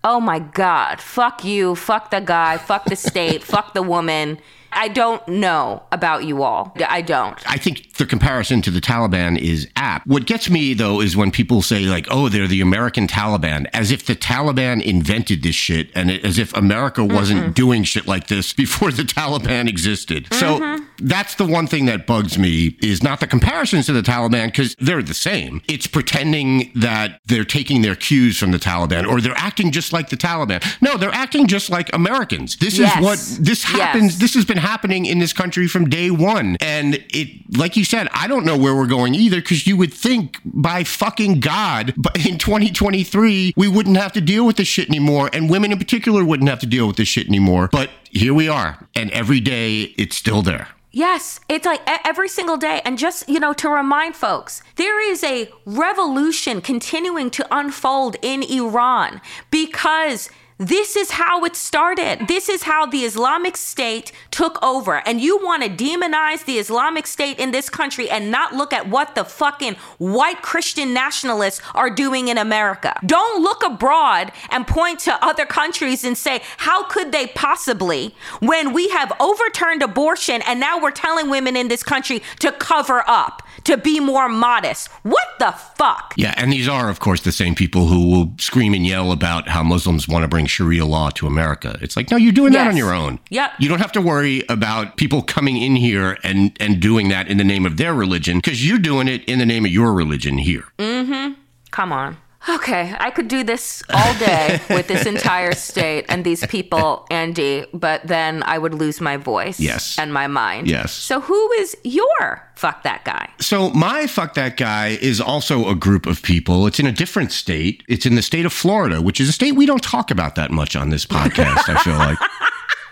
Oh 0.04 0.20
my 0.20 0.38
God. 0.38 1.02
Fuck 1.02 1.44
you. 1.44 1.74
Fuck 1.76 2.12
the 2.12 2.22
guy. 2.22 2.58
Fuck 2.58 2.86
the 2.86 2.96
state. 2.96 3.44
fuck 3.54 3.74
the 3.74 3.82
woman. 3.82 4.38
I 4.76 4.90
don't 4.90 5.26
know 5.28 5.84
about 5.92 6.26
you 6.26 6.44
all. 6.44 6.76
I 6.88 7.02
don't. 7.02 7.38
I 7.50 7.58
think 7.58 7.94
the 7.96 8.06
comparison 8.06 8.62
to 8.64 8.72
the 8.72 8.82
Taliban 8.82 9.38
is 9.38 9.68
apt. 9.76 10.06
What 10.06 10.26
gets 10.26 10.50
me 10.50 10.74
though 10.74 11.02
is 11.02 11.16
when 11.16 11.32
people 11.32 11.62
say 11.62 11.86
like, 11.86 12.08
"Oh, 12.12 12.30
they're 12.30 12.48
the 12.48 12.62
American 12.62 13.08
Taliban," 13.08 13.68
as 13.74 13.92
if 13.92 14.06
the 14.06 14.16
Taliban 14.16 14.82
invented 14.84 15.44
this 15.44 15.56
shit, 15.56 15.90
and 15.96 16.12
it, 16.12 16.26
as 16.26 16.38
if 16.38 16.54
America 16.54 17.04
wasn't 17.04 17.56
doing 17.56 17.84
shit 17.84 18.08
like 18.08 18.28
this 18.28 18.54
before 18.54 18.92
the 18.92 19.04
Taliban 19.16 19.68
existed. 19.68 20.28
So 20.34 20.60
mm-hmm. 20.60 20.84
that's 21.00 21.36
the 21.36 21.46
one 21.46 21.68
thing 21.68 21.86
that 21.86 22.06
bugs 22.06 22.38
me 22.38 22.78
is 22.82 23.02
not 23.02 23.20
the 23.20 23.28
comparisons 23.28 23.86
to 23.86 23.94
the 23.94 24.02
Taliban 24.02 24.48
because 24.48 24.76
they're 24.80 25.02
the 25.02 25.14
same. 25.14 25.62
It's 25.68 25.88
pretending 25.88 26.72
that 26.76 27.22
they're 27.26 27.46
taking 27.46 27.82
their 27.82 27.96
cues 27.96 28.38
from 28.38 28.52
the 28.52 28.60
Taliban 28.60 29.08
or 29.08 29.22
they're 29.22 29.34
acting 29.38 29.72
just 29.72 29.94
like 29.94 30.10
the 30.10 30.18
Taliban. 30.18 30.64
No, 30.82 30.98
they're 30.98 31.14
acting 31.14 31.48
just 31.48 31.70
like 31.70 31.94
Americans. 31.94 32.58
This 32.58 32.78
Yes. 32.78 32.98
is 32.98 33.02
what 33.04 33.46
this 33.46 33.64
happens. 33.64 34.14
Yes. 34.14 34.22
This 34.22 34.34
has 34.34 34.46
been 34.46 34.58
happening 34.66 35.06
in 35.06 35.20
this 35.20 35.32
country 35.32 35.68
from 35.68 35.88
day 35.90 36.10
one. 36.10 36.58
And 36.60 36.96
it, 37.10 37.56
like 37.56 37.78
you 37.78 37.86
said, 37.86 38.08
I 38.14 38.28
don't 38.28 38.46
know 38.46 38.58
where 38.58 38.76
we're 38.76 38.88
going 38.88 39.14
either 39.14 39.38
because 39.38 39.68
you 39.68 39.78
would 39.78 39.94
think 39.94 40.40
by 40.44 40.84
fucking 40.84 41.40
God, 41.40 41.94
but 41.98 42.26
in 42.26 42.38
2023, 42.38 43.54
we 43.56 43.68
wouldn't 43.68 43.98
have 43.98 44.12
to 44.14 44.22
deal 44.22 44.46
with 44.46 44.58
this 44.58 44.68
shit 44.68 44.90
anymore. 44.90 45.30
And 45.32 45.50
women 45.50 45.72
in 45.72 45.78
particular 45.78 46.26
wouldn't 46.26 46.50
have 46.50 46.60
to 46.60 46.66
deal 46.66 46.88
with 46.88 46.96
this 46.96 47.08
shit 47.08 47.28
anymore. 47.28 47.70
But 47.72 47.92
here 48.10 48.34
we 48.34 48.50
are. 48.50 48.88
And 48.96 49.12
every 49.12 49.40
day 49.40 49.94
it's 49.98 50.16
still 50.16 50.42
there. 50.42 50.70
Yes, 50.92 51.42
it's 51.50 51.66
like 51.66 51.82
every 52.06 52.30
single 52.30 52.56
day. 52.56 52.82
And 52.86 52.98
just, 52.98 53.28
you 53.28 53.38
know, 53.38 53.52
to 53.54 53.70
remind 53.70 54.16
folks, 54.16 54.64
there 54.78 55.12
is 55.12 55.26
a 55.26 55.52
revolution 55.66 56.62
continuing 56.62 57.30
to 57.32 57.46
unfold 57.52 58.16
in 58.22 58.42
Iran 58.44 59.20
because 59.52 60.30
this 60.58 60.96
is 60.96 61.12
how 61.12 61.44
it 61.44 61.56
started. 61.56 62.30
This 62.30 62.48
is 62.48 62.64
how 62.64 62.86
the 62.86 63.00
Islamic 63.00 63.58
State 63.58 64.14
took 64.32 64.62
over. 64.64 65.06
And 65.06 65.20
you 65.20 65.38
want 65.44 65.64
to 65.64 65.70
demonize 65.70 66.46
the 66.46 66.60
Islamic 66.60 67.08
State 67.08 67.40
in 67.40 67.52
this 67.52 67.70
country 67.70 68.10
and 68.10 68.32
not 68.32 68.54
look 68.54 68.72
at 68.72 68.88
what 68.88 69.16
the 69.16 69.26
fucking 69.26 69.76
white 69.98 70.42
Christian 70.42 70.94
nationalists 70.94 71.62
are 71.74 71.90
doing 71.90 72.30
in 72.30 72.38
America. 72.38 72.98
Don't 73.06 73.44
look 73.44 73.66
abroad 73.66 74.32
and 74.50 74.66
point 74.66 75.00
to 75.02 75.26
other 75.26 75.46
countries 75.46 76.06
and 76.06 76.18
say, 76.18 76.42
how 76.58 76.84
could 76.86 77.12
they 77.12 77.28
possibly, 77.28 78.16
when 78.40 78.72
we 78.72 78.88
have 78.90 79.12
overturned 79.20 79.82
abortion 79.82 80.42
and 80.44 80.60
now 80.60 80.80
we're 80.80 80.92
telling 80.92 81.30
women 81.30 81.58
in 81.58 81.68
this 81.68 81.84
country 81.84 82.22
to 82.40 82.54
cover 82.54 83.04
up, 83.08 83.42
to 83.66 83.78
be 83.78 84.00
more 84.00 84.30
modest? 84.30 84.88
What 85.04 85.28
the 85.40 85.52
fuck? 85.52 86.14
Yeah. 86.18 86.34
And 86.38 86.52
these 86.52 86.68
are, 86.68 86.90
of 86.90 87.00
course, 87.00 87.22
the 87.22 87.32
same 87.32 87.56
people 87.56 87.88
who 87.88 88.08
will 88.10 88.32
scream 88.40 88.74
and 88.74 88.86
yell 88.86 89.12
about 89.12 89.50
how 89.50 89.64
Muslims 89.64 90.08
want 90.08 90.24
to 90.24 90.28
bring 90.28 90.46
Sharia 90.46 90.86
law 90.86 91.10
to 91.12 91.28
America. 91.28 91.78
It's 91.82 91.96
like, 91.96 92.10
no, 92.10 92.18
you're 92.18 92.32
doing 92.32 92.54
that 92.54 92.68
on 92.68 92.78
your 92.78 92.94
own. 92.94 93.20
Yep. 93.30 93.52
You 93.60 93.70
don't 93.70 93.80
have 93.80 93.92
to 93.94 94.02
worry 94.02 94.44
about 94.50 94.98
people 94.98 95.22
coming 95.22 95.58
in 95.58 95.76
here 95.76 96.18
and, 96.24 96.56
and 96.60 96.82
doing 96.82 97.10
that 97.10 97.28
in 97.28 97.38
the 97.38 97.44
name 97.44 97.66
of 97.66 97.78
their 97.78 97.94
religion 97.94 98.38
because 98.38 98.68
you're 98.68 98.80
doing 98.80 99.08
it 99.08 99.24
in 99.26 99.40
the 99.40 99.46
name 99.46 99.66
of 99.66 99.72
your 99.72 99.94
religion 99.94 100.38
here. 100.38 100.66
Mm 100.78 101.06
hmm. 101.06 101.34
Come 101.72 101.92
on. 101.92 102.18
Okay, 102.48 102.94
I 103.00 103.10
could 103.10 103.28
do 103.28 103.44
this 103.44 103.82
all 103.94 104.14
day 104.20 104.60
with 104.70 104.88
this 104.88 105.06
entire 105.06 105.54
state 105.54 106.06
and 106.10 106.24
these 106.24 106.46
people, 106.46 107.08
Andy, 107.10 107.66
but 107.74 108.06
then 108.06 108.44
I 108.44 108.58
would 108.60 108.74
lose 108.76 109.02
my 109.02 109.18
voice 109.18 109.60
Yes. 109.60 109.98
and 109.98 110.14
my 110.14 110.28
mind. 110.28 110.68
Yes. 110.70 110.92
So 110.92 111.22
who 111.22 111.52
is 111.54 111.76
your 111.84 112.48
fuck 112.56 112.84
that 112.84 113.04
guy? 113.04 113.30
So 113.40 113.72
my 113.72 114.06
fuck 114.08 114.36
that 114.36 114.58
guy 114.58 114.98
is 115.02 115.20
also 115.20 115.70
a 115.70 115.76
group 115.76 116.06
of 116.06 116.22
people. 116.22 116.68
It's 116.68 116.80
in 116.80 116.86
a 116.86 116.92
different 116.92 117.32
state. 117.32 117.84
It's 117.88 118.06
in 118.06 118.16
the 118.16 118.22
state 118.22 118.46
of 118.46 118.54
Florida, 118.54 119.02
which 119.02 119.20
is 119.20 119.28
a 119.28 119.32
state 119.32 119.54
we 119.54 119.66
don't 119.66 119.82
talk 119.84 120.12
about 120.12 120.36
that 120.36 120.52
much 120.52 120.76
on 120.76 120.90
this 120.90 121.06
podcast. 121.18 121.68
I 121.68 121.82
feel 121.82 121.96
like. 121.98 122.18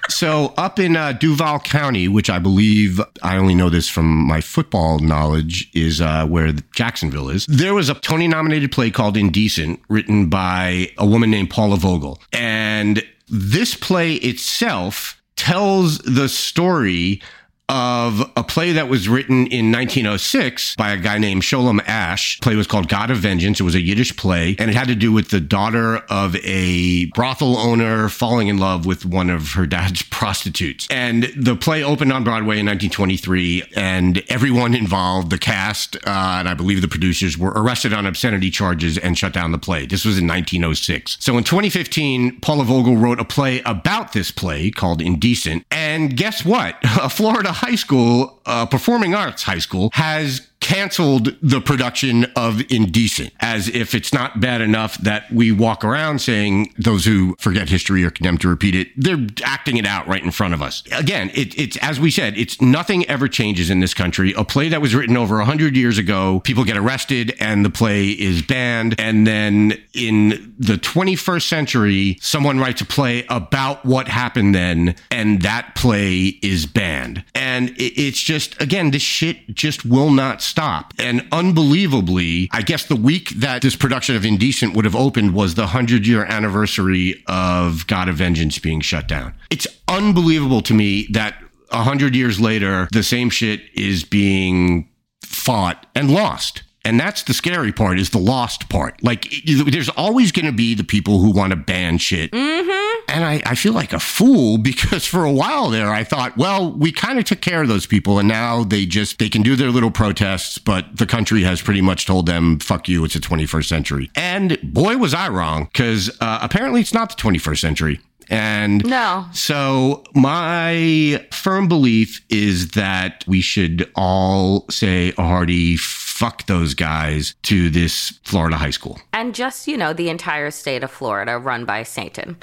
So 0.10 0.54
up 0.58 0.80
in 0.80 0.96
uh, 0.96 1.14
Duval 1.14 1.60
County, 1.60 2.08
which 2.08 2.30
I 2.30 2.40
believe 2.40 3.02
I 3.22 3.38
only 3.38 3.56
know 3.56 3.70
this 3.70 3.90
from 3.90 4.06
my 4.06 4.42
football 4.42 5.00
knowledge, 5.00 5.70
is 5.74 6.02
uh, 6.02 6.26
where 6.28 6.52
Jacksonville 6.76 7.30
is. 7.30 7.46
There 7.48 7.74
was 7.74 7.90
a 7.90 7.96
Tony-nominated 7.96 8.72
play 8.72 8.92
called 8.92 9.18
Indecent, 9.18 9.82
written 9.90 10.30
by 10.30 10.92
a 10.98 11.06
woman 11.06 11.32
named 11.32 11.50
Paula 11.50 11.78
Vogel, 11.78 12.22
and 12.32 13.04
this 13.30 13.76
play 13.76 14.16
itself 14.16 15.22
tells 15.36 15.98
the 16.00 16.30
story 16.30 17.22
of 17.70 18.32
a 18.36 18.44
play 18.44 18.74
that 18.74 18.90
was 18.90 19.08
written 19.08 19.48
in 19.48 19.72
1906 19.72 20.76
by 20.76 20.92
a 20.92 20.98
guy 20.98 21.18
named 21.18 21.42
Sholem 21.42 21.82
Asch. 21.88 22.40
The 22.40 22.44
play 22.44 22.56
was 22.56 22.68
called 22.68 22.90
God 22.90 23.10
of 23.10 23.18
Vengeance. 23.18 23.60
It 23.60 23.64
was 23.64 23.76
a 23.76 23.82
Yiddish 23.82 24.16
play, 24.18 24.56
and 24.60 24.70
it 24.70 24.76
had 24.76 24.88
to 24.88 24.96
do 24.96 25.12
with 25.12 25.30
the 25.30 25.40
daughter 25.40 25.98
of 26.10 26.36
a 26.38 27.06
brothel 27.08 27.58
owner 27.58 28.10
falling 28.10 28.48
in 28.48 28.58
love 28.58 28.86
with 28.86 29.06
one 29.06 29.30
of 29.30 29.54
her 29.54 29.66
dad's 29.66 30.02
prostitutes. 30.14 30.88
And 30.90 31.24
the 31.36 31.56
play 31.56 31.84
opened 31.84 32.12
on 32.12 32.24
Broadway 32.24 32.60
in 32.60 32.66
1923, 32.66 33.64
and 33.76 34.22
everyone 34.30 34.76
involved, 34.76 35.30
the 35.30 35.38
cast, 35.38 35.96
uh, 35.96 36.00
and 36.40 36.50
I 36.50 36.54
believe 36.54 36.82
the 36.82 36.88
producers, 36.88 37.38
were 37.38 37.54
arrested 37.56 37.94
on 37.94 38.06
obscenity 38.06 38.50
charges 38.50 38.98
and 38.98 39.18
shut 39.18 39.34
down 39.34 39.52
the 39.52 39.58
play. 39.58 39.86
This 39.86 40.06
was 40.06 40.18
in 40.18 40.28
1906. 40.28 41.18
So 41.20 41.38
in 41.38 41.44
2015, 41.44 42.40
Paula 42.42 42.66
Vogel 42.66 42.98
wrote 42.98 43.20
a 43.20 43.26
play 43.26 43.62
about 43.66 44.14
this 44.14 44.32
play 44.32 44.70
called 44.70 45.02
Indecent. 45.02 45.66
And 45.72 46.16
guess 46.16 46.44
what? 46.44 46.78
A 47.04 47.10
Florida 47.10 47.53
high 47.54 47.76
school, 47.76 48.42
uh, 48.46 48.66
performing 48.66 49.16
arts 49.16 49.44
high 49.44 49.60
school, 49.60 49.90
has 49.94 50.42
canceled 50.64 51.36
the 51.42 51.60
production 51.60 52.26
of 52.38 52.62
Indecent 52.72 53.34
as 53.42 53.68
if 53.68 53.94
it's 53.94 54.14
not 54.14 54.40
bad 54.40 54.62
enough 54.62 54.98
that 55.00 55.30
we 55.32 55.52
walk 55.52 55.84
around 55.84 56.20
saying 56.20 56.74
those 56.78 57.04
who 57.04 57.36
forget 57.38 57.68
history 57.68 58.04
are 58.06 58.10
condemned 58.10 58.40
to 58.42 58.48
repeat 58.48 58.74
it. 58.74 58.88
They're 58.96 59.28
acting 59.44 59.76
it 59.76 59.86
out 59.86 60.08
right 60.08 60.24
in 60.24 60.32
front 60.32 60.54
of 60.54 60.62
us. 60.62 60.82
Again, 60.94 61.30
it, 61.36 61.60
it's 61.60 61.76
as 61.78 62.00
we 62.00 62.10
said, 62.10 62.38
it's 62.38 62.62
nothing 62.62 63.06
ever 63.10 63.28
changes 63.28 63.70
in 63.70 63.82
this 63.82 63.94
country. 63.94 64.34
A 64.38 64.46
play 64.46 64.70
that 64.70 64.82
was 64.82 64.96
written 64.96 65.18
over 65.18 65.36
100 65.38 65.76
years 65.76 65.98
ago, 65.98 66.40
people 66.46 66.64
get 66.64 66.78
arrested 66.78 67.36
and 67.42 67.66
the 67.66 67.70
play 67.70 68.08
is 68.10 68.42
banned. 68.42 68.96
And 68.98 69.28
then 69.28 69.78
in 69.94 70.56
the 70.58 70.76
21st 70.76 71.48
century, 71.48 72.18
someone 72.22 72.58
writes 72.60 72.80
a 72.80 72.86
play 72.86 73.26
about 73.28 73.86
what 73.86 74.08
happened 74.08 74.56
then, 74.56 74.96
and 75.12 75.42
that 75.42 75.76
play 75.76 76.40
is 76.42 76.66
banned. 76.66 77.26
And 77.36 77.53
it, 77.70 77.94
it's 78.00 78.20
just, 78.20 78.62
again, 78.62 78.92
this 78.92 79.02
shit 79.02 79.54
just 79.54 79.86
will 79.86 80.12
not 80.12 80.42
stop. 80.42 80.94
And 81.00 81.28
unbelievably, 81.32 82.50
I 82.52 82.62
guess 82.62 82.86
the 82.86 82.96
week 82.96 83.30
that 83.32 83.62
this 83.62 83.76
production 83.76 84.16
of 84.16 84.26
Indecent 84.26 84.76
would 84.76 84.86
have 84.86 84.96
opened 84.96 85.34
was 85.34 85.56
the 85.56 85.64
100 85.64 86.06
year 86.06 86.26
anniversary 86.26 87.24
of 87.28 87.88
God 87.88 88.10
of 88.10 88.16
Vengeance 88.16 88.60
being 88.60 88.82
shut 88.82 89.08
down. 89.08 89.34
It's 89.50 89.68
unbelievable 89.88 90.62
to 90.62 90.74
me 90.74 91.08
that 91.12 91.36
100 91.70 92.16
years 92.16 92.40
later, 92.40 92.88
the 92.92 93.04
same 93.04 93.30
shit 93.30 93.62
is 93.74 94.04
being 94.04 94.90
fought 95.26 95.86
and 95.96 96.12
lost. 96.12 96.64
And 96.86 97.00
that's 97.00 97.24
the 97.24 97.34
scary 97.34 97.72
part 97.72 97.98
is 97.98 98.10
the 98.10 98.18
lost 98.18 98.70
part. 98.70 99.02
Like 99.04 99.34
there's 99.46 99.90
always 99.90 100.32
going 100.32 100.46
to 100.46 100.52
be 100.52 100.76
the 100.76 100.84
people 100.84 101.20
who 101.20 101.32
want 101.32 101.52
to 101.52 101.56
ban 101.56 101.98
shit. 101.98 102.32
Mm-hmm. 102.32 102.83
And 103.08 103.24
I, 103.24 103.42
I 103.46 103.56
feel 103.56 103.74
like 103.74 103.94
a 103.94 104.00
fool 104.00 104.58
because 104.72 105.06
for 105.06 105.24
a 105.26 105.32
while 105.32 105.70
there, 105.70 105.90
I 105.92 106.04
thought, 106.04 106.38
well, 106.38 106.72
we 106.72 106.92
kind 106.92 107.20
of 107.20 107.26
took 107.26 107.42
care 107.42 107.62
of 107.62 107.68
those 107.68 107.86
people. 107.86 108.20
And 108.20 108.28
now 108.28 108.64
they 108.64 108.86
just, 108.86 109.20
they 109.20 109.30
can 109.30 109.42
do 109.44 109.56
their 109.56 109.70
little 109.70 109.92
protests, 109.92 110.58
but 110.58 110.98
the 110.98 111.06
country 111.06 111.44
has 111.44 111.62
pretty 111.62 111.82
much 111.82 112.06
told 112.06 112.26
them, 112.26 112.60
fuck 112.60 112.88
you, 112.88 113.04
it's 113.06 113.14
the 113.14 113.20
21st 113.20 113.66
century. 113.66 114.12
And 114.16 114.58
boy, 114.64 114.98
was 114.98 115.14
I 115.14 115.30
wrong 115.30 115.66
because 115.66 116.10
uh, 116.22 116.40
apparently 116.42 116.82
it's 116.82 116.94
not 116.94 117.10
the 117.10 117.22
21st 117.22 117.60
century. 117.60 118.00
And 118.30 118.86
No. 118.86 119.26
so 119.34 120.04
my 120.16 121.26
firm 121.32 121.68
belief 121.68 122.22
is 122.30 122.70
that 122.70 123.26
we 123.28 123.42
should 123.42 123.92
all 123.96 124.66
say 124.70 125.14
a 125.18 125.22
hearty 125.24 125.76
fuck 126.14 126.46
those 126.46 126.76
guys 126.76 127.34
to 127.42 127.72
this 127.72 128.20
Florida 128.24 128.56
high 128.56 128.70
school. 128.70 129.00
And 129.14 129.34
just, 129.34 129.68
you 129.68 129.76
know, 129.76 129.94
the 129.94 130.10
entire 130.10 130.52
state 130.52 130.84
of 130.84 130.92
Florida 130.92 131.40
run 131.40 131.66
by 131.66 131.82
Satan. 131.82 132.38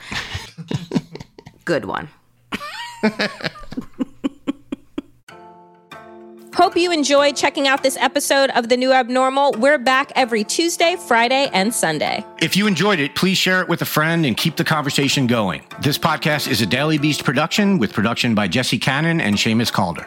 Good 1.64 1.84
one. 1.84 2.08
Hope 6.52 6.76
you 6.76 6.90
enjoyed 6.90 7.36
checking 7.36 7.68
out 7.68 7.84
this 7.84 7.96
episode 7.98 8.50
of 8.50 8.68
The 8.68 8.76
New 8.76 8.92
Abnormal. 8.92 9.52
We're 9.52 9.78
back 9.78 10.10
every 10.16 10.42
Tuesday, 10.42 10.96
Friday, 10.96 11.48
and 11.52 11.72
Sunday. 11.72 12.24
If 12.42 12.56
you 12.56 12.66
enjoyed 12.66 12.98
it, 12.98 13.14
please 13.14 13.38
share 13.38 13.62
it 13.62 13.68
with 13.68 13.82
a 13.82 13.86
friend 13.86 14.26
and 14.26 14.36
keep 14.36 14.56
the 14.56 14.64
conversation 14.64 15.28
going. 15.28 15.62
This 15.80 15.96
podcast 15.96 16.50
is 16.50 16.60
a 16.60 16.66
Daily 16.66 16.98
Beast 16.98 17.24
production 17.24 17.78
with 17.78 17.92
production 17.92 18.34
by 18.34 18.48
Jesse 18.48 18.78
Cannon 18.78 19.20
and 19.20 19.36
Seamus 19.36 19.72
Calder. 19.72 20.06